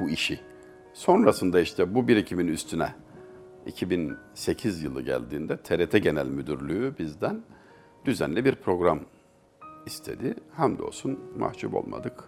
bu 0.00 0.08
işi. 0.08 0.40
Sonrasında 0.92 1.60
işte 1.60 1.94
bu 1.94 2.08
birikimin 2.08 2.48
üstüne 2.48 2.94
2008 3.66 4.82
yılı 4.82 5.02
geldiğinde 5.02 5.56
TRT 5.56 6.02
Genel 6.02 6.26
Müdürlüğü 6.26 6.94
bizden 6.98 7.42
düzenli 8.04 8.44
bir 8.44 8.54
program 8.54 9.00
istedi. 9.86 10.34
Hamdolsun 10.52 11.20
mahcup 11.38 11.74
olmadık. 11.74 12.24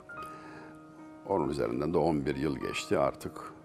Onun 1.28 1.48
üzerinden 1.48 1.94
de 1.94 1.98
11 1.98 2.36
yıl 2.36 2.58
geçti 2.58 2.98
artık. 2.98 3.57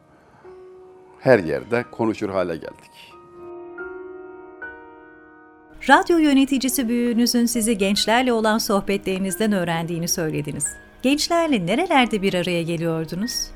Her 1.23 1.39
yerde 1.39 1.85
konuşur 1.91 2.29
hale 2.29 2.55
geldik. 2.55 3.13
Radyo 5.89 6.17
yöneticisi 6.17 6.87
büyüğünüzün 6.89 7.45
sizi 7.45 7.77
gençlerle 7.77 8.33
olan 8.33 8.57
sohbetlerinizden 8.57 9.51
öğrendiğini 9.51 10.07
söylediniz. 10.07 10.65
Gençlerle 11.01 11.65
nerelerde 11.65 12.21
bir 12.21 12.33
araya 12.33 12.63
geliyordunuz? 12.63 13.51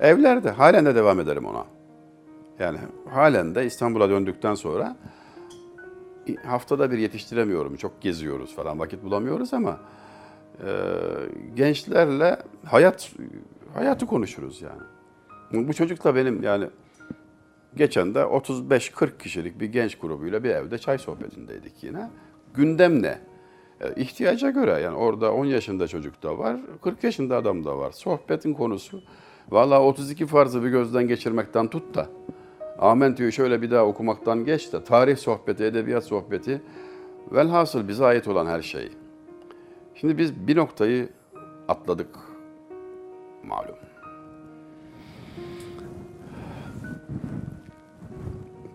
Evlerde 0.00 0.50
halen 0.50 0.86
de 0.86 0.94
devam 0.94 1.20
ederim 1.20 1.46
ona. 1.46 1.64
Yani 2.58 2.78
halen 3.10 3.54
de 3.54 3.66
İstanbul'a 3.66 4.10
döndükten 4.10 4.54
sonra 4.54 4.96
haftada 6.46 6.90
bir 6.90 6.98
yetiştiremiyorum. 6.98 7.76
Çok 7.76 8.00
geziyoruz 8.02 8.56
falan 8.56 8.78
vakit 8.78 9.02
bulamıyoruz 9.02 9.54
ama 9.54 9.80
e, 10.60 10.70
gençlerle 11.54 12.36
hayat 12.64 13.12
hayatı 13.74 14.06
konuşuruz 14.06 14.62
yani. 14.62 14.82
Bu 15.68 15.74
çocuk 15.74 16.04
da 16.04 16.14
benim 16.14 16.42
yani 16.42 16.66
geçen 17.76 18.14
de 18.14 18.18
35-40 18.18 19.18
kişilik 19.18 19.60
bir 19.60 19.66
genç 19.66 19.98
grubuyla 19.98 20.44
bir 20.44 20.50
evde 20.50 20.78
çay 20.78 20.98
sohbetindeydik 20.98 21.84
yine. 21.84 22.10
Gündem 22.54 23.02
ne? 23.02 23.18
E, 23.80 23.94
ihtiyaca 23.96 24.50
göre 24.50 24.80
yani 24.80 24.96
orada 24.96 25.32
10 25.32 25.44
yaşında 25.44 25.88
çocuk 25.88 26.22
da 26.22 26.38
var, 26.38 26.60
40 26.82 27.04
yaşında 27.04 27.36
adam 27.36 27.64
da 27.64 27.78
var. 27.78 27.92
Sohbetin 27.92 28.54
konusu 28.54 29.02
Valla 29.50 29.82
32 29.82 30.26
farzı 30.26 30.64
bir 30.64 30.68
gözden 30.68 31.08
geçirmekten 31.08 31.68
tut 31.68 31.94
da 31.94 32.06
Amentü'yü 32.78 33.32
şöyle 33.32 33.62
bir 33.62 33.70
daha 33.70 33.84
okumaktan 33.84 34.44
geç 34.44 34.72
de 34.72 34.84
tarih 34.84 35.16
sohbeti, 35.16 35.64
edebiyat 35.64 36.04
sohbeti 36.04 36.62
velhasıl 37.32 37.88
bize 37.88 38.04
ait 38.04 38.28
olan 38.28 38.46
her 38.46 38.62
şey. 38.62 38.92
Şimdi 39.94 40.18
biz 40.18 40.46
bir 40.46 40.56
noktayı 40.56 41.08
atladık 41.68 42.08
malum. 43.54 43.76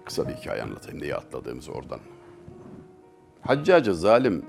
Kısa 0.05 0.27
bir 0.27 0.33
hikaye 0.33 0.63
anlatayım 0.63 1.01
diye 1.01 1.15
atladığımız 1.15 1.69
oradan. 1.69 1.99
Haccacı 3.41 3.95
zalim 3.95 4.45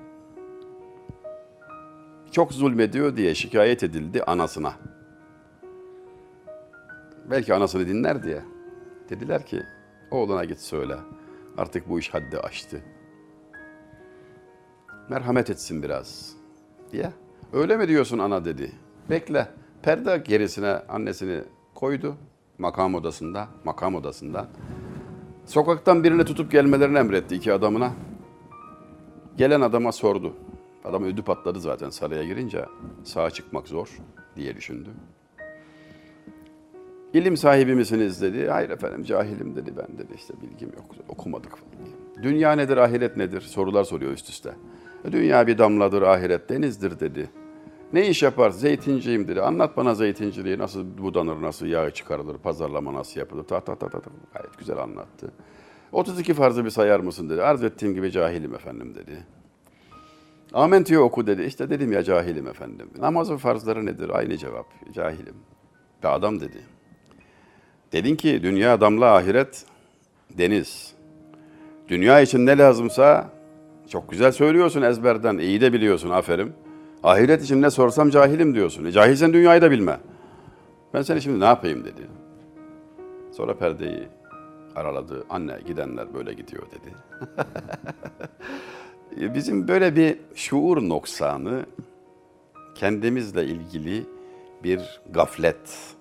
çok 2.31 2.53
zulmediyor 2.53 3.17
diye 3.17 3.35
şikayet 3.35 3.83
edildi 3.83 4.23
anasına. 4.23 4.75
Belki 7.31 7.55
anasını 7.55 7.87
dinler 7.87 8.23
diye. 8.23 8.43
Dediler 9.09 9.47
ki 9.47 9.63
oğluna 10.11 10.45
git 10.45 10.61
söyle. 10.61 10.97
Artık 11.57 11.89
bu 11.89 11.99
iş 11.99 12.15
haddi 12.15 12.39
aştı. 12.39 12.81
Merhamet 15.09 15.51
etsin 15.51 15.83
biraz 15.83 16.37
diye. 16.93 17.13
Öyle 17.53 17.77
mi 17.77 17.89
diyorsun 17.89 18.19
ana 18.19 18.45
dedi. 18.45 18.73
Bekle. 19.11 19.60
Perde 19.83 20.23
gerisine 20.27 20.73
annesini 20.89 21.41
koydu 21.75 22.17
makam 22.59 22.95
odasında, 22.95 23.49
makam 23.65 23.95
odasında. 23.95 24.49
Sokaktan 25.47 26.05
birini 26.05 26.25
tutup 26.25 26.53
gelmelerini 26.53 26.99
emretti 26.99 27.35
iki 27.35 27.53
adamına. 27.53 27.93
Gelen 29.37 29.61
adama 29.61 29.93
sordu. 29.93 30.35
Adam 30.85 31.05
ödü 31.05 31.23
patladı 31.23 31.61
zaten 31.61 31.91
saraya 31.91 32.25
girince 32.25 32.65
sağa 33.05 33.31
çıkmak 33.31 33.69
zor 33.69 33.99
diye 34.37 34.57
düşündü. 34.57 34.89
İlim 37.15 37.37
sahibi 37.37 37.75
misiniz 37.75 38.23
dedi. 38.23 38.49
Hayır 38.49 38.71
efendim 38.71 39.05
cahilim 39.05 39.57
dedi 39.57 39.73
ben 39.77 39.99
dedi 39.99 40.13
işte 40.17 40.35
bilgim 40.43 40.69
yok 40.77 40.85
okumadık. 41.09 41.53
Dünya 42.23 42.53
nedir 42.53 42.77
ahiret 42.77 43.17
nedir 43.17 43.41
sorular 43.41 43.85
soruyor 43.85 44.13
üst 44.13 44.29
üste. 44.29 44.51
Dünya 45.13 45.47
bir 45.47 45.59
damladır 45.59 46.03
ahiret 46.03 46.49
denizdir 46.49 47.01
dedi. 47.01 47.31
Ne 47.93 48.09
iş 48.09 48.23
yapar? 48.23 48.51
Zeytinciyim 48.51 49.29
dedi. 49.29 49.43
Anlat 49.43 49.77
bana 49.77 49.95
zeytinciliği 49.95 50.59
nasıl 50.59 50.99
budanır, 50.99 51.43
nasıl 51.43 51.67
yağı 51.67 51.91
çıkarılır, 51.91 52.39
pazarlama 52.39 52.95
nasıl 52.95 53.21
yapılır. 53.21 53.45
Ta 53.45 53.61
ta 53.61 53.75
ta 53.75 53.89
ta, 53.89 54.01
ta. 54.01 54.11
Gayet 54.35 54.59
güzel 54.59 54.79
anlattı. 54.79 55.33
32 55.93 56.35
farzı 56.35 56.65
bir 56.65 56.71
sayar 56.71 57.01
mısın 57.01 57.31
dedi. 57.31 57.43
Arz 57.43 57.65
ettiğim 57.65 57.95
gibi 57.95 58.11
cahilim 58.11 58.55
efendim 58.55 58.95
dedi. 58.95 59.27
Amentü'yü 60.53 60.99
oku 60.99 61.27
dedi. 61.27 61.43
İşte 61.43 61.71
dedim 61.71 61.93
ya 61.93 62.03
cahilim 62.03 62.47
efendim. 62.47 62.91
Namazın 62.99 63.37
farzları 63.37 63.87
nedir? 63.87 64.11
Aynı 64.11 64.37
cevap. 64.37 64.67
Cahilim. 64.93 65.35
Bir 66.03 66.15
adam 66.15 66.41
dedi. 66.41 66.59
Dedin 67.93 68.17
ki 68.17 68.43
dünya 68.43 68.81
damla 68.81 69.15
ahiret 69.15 69.65
deniz. 70.39 70.95
Dünya 71.89 72.21
için 72.21 72.47
ne 72.47 72.59
lazımsa 72.59 73.31
çok 73.89 74.11
güzel 74.11 74.33
söylüyorsun 74.33 74.83
ezberden, 74.83 75.39
iyi 75.39 75.61
de 75.61 75.73
biliyorsun 75.73 76.11
aferin. 76.11 76.53
Ahiret 77.03 77.43
için 77.43 77.63
ne 77.63 77.71
sorsam 77.71 78.11
cahilim 78.11 78.55
diyorsun. 78.55 78.85
E, 78.85 78.93
cahilsen 78.93 79.33
dünyayı 79.33 79.63
da 79.63 79.71
bilme. 79.71 80.01
Ben 80.95 81.03
seni 81.03 81.23
şimdi 81.23 81.41
ne 81.41 81.45
yapayım 81.45 81.85
dedi. 81.85 82.07
Sonra 83.33 83.57
perdeyi 83.57 84.09
araladı. 84.77 85.25
Anne 85.31 85.59
gidenler 85.67 86.15
böyle 86.15 86.33
gidiyor 86.33 86.63
dedi. 86.67 86.95
E, 89.21 89.35
bizim 89.35 89.69
böyle 89.69 89.97
bir 89.97 90.19
şuur 90.35 90.89
noksanı 90.89 91.67
kendimizle 92.75 93.45
ilgili 93.45 94.07
bir 94.65 95.01
gaflet 95.11 95.95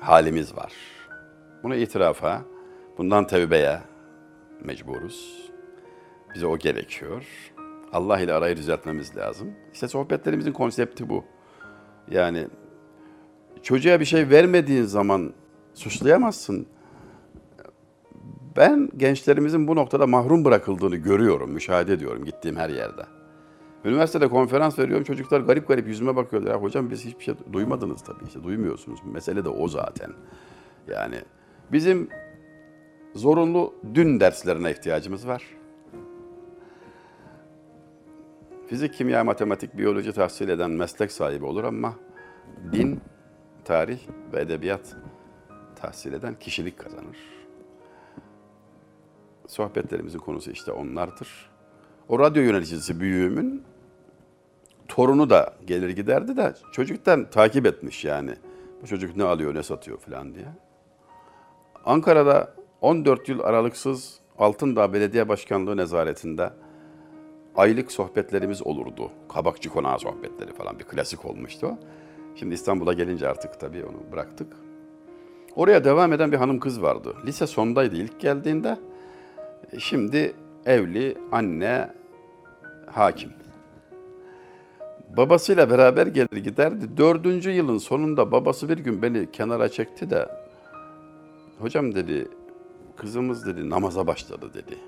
halimiz 0.00 0.56
var. 0.56 0.72
Bunu 1.62 1.74
itirafa, 1.74 2.42
bundan 2.98 3.26
tevbeye 3.26 3.80
mecburuz. 4.64 5.50
Bize 6.34 6.46
o 6.46 6.58
gerekiyor. 6.58 7.26
Allah 7.92 8.20
ile 8.20 8.32
arayı 8.32 8.56
düzeltmemiz 8.56 9.16
lazım. 9.16 9.48
İşte 9.72 9.88
sohbetlerimizin 9.88 10.52
konsepti 10.52 11.08
bu. 11.08 11.24
Yani 12.10 12.46
çocuğa 13.62 14.00
bir 14.00 14.04
şey 14.04 14.30
vermediğin 14.30 14.84
zaman 14.84 15.32
suçlayamazsın. 15.74 16.66
Ben 18.56 18.88
gençlerimizin 18.96 19.68
bu 19.68 19.76
noktada 19.76 20.06
mahrum 20.06 20.44
bırakıldığını 20.44 20.96
görüyorum, 20.96 21.50
müşahede 21.50 21.92
ediyorum 21.92 22.24
gittiğim 22.24 22.56
her 22.56 22.70
yerde. 22.70 23.02
Üniversitede 23.84 24.28
konferans 24.28 24.78
veriyorum, 24.78 25.04
çocuklar 25.04 25.40
garip 25.40 25.68
garip 25.68 25.86
yüzüme 25.88 26.16
bakıyorlar. 26.16 26.62
Hocam 26.62 26.90
biz 26.90 27.04
hiçbir 27.04 27.24
şey 27.24 27.34
duymadınız 27.52 28.02
tabii 28.02 28.24
işte, 28.26 28.42
duymuyorsunuz. 28.44 29.00
Mesele 29.04 29.44
de 29.44 29.48
o 29.48 29.68
zaten. 29.68 30.10
Yani 30.88 31.16
Bizim 31.72 32.08
zorunlu 33.14 33.74
dün 33.94 34.20
derslerine 34.20 34.70
ihtiyacımız 34.70 35.26
var. 35.26 35.42
Fizik, 38.70 38.94
kimya, 38.94 39.24
matematik, 39.24 39.78
biyoloji 39.78 40.12
tahsil 40.12 40.48
eden 40.48 40.70
meslek 40.70 41.12
sahibi 41.12 41.44
olur 41.44 41.64
ama 41.64 41.94
din, 42.72 43.00
tarih 43.64 43.98
ve 44.32 44.40
edebiyat 44.40 44.96
tahsil 45.76 46.12
eden 46.12 46.34
kişilik 46.34 46.78
kazanır. 46.78 47.16
Sohbetlerimizin 49.46 50.18
konusu 50.18 50.50
işte 50.50 50.72
onlardır. 50.72 51.50
O 52.08 52.18
radyo 52.18 52.42
yöneticisi 52.42 53.00
büyüğümün 53.00 53.62
torunu 54.88 55.30
da 55.30 55.54
gelir 55.66 55.88
giderdi 55.88 56.36
de 56.36 56.54
çocuktan 56.72 57.30
takip 57.30 57.66
etmiş 57.66 58.04
yani. 58.04 58.34
Bu 58.82 58.86
çocuk 58.86 59.16
ne 59.16 59.24
alıyor 59.24 59.54
ne 59.54 59.62
satıyor 59.62 59.98
falan 59.98 60.34
diye. 60.34 60.48
Ankara'da 61.84 62.54
14 62.80 63.28
yıl 63.28 63.40
aralıksız 63.40 64.20
Altındağ 64.38 64.92
Belediye 64.92 65.28
Başkanlığı 65.28 65.76
nezaretinde 65.76 66.50
aylık 67.56 67.92
sohbetlerimiz 67.92 68.66
olurdu. 68.66 69.10
Kabakçı 69.28 69.70
konağı 69.70 69.98
sohbetleri 69.98 70.52
falan 70.52 70.78
bir 70.78 70.84
klasik 70.84 71.24
olmuştu. 71.24 71.78
Şimdi 72.36 72.54
İstanbul'a 72.54 72.92
gelince 72.92 73.28
artık 73.28 73.60
tabii 73.60 73.84
onu 73.84 74.12
bıraktık. 74.12 74.52
Oraya 75.56 75.84
devam 75.84 76.12
eden 76.12 76.32
bir 76.32 76.36
hanım 76.36 76.60
kız 76.60 76.82
vardı. 76.82 77.14
Lise 77.26 77.46
sondaydı 77.46 77.96
ilk 77.96 78.20
geldiğinde. 78.20 78.78
Şimdi 79.78 80.34
evli, 80.66 81.18
anne, 81.32 81.90
hakim. 82.86 83.30
Babasıyla 85.16 85.70
beraber 85.70 86.06
gelir 86.06 86.36
giderdi. 86.36 86.96
Dördüncü 86.96 87.50
yılın 87.50 87.78
sonunda 87.78 88.32
babası 88.32 88.68
bir 88.68 88.78
gün 88.78 89.02
beni 89.02 89.30
kenara 89.30 89.68
çekti 89.68 90.10
de 90.10 90.28
hocam 91.58 91.94
dedi 91.94 92.28
kızımız 92.96 93.46
dedi 93.46 93.70
namaza 93.70 94.06
başladı 94.06 94.50
dedi. 94.54 94.78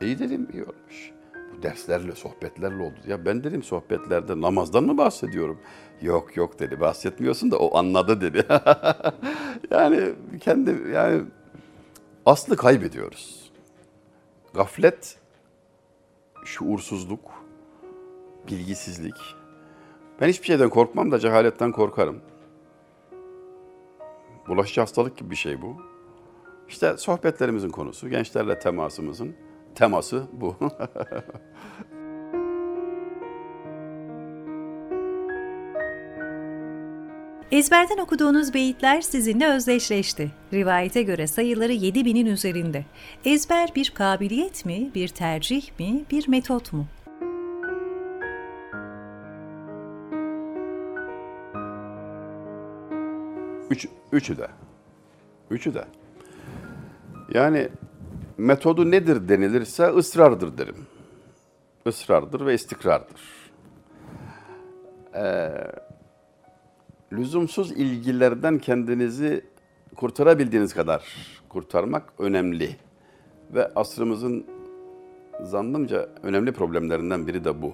İyi 0.00 0.18
dedim 0.18 0.48
iyi 0.52 0.62
olmuş. 0.62 1.17
Derslerle 1.62 2.14
sohbetlerle 2.14 2.82
oldu. 2.82 2.94
Ya 3.06 3.24
ben 3.24 3.44
dedim 3.44 3.62
sohbetlerde 3.62 4.40
namazdan 4.40 4.84
mı 4.84 4.98
bahsediyorum? 4.98 5.58
Yok 6.02 6.36
yok 6.36 6.58
dedi 6.58 6.80
bahsetmiyorsun 6.80 7.50
da 7.50 7.58
o 7.58 7.78
anladı 7.78 8.20
dedi. 8.20 8.46
yani 9.70 10.14
kendi 10.40 10.92
yani 10.92 11.22
aslı 12.26 12.56
kaybediyoruz. 12.56 13.52
Gaflet, 14.54 15.18
şuursuzluk, 16.44 17.20
bilgisizlik. 18.48 19.16
Ben 20.20 20.28
hiçbir 20.28 20.46
şeyden 20.46 20.70
korkmam 20.70 21.12
da 21.12 21.18
cehaletten 21.18 21.72
korkarım. 21.72 22.20
Bulaşıcı 24.48 24.80
hastalık 24.80 25.16
gibi 25.16 25.30
bir 25.30 25.36
şey 25.36 25.62
bu. 25.62 25.76
İşte 26.68 26.96
sohbetlerimizin 26.96 27.70
konusu, 27.70 28.08
gençlerle 28.08 28.58
temasımızın 28.58 29.36
teması 29.74 30.26
bu. 30.32 30.56
Ezberden 37.52 37.98
okuduğunuz 37.98 38.54
beyitler 38.54 39.00
sizinle 39.00 39.48
özdeşleşti. 39.48 40.30
Rivayete 40.52 41.02
göre 41.02 41.26
sayıları 41.26 41.72
7000'in 41.72 42.26
üzerinde. 42.26 42.84
Ezber 43.24 43.68
bir 43.76 43.90
kabiliyet 43.90 44.64
mi, 44.64 44.90
bir 44.94 45.08
tercih 45.08 45.78
mi, 45.78 46.04
bir 46.10 46.28
metot 46.28 46.72
mu? 46.72 46.86
Üç, 53.70 53.88
üçü 54.12 54.38
de. 54.38 54.48
Üçü 55.50 55.74
de. 55.74 55.84
Yani 57.34 57.68
metodu 58.38 58.90
nedir 58.90 59.28
denilirse 59.28 59.86
ısrardır 59.86 60.58
derim. 60.58 60.76
Isrardır 61.86 62.46
ve 62.46 62.54
istikrardır. 62.54 63.20
Ee, 65.14 65.50
lüzumsuz 67.12 67.72
ilgilerden 67.72 68.58
kendinizi 68.58 69.44
kurtarabildiğiniz 69.96 70.74
kadar 70.74 71.04
kurtarmak 71.48 72.12
önemli. 72.18 72.76
Ve 73.54 73.72
asrımızın 73.74 74.46
zannımca 75.42 76.08
önemli 76.22 76.52
problemlerinden 76.52 77.26
biri 77.26 77.44
de 77.44 77.62
bu. 77.62 77.72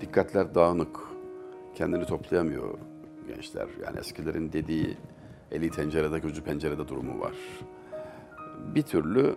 Dikkatler 0.00 0.54
dağınık, 0.54 0.96
kendini 1.74 2.06
toplayamıyor 2.06 2.78
gençler. 3.28 3.68
Yani 3.84 3.98
eskilerin 3.98 4.52
dediği 4.52 4.96
eli 5.50 5.70
tencerede 5.70 6.18
gözü 6.18 6.42
pencerede 6.42 6.88
durumu 6.88 7.20
var. 7.20 7.34
Bir 8.74 8.82
türlü 8.82 9.36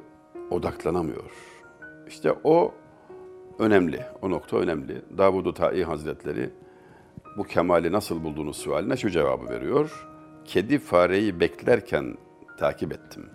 odaklanamıyor. 0.49 1.31
İşte 2.07 2.35
o 2.43 2.73
önemli, 3.59 4.05
o 4.21 4.29
nokta 4.29 4.57
önemli. 4.57 5.01
Davud-u 5.17 5.53
Ta'i 5.53 5.83
Hazretleri 5.83 6.49
bu 7.37 7.43
kemali 7.43 7.91
nasıl 7.91 8.23
bulduğunuz 8.23 8.57
sualine 8.57 8.97
şu 8.97 9.09
cevabı 9.09 9.49
veriyor. 9.49 10.07
Kedi 10.45 10.79
fareyi 10.79 11.39
beklerken 11.39 12.17
takip 12.59 12.93
ettim. 12.93 13.25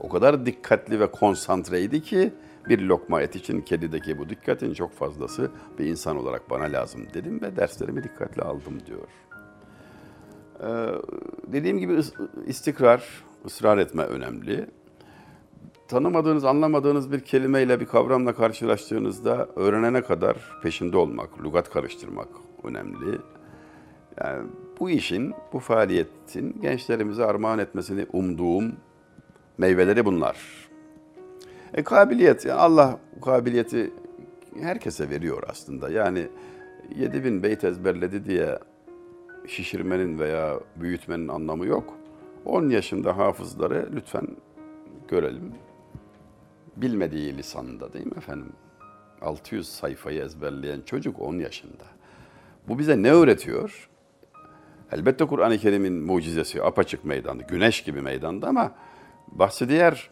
O 0.00 0.08
kadar 0.08 0.46
dikkatli 0.46 1.00
ve 1.00 1.10
konsantreydi 1.10 2.02
ki 2.02 2.32
bir 2.68 2.80
lokma 2.80 3.22
et 3.22 3.36
için 3.36 3.60
kedideki 3.60 4.18
bu 4.18 4.28
dikkatin 4.28 4.74
çok 4.74 4.92
fazlası 4.92 5.50
bir 5.78 5.86
insan 5.86 6.16
olarak 6.16 6.50
bana 6.50 6.64
lazım 6.64 7.06
dedim 7.14 7.42
ve 7.42 7.56
derslerimi 7.56 8.02
dikkatli 8.02 8.42
aldım 8.42 8.80
diyor. 8.86 9.08
Ee, 10.60 10.94
dediğim 11.52 11.78
gibi 11.78 12.00
istikrar, 12.46 13.24
ısrar 13.46 13.78
etme 13.78 14.02
önemli. 14.02 14.66
Tanımadığınız, 15.94 16.44
anlamadığınız 16.44 17.12
bir 17.12 17.20
kelimeyle, 17.20 17.80
bir 17.80 17.86
kavramla 17.86 18.34
karşılaştığınızda 18.34 19.48
öğrenene 19.56 20.02
kadar 20.02 20.36
peşinde 20.62 20.96
olmak, 20.96 21.42
lugat 21.44 21.70
karıştırmak 21.70 22.28
önemli. 22.64 23.18
Yani 24.20 24.46
bu 24.80 24.90
işin, 24.90 25.34
bu 25.52 25.58
faaliyetin 25.58 26.60
gençlerimize 26.60 27.24
armağan 27.24 27.58
etmesini 27.58 28.06
umduğum 28.12 28.72
meyveleri 29.58 30.04
bunlar. 30.04 30.36
E 31.74 31.82
kabiliyet, 31.82 32.46
Allah 32.46 32.98
kabiliyeti 33.24 33.90
herkese 34.60 35.10
veriyor 35.10 35.42
aslında. 35.48 35.90
Yani 35.90 36.28
7000 36.96 37.42
beyt 37.42 37.64
ezberledi 37.64 38.24
diye 38.24 38.58
şişirmenin 39.46 40.18
veya 40.18 40.60
büyütmenin 40.76 41.28
anlamı 41.28 41.66
yok. 41.66 41.94
10 42.44 42.68
yaşında 42.68 43.18
hafızları 43.18 43.88
lütfen 43.94 44.26
görelim. 45.08 45.63
Bilmediği 46.76 47.36
lisanında 47.36 47.92
değil 47.92 48.06
mi 48.06 48.16
efendim? 48.16 48.52
600 49.22 49.68
sayfayı 49.68 50.22
ezberleyen 50.22 50.80
çocuk 50.80 51.20
10 51.20 51.38
yaşında. 51.38 51.84
Bu 52.68 52.78
bize 52.78 53.02
ne 53.02 53.12
öğretiyor? 53.12 53.88
Elbette 54.92 55.26
Kur'an-ı 55.26 55.58
Kerim'in 55.58 55.92
mucizesi 55.92 56.62
apaçık 56.62 57.04
meydanda, 57.04 57.42
güneş 57.42 57.82
gibi 57.82 58.00
meydanda 58.00 58.48
ama 58.48 58.72
bahsi 59.28 59.68
diğer 59.68 60.10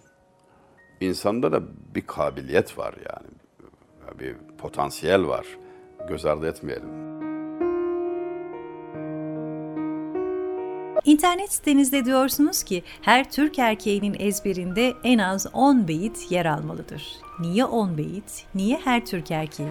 insanda 1.00 1.52
da 1.52 1.62
bir 1.94 2.06
kabiliyet 2.06 2.78
var 2.78 2.94
yani. 2.94 3.28
Bir 4.20 4.36
potansiyel 4.58 5.26
var. 5.26 5.46
Göz 6.08 6.26
ardı 6.26 6.48
etmeyelim. 6.48 7.21
İnternet 11.04 11.52
sitenizde 11.52 12.04
diyorsunuz 12.04 12.62
ki 12.62 12.82
her 13.02 13.30
Türk 13.30 13.58
erkeğinin 13.58 14.16
ezberinde 14.18 14.92
en 15.04 15.18
az 15.18 15.46
10 15.52 15.88
beyit 15.88 16.30
yer 16.30 16.46
almalıdır. 16.46 17.06
Niye 17.40 17.64
10 17.64 17.98
beyit? 17.98 18.46
Niye 18.54 18.80
her 18.84 19.06
Türk 19.06 19.30
erkeği? 19.30 19.68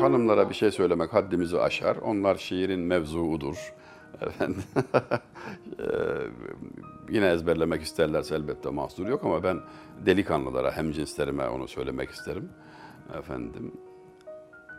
Hanımlara 0.00 0.48
bir 0.50 0.54
şey 0.54 0.70
söylemek 0.70 1.14
haddimizi 1.14 1.60
aşar. 1.60 1.96
Onlar 1.96 2.36
şiirin 2.36 2.80
mevzuudur. 2.80 3.74
Efendim, 4.20 4.62
ee, 5.80 5.84
yine 7.10 7.26
ezberlemek 7.26 7.82
isterlerse 7.82 8.34
elbette 8.34 8.70
mahsur 8.70 9.06
yok 9.06 9.24
ama 9.24 9.42
ben 9.42 9.60
delikanlılara, 10.06 10.76
hemcinslerime 10.76 11.48
onu 11.48 11.68
söylemek 11.68 12.10
isterim 12.10 12.48
efendim 13.18 13.72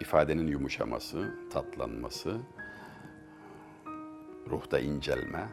ifadenin 0.02 0.48
yumuşaması, 0.48 1.36
tatlanması, 1.54 2.38
ruhta 4.50 4.80
incelme 4.80 5.50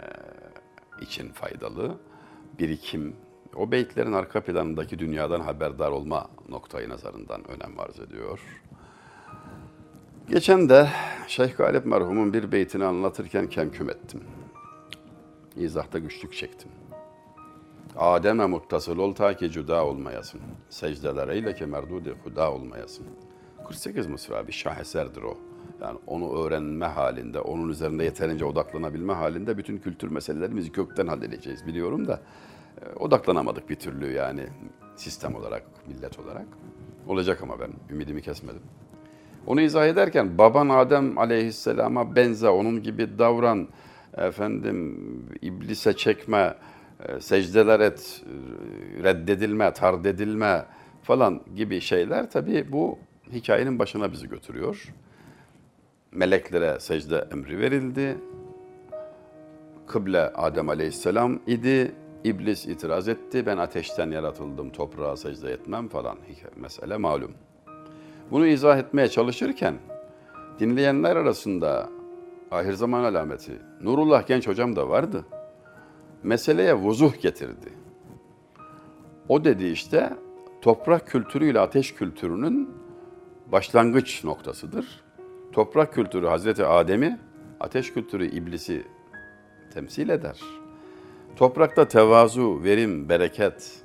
e, 0.00 0.06
için 1.00 1.32
faydalı. 1.32 1.98
Birikim, 2.58 3.16
o 3.56 3.70
beytlerin 3.70 4.12
arka 4.12 4.44
planındaki 4.44 4.98
dünyadan 4.98 5.40
haberdar 5.40 5.90
olma 5.90 6.30
noktayı 6.48 6.88
nazarından 6.88 7.50
önem 7.50 7.80
arz 7.80 8.00
ediyor. 8.00 8.40
Geçen 10.28 10.68
de 10.68 10.88
Şeyh 11.28 11.56
Galip 11.56 11.86
merhumun 11.86 12.32
bir 12.32 12.52
beytini 12.52 12.84
anlatırken 12.84 13.48
kemküm 13.48 13.90
ettim. 13.90 14.20
İzahta 15.56 15.98
güçlük 15.98 16.32
çektim. 16.32 16.70
Adem'e 17.96 18.46
muttasıl 18.46 18.98
ol 18.98 19.14
ta 19.14 19.36
ki 19.36 19.50
cüda 19.50 19.86
olmayasın. 19.86 20.40
Secdeler 20.70 21.28
eyle 21.28 21.54
ki 21.54 21.66
merdudi 21.66 22.14
huda 22.24 22.52
olmayasın. 22.52 23.06
48 23.66 24.06
mısra 24.06 24.46
bir 24.46 24.52
şaheserdir 24.52 25.22
o. 25.22 25.36
Yani 25.82 25.98
onu 26.06 26.44
öğrenme 26.44 26.86
halinde, 26.86 27.40
onun 27.40 27.68
üzerinde 27.68 28.04
yeterince 28.04 28.44
odaklanabilme 28.44 29.12
halinde 29.12 29.58
bütün 29.58 29.78
kültür 29.78 30.08
meselelerimizi 30.08 30.72
kökten 30.72 31.06
halledeceğiz 31.06 31.66
biliyorum 31.66 32.08
da 32.08 32.20
e, 32.82 32.98
odaklanamadık 32.98 33.70
bir 33.70 33.74
türlü 33.74 34.12
yani 34.12 34.46
sistem 34.96 35.34
olarak, 35.34 35.62
millet 35.86 36.18
olarak. 36.18 36.46
Olacak 37.08 37.42
ama 37.42 37.60
ben 37.60 37.70
ümidimi 37.90 38.22
kesmedim. 38.22 38.62
Onu 39.46 39.60
izah 39.60 39.86
ederken 39.86 40.38
baban 40.38 40.68
Adem 40.68 41.18
aleyhisselama 41.18 42.16
benze, 42.16 42.48
onun 42.48 42.82
gibi 42.82 43.18
davran, 43.18 43.68
efendim 44.16 44.98
iblise 45.42 45.96
çekme, 45.96 46.54
secdeler 47.20 47.80
et, 47.80 48.22
e, 48.26 49.02
reddedilme, 49.02 49.72
tard 49.72 50.04
edilme 50.04 50.64
falan 51.02 51.40
gibi 51.56 51.80
şeyler 51.80 52.30
tabii 52.30 52.72
bu 52.72 52.98
hikayenin 53.32 53.78
başına 53.78 54.12
bizi 54.12 54.28
götürüyor. 54.28 54.94
Meleklere 56.12 56.80
secde 56.80 57.28
emri 57.32 57.58
verildi. 57.58 58.18
Kıble 59.86 60.20
Adem 60.20 60.68
aleyhisselam 60.68 61.40
idi. 61.46 61.92
İblis 62.24 62.66
itiraz 62.66 63.08
etti. 63.08 63.46
Ben 63.46 63.56
ateşten 63.56 64.10
yaratıldım, 64.10 64.70
toprağa 64.70 65.16
secde 65.16 65.52
etmem 65.52 65.88
falan. 65.88 66.16
Mesele 66.56 66.96
malum. 66.96 67.32
Bunu 68.30 68.46
izah 68.46 68.78
etmeye 68.78 69.08
çalışırken 69.08 69.74
dinleyenler 70.58 71.16
arasında 71.16 71.88
ahir 72.50 72.72
zaman 72.72 73.04
alameti 73.04 73.52
Nurullah 73.82 74.26
Genç 74.26 74.48
hocam 74.48 74.76
da 74.76 74.88
vardı. 74.88 75.24
Meseleye 76.24 76.74
vuzuh 76.74 77.20
getirdi. 77.20 77.72
O 79.28 79.44
dedi 79.44 79.64
işte 79.64 80.12
toprak 80.62 81.06
kültürüyle 81.06 81.60
ateş 81.60 81.94
kültürünün 81.94 82.70
başlangıç 83.52 84.24
noktasıdır. 84.24 85.04
Toprak 85.52 85.94
kültürü 85.94 86.26
Hazreti 86.26 86.64
Adem'i, 86.64 87.20
ateş 87.60 87.92
kültürü 87.92 88.26
iblisi 88.26 88.86
temsil 89.74 90.08
eder. 90.08 90.40
Toprakta 91.36 91.88
tevazu, 91.88 92.62
verim, 92.62 93.08
bereket 93.08 93.84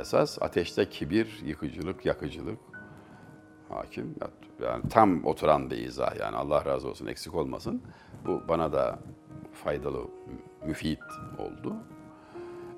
esas, 0.00 0.42
ateşte 0.42 0.88
kibir, 0.88 1.40
yıkıcılık, 1.44 2.06
yakıcılık 2.06 2.58
hakim. 3.68 4.14
Yani 4.62 4.88
tam 4.88 5.24
oturan 5.24 5.70
bir 5.70 5.78
izah 5.78 6.20
yani 6.20 6.36
Allah 6.36 6.64
razı 6.64 6.88
olsun 6.88 7.06
eksik 7.06 7.34
olmasın. 7.34 7.82
Bu 8.26 8.42
bana 8.48 8.72
da 8.72 8.98
faydalı, 9.52 10.06
müfit 10.66 10.98
oldu. 11.38 11.74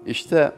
İşte 0.06 0.52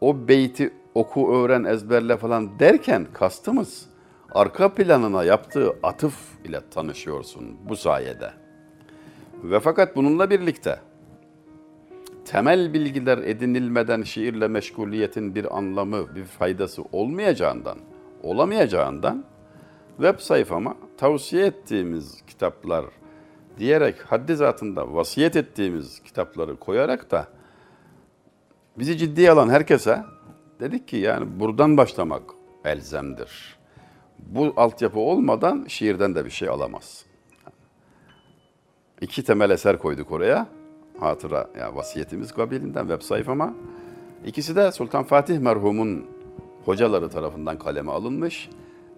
o 0.00 0.28
beyti 0.28 0.72
oku, 0.94 1.34
öğren, 1.34 1.64
ezberle 1.64 2.16
falan 2.16 2.58
derken 2.58 3.06
kastımız 3.12 3.86
arka 4.34 4.74
planına 4.74 5.24
yaptığı 5.24 5.76
atıf 5.82 6.14
ile 6.44 6.60
tanışıyorsun 6.70 7.56
bu 7.68 7.76
sayede. 7.76 8.32
Ve 9.44 9.60
fakat 9.60 9.96
bununla 9.96 10.30
birlikte 10.30 10.80
temel 12.24 12.72
bilgiler 12.72 13.18
edinilmeden 13.18 14.02
şiirle 14.02 14.48
meşguliyetin 14.48 15.34
bir 15.34 15.56
anlamı, 15.56 16.14
bir 16.14 16.24
faydası 16.24 16.82
olmayacağından, 16.92 17.78
olamayacağından 18.22 19.24
web 19.96 20.18
sayfama 20.18 20.76
tavsiye 20.96 21.46
ettiğimiz 21.46 22.22
kitaplar 22.26 22.84
diyerek 23.58 24.00
haddi 24.00 24.36
zatında 24.36 24.94
vasiyet 24.94 25.36
ettiğimiz 25.36 26.02
kitapları 26.02 26.56
koyarak 26.56 27.10
da 27.10 27.26
bizi 28.78 28.98
ciddiye 28.98 29.30
alan 29.30 29.48
herkese 29.48 30.04
dedik 30.60 30.88
ki 30.88 30.96
yani 30.96 31.40
buradan 31.40 31.76
başlamak 31.76 32.22
elzemdir. 32.64 33.58
Bu 34.18 34.52
altyapı 34.56 34.98
olmadan 34.98 35.64
şiirden 35.68 36.14
de 36.14 36.24
bir 36.24 36.30
şey 36.30 36.48
alamaz. 36.48 37.04
İki 39.00 39.24
temel 39.24 39.50
eser 39.50 39.78
koyduk 39.78 40.12
oraya. 40.12 40.46
Hatıra, 41.00 41.50
yani 41.58 41.76
vasiyetimiz 41.76 42.32
kabilinden 42.32 42.80
web 42.88 43.02
sayfama. 43.02 43.54
İkisi 44.26 44.56
de 44.56 44.72
Sultan 44.72 45.04
Fatih 45.04 45.38
merhumun 45.38 46.06
hocaları 46.64 47.08
tarafından 47.08 47.58
kaleme 47.58 47.92
alınmış. 47.92 48.48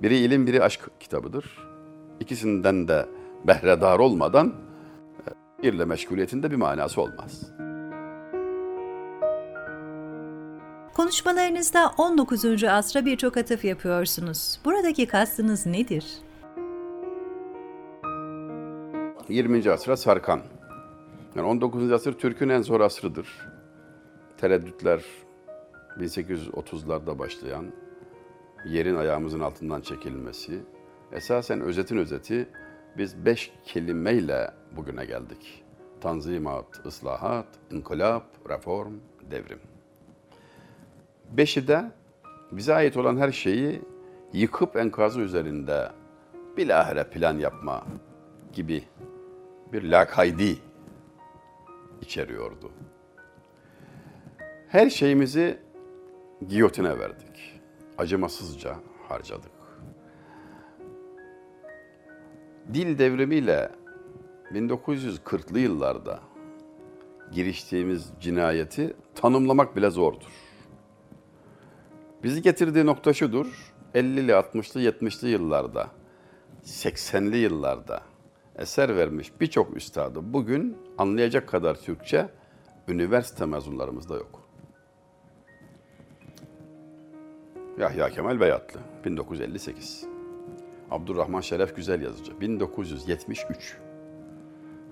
Biri 0.02 0.16
ilim, 0.16 0.46
biri 0.46 0.62
aşk 0.62 0.90
kitabıdır. 1.00 1.58
İkisinden 2.20 2.88
de 2.88 3.06
behredar 3.46 3.98
olmadan 3.98 4.54
şiirle 5.60 5.84
meşguliyetinde 5.84 6.50
bir 6.50 6.56
manası 6.56 7.00
olmaz. 7.00 7.52
Konuşmalarınızda 10.94 11.90
19. 11.98 12.64
asra 12.64 13.04
birçok 13.04 13.36
atıf 13.36 13.64
yapıyorsunuz. 13.64 14.60
Buradaki 14.64 15.06
kastınız 15.06 15.66
nedir? 15.66 16.04
20. 19.28 19.70
asra 19.70 19.96
sarkan. 19.96 20.40
Yani 21.34 21.48
19. 21.48 21.92
asır 21.92 22.12
Türk'ün 22.12 22.48
en 22.48 22.62
zor 22.62 22.80
asrıdır. 22.80 23.28
Tereddütler 24.36 25.02
1830'larda 25.98 27.18
başlayan 27.18 27.64
yerin 28.66 28.96
ayağımızın 28.96 29.40
altından 29.40 29.80
çekilmesi. 29.80 30.60
Esasen 31.12 31.60
özetin 31.60 31.96
özeti 31.96 32.48
biz 32.98 33.26
beş 33.26 33.52
kelimeyle 33.64 34.50
bugüne 34.76 35.04
geldik. 35.04 35.64
Tanzimat, 36.00 36.86
ıslahat, 36.86 37.46
inkılap, 37.70 38.26
reform, 38.48 38.92
devrim. 39.30 39.60
Beşi 41.30 41.68
de 41.68 41.92
bize 42.52 42.74
ait 42.74 42.96
olan 42.96 43.16
her 43.16 43.32
şeyi 43.32 43.82
yıkıp 44.32 44.76
enkazı 44.76 45.20
üzerinde 45.20 45.88
bilahare 46.56 47.04
plan 47.04 47.38
yapma 47.38 47.84
gibi 48.52 48.84
bir 49.72 49.82
lakaydi 49.82 50.58
içeriyordu. 52.00 52.72
Her 54.68 54.90
şeyimizi 54.90 55.58
giyotine 56.48 56.98
verdik. 56.98 57.60
Acımasızca 57.98 58.76
harcadık. 59.08 59.51
Dil 62.74 62.98
devrimiyle 62.98 63.70
1940'lı 64.52 65.58
yıllarda 65.58 66.20
giriştiğimiz 67.32 68.10
cinayeti 68.20 68.96
tanımlamak 69.14 69.76
bile 69.76 69.90
zordur. 69.90 70.32
Bizi 72.22 72.42
getirdiği 72.42 72.86
nokta 72.86 73.12
şudur. 73.12 73.72
50'li, 73.94 74.30
60'lı, 74.30 74.82
70'li 74.82 75.28
yıllarda, 75.28 75.90
80'li 76.64 77.36
yıllarda 77.36 78.02
eser 78.56 78.96
vermiş 78.96 79.32
birçok 79.40 79.76
üstadı 79.76 80.20
bugün 80.22 80.76
anlayacak 80.98 81.48
kadar 81.48 81.74
Türkçe 81.74 82.28
üniversite 82.88 83.46
mezunlarımızda 83.46 84.14
yok. 84.14 84.48
Yahya 87.78 88.10
Kemal 88.10 88.40
Beyatlı 88.40 88.80
1958. 89.04 90.11
Abdurrahman 90.92 91.40
Şeref 91.40 91.76
Güzel 91.76 92.02
Yazıcı 92.02 92.40
1973. 92.40 93.78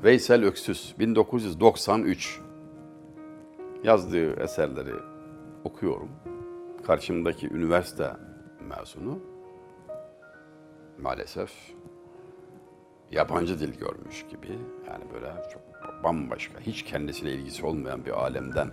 Veysel 0.03 0.44
Öksüz 0.44 0.94
1993. 0.98 2.40
Yazdığı 3.84 4.40
eserleri 4.40 4.94
okuyorum. 5.64 6.09
Karşımdaki 6.86 7.48
üniversite 7.48 8.11
mezunu 8.68 9.18
maalesef 11.03 11.53
yabancı 13.11 13.61
dil 13.61 13.78
görmüş 13.78 14.26
gibi 14.30 14.59
yani 14.88 15.05
böyle 15.14 15.32
çok 15.53 15.62
bambaşka 16.05 16.61
hiç 16.61 16.82
kendisiyle 16.82 17.32
ilgisi 17.32 17.66
olmayan 17.66 18.05
bir 18.05 18.11
alemden 18.11 18.70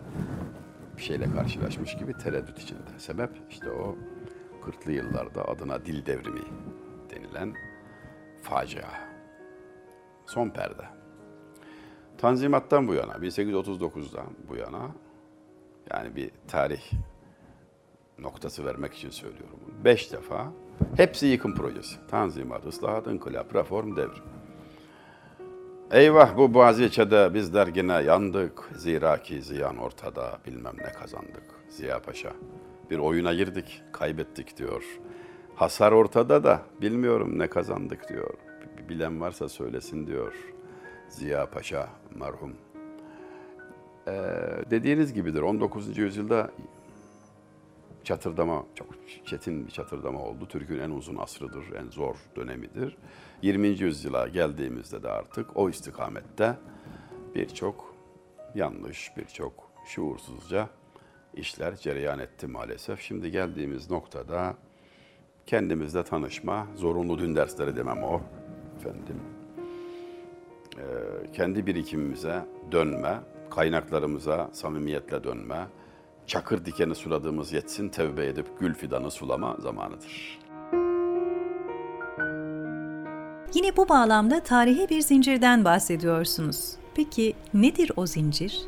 bir 0.97 1.01
şeyle 1.01 1.31
karşılaşmış 1.31 1.97
gibi 1.97 2.13
tereddüt 2.13 2.59
içinde. 2.59 2.89
Sebep 2.97 3.29
işte 3.49 3.71
o 3.71 3.95
40'lı 4.65 4.91
yıllarda 4.91 5.47
adına 5.47 5.85
dil 5.85 6.05
devrimi 6.05 6.41
denilen 7.09 7.55
facia. 8.41 8.87
Son 10.25 10.49
perde. 10.49 10.83
Tanzimattan 12.17 12.87
bu 12.87 12.93
yana, 12.93 13.13
1839'dan 13.13 14.27
bu 14.49 14.55
yana 14.55 14.91
yani 15.91 16.15
bir 16.15 16.31
tarih 16.47 16.81
noktası 18.19 18.65
vermek 18.65 18.93
için 18.93 19.09
söylüyorum. 19.09 19.59
Beş 19.83 20.11
defa 20.13 20.51
hepsi 20.95 21.25
yıkım 21.25 21.55
projesi. 21.55 22.07
Tanzimat, 22.07 22.65
ıslahat, 22.65 23.07
inkılap, 23.07 23.55
reform, 23.55 23.95
devrim. 23.95 24.23
Eyvah 25.91 26.37
bu 26.37 26.53
Boğaziçi'de 26.53 27.33
bizler 27.33 27.67
yine 27.75 27.93
yandık. 27.93 28.69
Zira 28.75 29.21
ki 29.21 29.41
ziyan 29.41 29.77
ortada 29.77 30.39
bilmem 30.45 30.75
ne 30.77 30.91
kazandık. 30.91 31.43
Ziya 31.69 32.01
Paşa 32.01 32.33
bir 32.89 32.97
oyuna 32.97 33.33
girdik 33.33 33.81
kaybettik 33.91 34.57
diyor. 34.57 34.99
Hasar 35.57 35.91
ortada 35.91 36.43
da 36.43 36.61
bilmiyorum 36.81 37.39
ne 37.39 37.47
kazandık 37.47 38.09
diyor. 38.09 38.33
Bilen 38.89 39.21
varsa 39.21 39.49
söylesin 39.49 40.07
diyor. 40.07 40.33
Ziya 41.09 41.49
Paşa 41.49 41.89
merhum. 42.15 42.53
Ee, 44.07 44.11
dediğiniz 44.69 45.13
gibidir 45.13 45.41
19. 45.41 45.97
yüzyılda 45.97 46.51
çatırdama, 48.03 48.65
çok 48.75 48.87
çetin 49.25 49.67
bir 49.67 49.71
çatırdama 49.71 50.19
oldu. 50.21 50.47
Türk'ün 50.47 50.79
en 50.79 50.89
uzun 50.89 51.15
asrıdır, 51.15 51.71
en 51.71 51.89
zor 51.89 52.15
dönemidir. 52.35 52.97
20. 53.41 53.67
yüzyıla 53.67 54.27
geldiğimizde 54.27 55.03
de 55.03 55.09
artık 55.09 55.57
o 55.57 55.69
istikamette 55.69 56.57
birçok 57.35 57.95
yanlış, 58.55 59.11
birçok 59.17 59.71
şuursuzca 59.85 60.69
işler 61.33 61.75
cereyan 61.75 62.19
etti 62.19 62.47
maalesef. 62.47 63.01
Şimdi 63.01 63.31
geldiğimiz 63.31 63.89
noktada 63.91 64.55
kendimizle 65.47 66.03
tanışma, 66.03 66.67
zorunlu 66.75 67.19
dün 67.19 67.35
dersleri 67.35 67.75
demem 67.75 68.03
o 68.03 68.21
efendim. 68.79 69.21
Ee, 70.77 70.81
kendi 71.33 71.65
birikimimize 71.65 72.45
dönme, 72.71 73.19
kaynaklarımıza 73.49 74.49
samimiyetle 74.53 75.23
dönme, 75.23 75.67
çakır 76.27 76.65
dikeni 76.65 76.95
suladığımız 76.95 77.53
yetsin 77.53 77.89
tevbe 77.89 78.25
edip 78.25 78.45
gül 78.59 78.73
fidanı 78.73 79.11
sulama 79.11 79.55
zamanıdır. 79.59 80.39
Yine 83.53 83.77
bu 83.77 83.89
bağlamda 83.89 84.39
tarihi 84.39 84.89
bir 84.89 85.01
zincirden 85.01 85.65
bahsediyorsunuz. 85.65 86.75
Peki 86.95 87.33
nedir 87.53 87.91
o 87.95 88.05
zincir? 88.05 88.61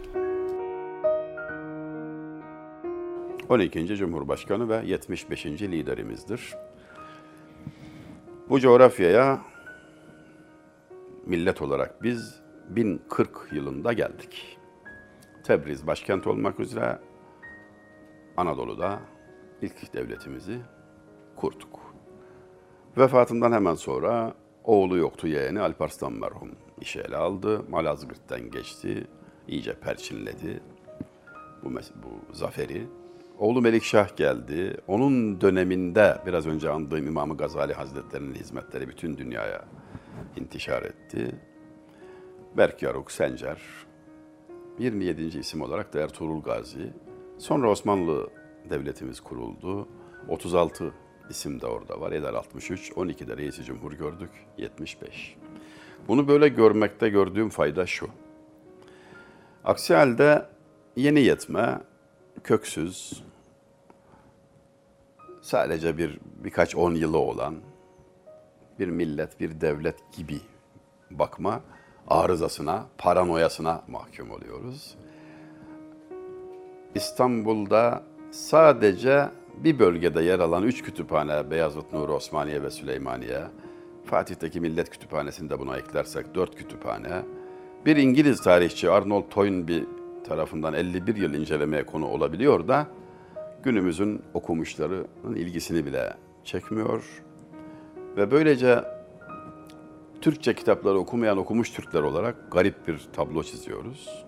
12. 3.50 3.98
Cumhurbaşkanı 3.98 4.70
ve 4.70 4.82
75. 4.86 5.46
liderimizdir. 5.46 6.56
Bu 8.50 8.60
coğrafyaya 8.60 9.42
millet 11.26 11.62
olarak 11.62 12.04
biz 12.04 12.42
1040 12.70 13.48
yılında 13.52 13.94
geldik. 13.94 14.58
Tebriz 15.44 15.88
başkent 15.88 16.28
olmak 16.28 16.60
üzere 16.60 17.00
Anadolu'da 18.38 19.00
ilk 19.62 19.94
devletimizi 19.94 20.60
kurduk. 21.36 21.80
Vefatından 22.98 23.52
hemen 23.52 23.76
sonra 23.76 24.34
oğlu 24.64 24.98
yoktu 24.98 25.28
yeğeni 25.28 25.60
Alparslan 25.60 26.14
merhum 26.14 26.52
işe 26.82 27.00
ele 27.00 27.18
aldı. 27.18 27.64
Malazgirt'ten 27.70 28.52
geçti, 28.52 29.08
iyice 29.48 29.74
perçinledi 29.74 30.64
bu, 31.64 31.70
bu 31.76 32.34
zaferi. 32.34 32.88
Oğlu 33.40 33.62
Melikşah 33.62 34.18
geldi. 34.18 34.78
Onun 34.88 35.42
döneminde 35.42 36.22
biraz 36.26 36.48
önce 36.48 36.70
andığım 36.70 37.08
İmam 37.08 37.38
Gazali 37.38 37.74
Hazretleri'nin 37.74 38.36
hizmetleri 38.36 38.88
bütün 38.88 39.18
dünyaya 39.18 39.66
intişar 40.36 40.84
etti. 40.84 41.36
Berk 42.58 42.82
Yaruk, 42.82 43.12
Sencer, 43.12 43.62
27. 44.80 45.22
isim 45.40 45.62
olarak 45.62 45.94
da 45.94 46.00
Ertuğrul 46.00 46.42
Gazi. 46.42 46.94
Sonra 47.38 47.70
Osmanlı 47.70 48.30
Devletimiz 48.70 49.20
kuruldu. 49.20 49.88
36 50.28 50.94
isim 51.30 51.62
de 51.62 51.66
orada 51.66 52.02
var. 52.02 52.12
Eder 52.12 52.34
63, 52.34 52.92
12'de 52.92 53.38
reisi 53.38 53.64
cumhur 53.64 53.94
gördük, 53.94 54.32
75. 54.58 55.36
Bunu 56.08 56.28
böyle 56.28 56.48
görmekte 56.48 57.10
gördüğüm 57.10 57.50
fayda 57.50 57.86
şu. 57.86 58.08
Aksi 59.64 59.94
halde 59.94 60.46
yeni 60.96 61.22
yetme, 61.22 61.80
köksüz, 62.44 63.24
sadece 65.50 65.98
bir 65.98 66.20
birkaç 66.44 66.76
on 66.76 66.96
yılı 66.96 67.18
olan 67.18 67.56
bir 68.80 68.88
millet, 68.88 69.40
bir 69.40 69.62
devlet 69.62 70.14
gibi 70.18 70.38
bakma 71.12 71.62
arızasına, 72.08 72.86
paranoyasına 72.98 73.82
mahkum 73.88 74.32
oluyoruz. 74.32 74.96
İstanbul'da 76.96 78.04
sadece 78.32 79.30
bir 79.58 79.80
bölgede 79.80 80.24
yer 80.24 80.40
alan 80.40 80.64
üç 80.64 80.84
kütüphane, 80.84 81.52
Beyazıt, 81.52 81.94
Nur, 81.94 82.10
Osmaniye 82.10 82.64
ve 82.64 82.70
Süleymaniye, 82.70 83.42
Fatih'teki 84.06 84.62
Millet 84.62 84.90
Kütüphanesi'nde 84.90 85.60
buna 85.60 85.78
eklersek 85.78 86.36
dört 86.36 86.56
kütüphane, 86.56 87.22
bir 87.86 87.96
İngiliz 87.98 88.42
tarihçi 88.42 88.90
Arnold 88.90 89.30
Toynbee 89.30 89.86
tarafından 90.28 90.74
51 90.74 91.16
yıl 91.16 91.34
incelemeye 91.34 91.86
konu 91.86 92.08
olabiliyor 92.08 92.68
da 92.68 92.88
günümüzün 93.64 94.22
okumuşlarının 94.34 95.36
ilgisini 95.36 95.86
bile 95.86 96.14
çekmiyor. 96.44 97.24
Ve 98.18 98.32
böylece 98.32 98.84
Türkçe 100.22 100.56
kitapları 100.56 101.00
okumayan 101.00 101.38
okumuş 101.38 101.70
Türkler 101.70 102.02
olarak 102.02 102.52
garip 102.52 102.88
bir 102.88 103.08
tablo 103.14 103.44
çiziyoruz. 103.44 104.26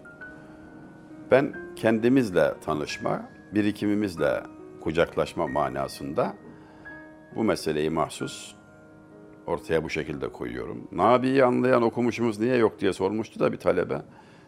Ben 1.31 1.55
kendimizle 1.75 2.53
tanışma, 2.65 3.29
birikimimizle 3.53 4.43
kucaklaşma 4.81 5.47
manasında 5.47 6.33
bu 7.35 7.43
meseleyi 7.43 7.89
mahsus 7.89 8.55
ortaya 9.47 9.83
bu 9.83 9.89
şekilde 9.89 10.27
koyuyorum. 10.27 10.87
Nabi'yi 10.91 11.45
anlayan 11.45 11.81
okumuşumuz 11.81 12.39
niye 12.39 12.55
yok 12.55 12.79
diye 12.79 12.93
sormuştu 12.93 13.39
da 13.39 13.51
bir 13.51 13.57
talebe. 13.57 14.01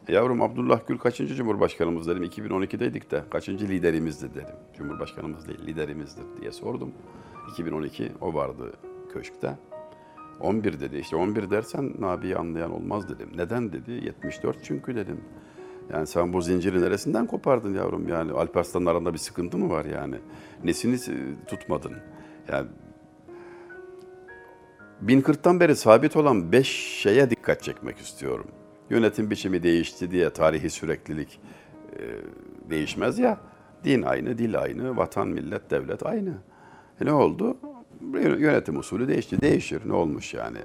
Yavrum 0.08 0.42
Abdullah 0.42 0.88
Gül 0.88 0.98
kaçıncı 0.98 1.36
Cumhurbaşkanımız 1.36 2.08
dedim. 2.08 2.24
2012'deydik 2.24 3.12
de 3.12 3.24
kaçıncı 3.30 3.68
liderimizdi 3.68 4.30
dedim. 4.36 4.56
Cumhurbaşkanımız 4.78 5.48
değil 5.48 5.68
liderimizdir 5.68 6.24
diye 6.42 6.52
sordum. 6.52 6.92
2012 7.52 8.12
o 8.22 8.34
vardı 8.34 8.74
köşkte. 9.14 9.58
11 10.40 10.80
dedi. 10.80 10.98
İşte 10.98 11.16
11 11.16 11.50
dersen 11.50 11.94
Nabi'yi 12.00 12.38
anlayan 12.38 12.72
olmaz 12.72 13.10
dedim. 13.10 13.30
Neden 13.36 13.74
dedi? 13.74 13.92
74 13.92 14.58
çünkü 14.64 14.96
dedim. 14.96 15.22
Yani 15.94 16.08
sen 16.08 16.34
bu 16.34 16.42
zinciri 16.42 16.82
neresinden 16.82 17.28
kopardın 17.28 17.74
yavrum 17.74 18.08
yani? 18.08 18.32
Alparslan'ın 18.32 18.86
arasında 18.86 19.14
bir 19.14 19.18
sıkıntı 19.18 19.58
mı 19.58 19.70
var 19.70 19.86
yani? 19.86 20.16
Nesini 20.64 20.98
tutmadın? 21.48 21.94
Yani 22.52 22.68
1040'tan 25.06 25.60
beri 25.60 25.76
sabit 25.76 26.16
olan 26.16 26.52
5 26.52 26.68
şeye 27.02 27.30
dikkat 27.30 27.64
çekmek 27.64 27.98
istiyorum. 27.98 28.46
Yönetim 28.90 29.30
biçimi 29.30 29.64
değişti 29.64 30.12
diye 30.12 30.30
tarihi 30.30 30.70
süreklilik 30.70 31.40
e, 31.94 32.00
değişmez 32.70 33.20
ya. 33.20 33.38
Din 33.84 34.02
aynı, 34.02 34.38
dil 34.38 34.60
aynı, 34.60 34.98
vatan, 34.98 35.28
millet, 35.28 35.72
devlet 35.72 36.06
aynı. 36.06 36.34
E 37.02 37.06
ne 37.06 37.14
oldu? 37.14 37.58
Yönetim 38.14 38.78
usulü 38.78 39.08
değişti. 39.08 39.42
Değişir. 39.42 39.82
Ne 39.86 39.94
olmuş 39.94 40.34
yani? 40.34 40.58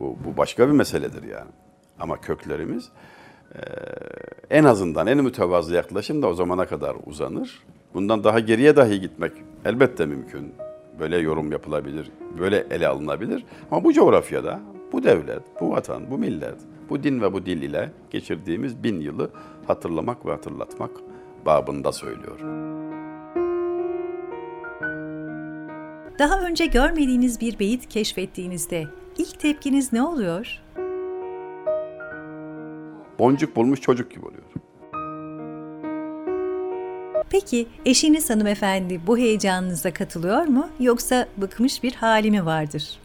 Bu, 0.00 0.16
bu 0.24 0.36
başka 0.36 0.68
bir 0.68 0.72
meseledir 0.72 1.22
yani. 1.22 1.50
Ama 2.00 2.20
köklerimiz 2.20 2.88
e, 3.54 3.60
en 4.50 4.64
azından 4.64 5.06
en 5.06 5.24
mütevazı 5.24 5.74
yaklaşım 5.74 6.22
da 6.22 6.26
o 6.26 6.34
zamana 6.34 6.66
kadar 6.66 6.96
uzanır. 7.06 7.62
Bundan 7.94 8.24
daha 8.24 8.40
geriye 8.40 8.76
dahi 8.76 9.00
gitmek 9.00 9.32
elbette 9.64 10.06
mümkün. 10.06 10.54
Böyle 10.98 11.16
yorum 11.16 11.52
yapılabilir, 11.52 12.10
böyle 12.38 12.66
ele 12.70 12.88
alınabilir. 12.88 13.44
Ama 13.70 13.84
bu 13.84 13.92
coğrafyada, 13.92 14.60
bu 14.92 15.02
devlet, 15.02 15.42
bu 15.60 15.70
vatan, 15.70 16.10
bu 16.10 16.18
millet, 16.18 16.56
bu 16.90 17.02
din 17.02 17.20
ve 17.20 17.32
bu 17.32 17.46
dil 17.46 17.62
ile 17.62 17.92
geçirdiğimiz 18.10 18.82
bin 18.82 19.00
yılı 19.00 19.30
hatırlamak 19.66 20.26
ve 20.26 20.30
hatırlatmak 20.30 20.90
babında 21.46 21.92
söylüyor. 21.92 22.40
Daha 26.18 26.40
önce 26.40 26.66
görmediğiniz 26.66 27.40
bir 27.40 27.58
beyit 27.58 27.88
keşfettiğinizde 27.88 28.86
ilk 29.18 29.40
tepkiniz 29.40 29.92
ne 29.92 30.02
oluyor? 30.02 30.60
Boncuk 33.18 33.56
bulmuş 33.56 33.80
çocuk 33.80 34.10
gibi 34.10 34.26
oluyor. 34.26 34.42
Peki 37.30 37.66
eşiniz 37.84 38.30
hanımefendi 38.30 39.00
bu 39.06 39.18
heyecanınıza 39.18 39.92
katılıyor 39.92 40.42
mu 40.42 40.68
yoksa 40.80 41.28
bıkmış 41.36 41.82
bir 41.82 41.92
hali 41.94 42.30
mi 42.30 42.46
vardır? 42.46 42.98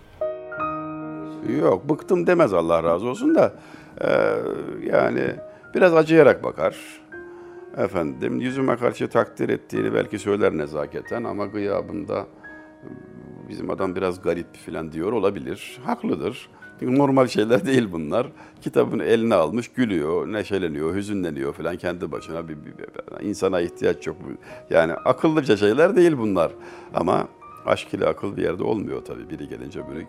Yok 1.50 1.90
bıktım 1.90 2.28
demez 2.28 2.54
Allah 2.54 2.84
razı 2.84 3.08
olsun 3.08 3.36
da 3.36 3.54
e, 4.02 4.10
yani 4.84 5.36
biraz 5.76 5.96
acıyarak 5.96 6.44
bakar. 6.44 6.76
Efendim 7.78 8.40
yüzüme 8.40 8.76
karşı 8.76 9.08
takdir 9.08 9.50
ettiğini 9.50 9.94
belki 9.94 10.20
söyler 10.20 10.58
nezaketen 10.58 11.24
ama 11.24 11.46
gıyabında 11.46 12.26
bizim 13.50 13.70
adam 13.70 13.96
biraz 13.96 14.22
garip 14.22 14.56
falan 14.56 14.92
diyor 14.92 15.12
olabilir. 15.12 15.80
Haklıdır. 15.86 16.50
Çünkü 16.80 16.98
normal 16.98 17.28
şeyler 17.28 17.66
değil 17.66 17.88
bunlar. 17.92 18.28
Kitabını 18.62 19.04
eline 19.04 19.36
almış, 19.36 19.68
gülüyor, 19.68 20.28
neşeleniyor, 20.28 20.96
hüzünleniyor 20.96 21.54
falan 21.54 21.78
kendi 21.78 22.12
başına. 22.12 22.48
Bir, 22.48 22.58
bir, 22.58 22.78
bir, 22.78 23.26
insana 23.26 23.62
ihtiyaç 23.62 24.08
yok. 24.08 24.18
Yani 24.70 24.94
akıllıca 24.94 25.58
şeyler 25.58 25.96
değil 25.96 26.18
bunlar. 26.18 26.52
Ama 26.94 27.28
aşk 27.66 27.94
ile 27.94 28.06
akıl 28.06 28.38
bir 28.38 28.44
yerde 28.44 28.64
olmuyor 28.64 29.06
tabii. 29.06 29.30
Biri 29.30 29.50
gelince 29.50 29.80
öbürü 29.80 30.06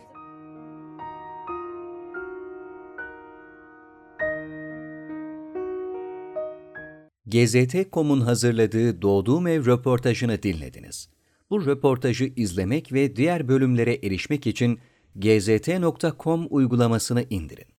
GZT.com'un 7.27 8.21
hazırladığı 8.21 9.03
Doğduğum 9.03 9.47
Ev 9.47 9.67
röportajını 9.67 10.43
dinlediniz. 10.43 11.09
Bu 11.51 11.67
röportajı 11.67 12.33
izlemek 12.37 12.93
ve 12.93 13.17
diğer 13.17 13.49
bölümlere 13.49 13.95
erişmek 13.95 14.47
için 14.47 14.79
gzt.com 15.17 16.47
uygulamasını 16.51 17.25
indirin. 17.31 17.76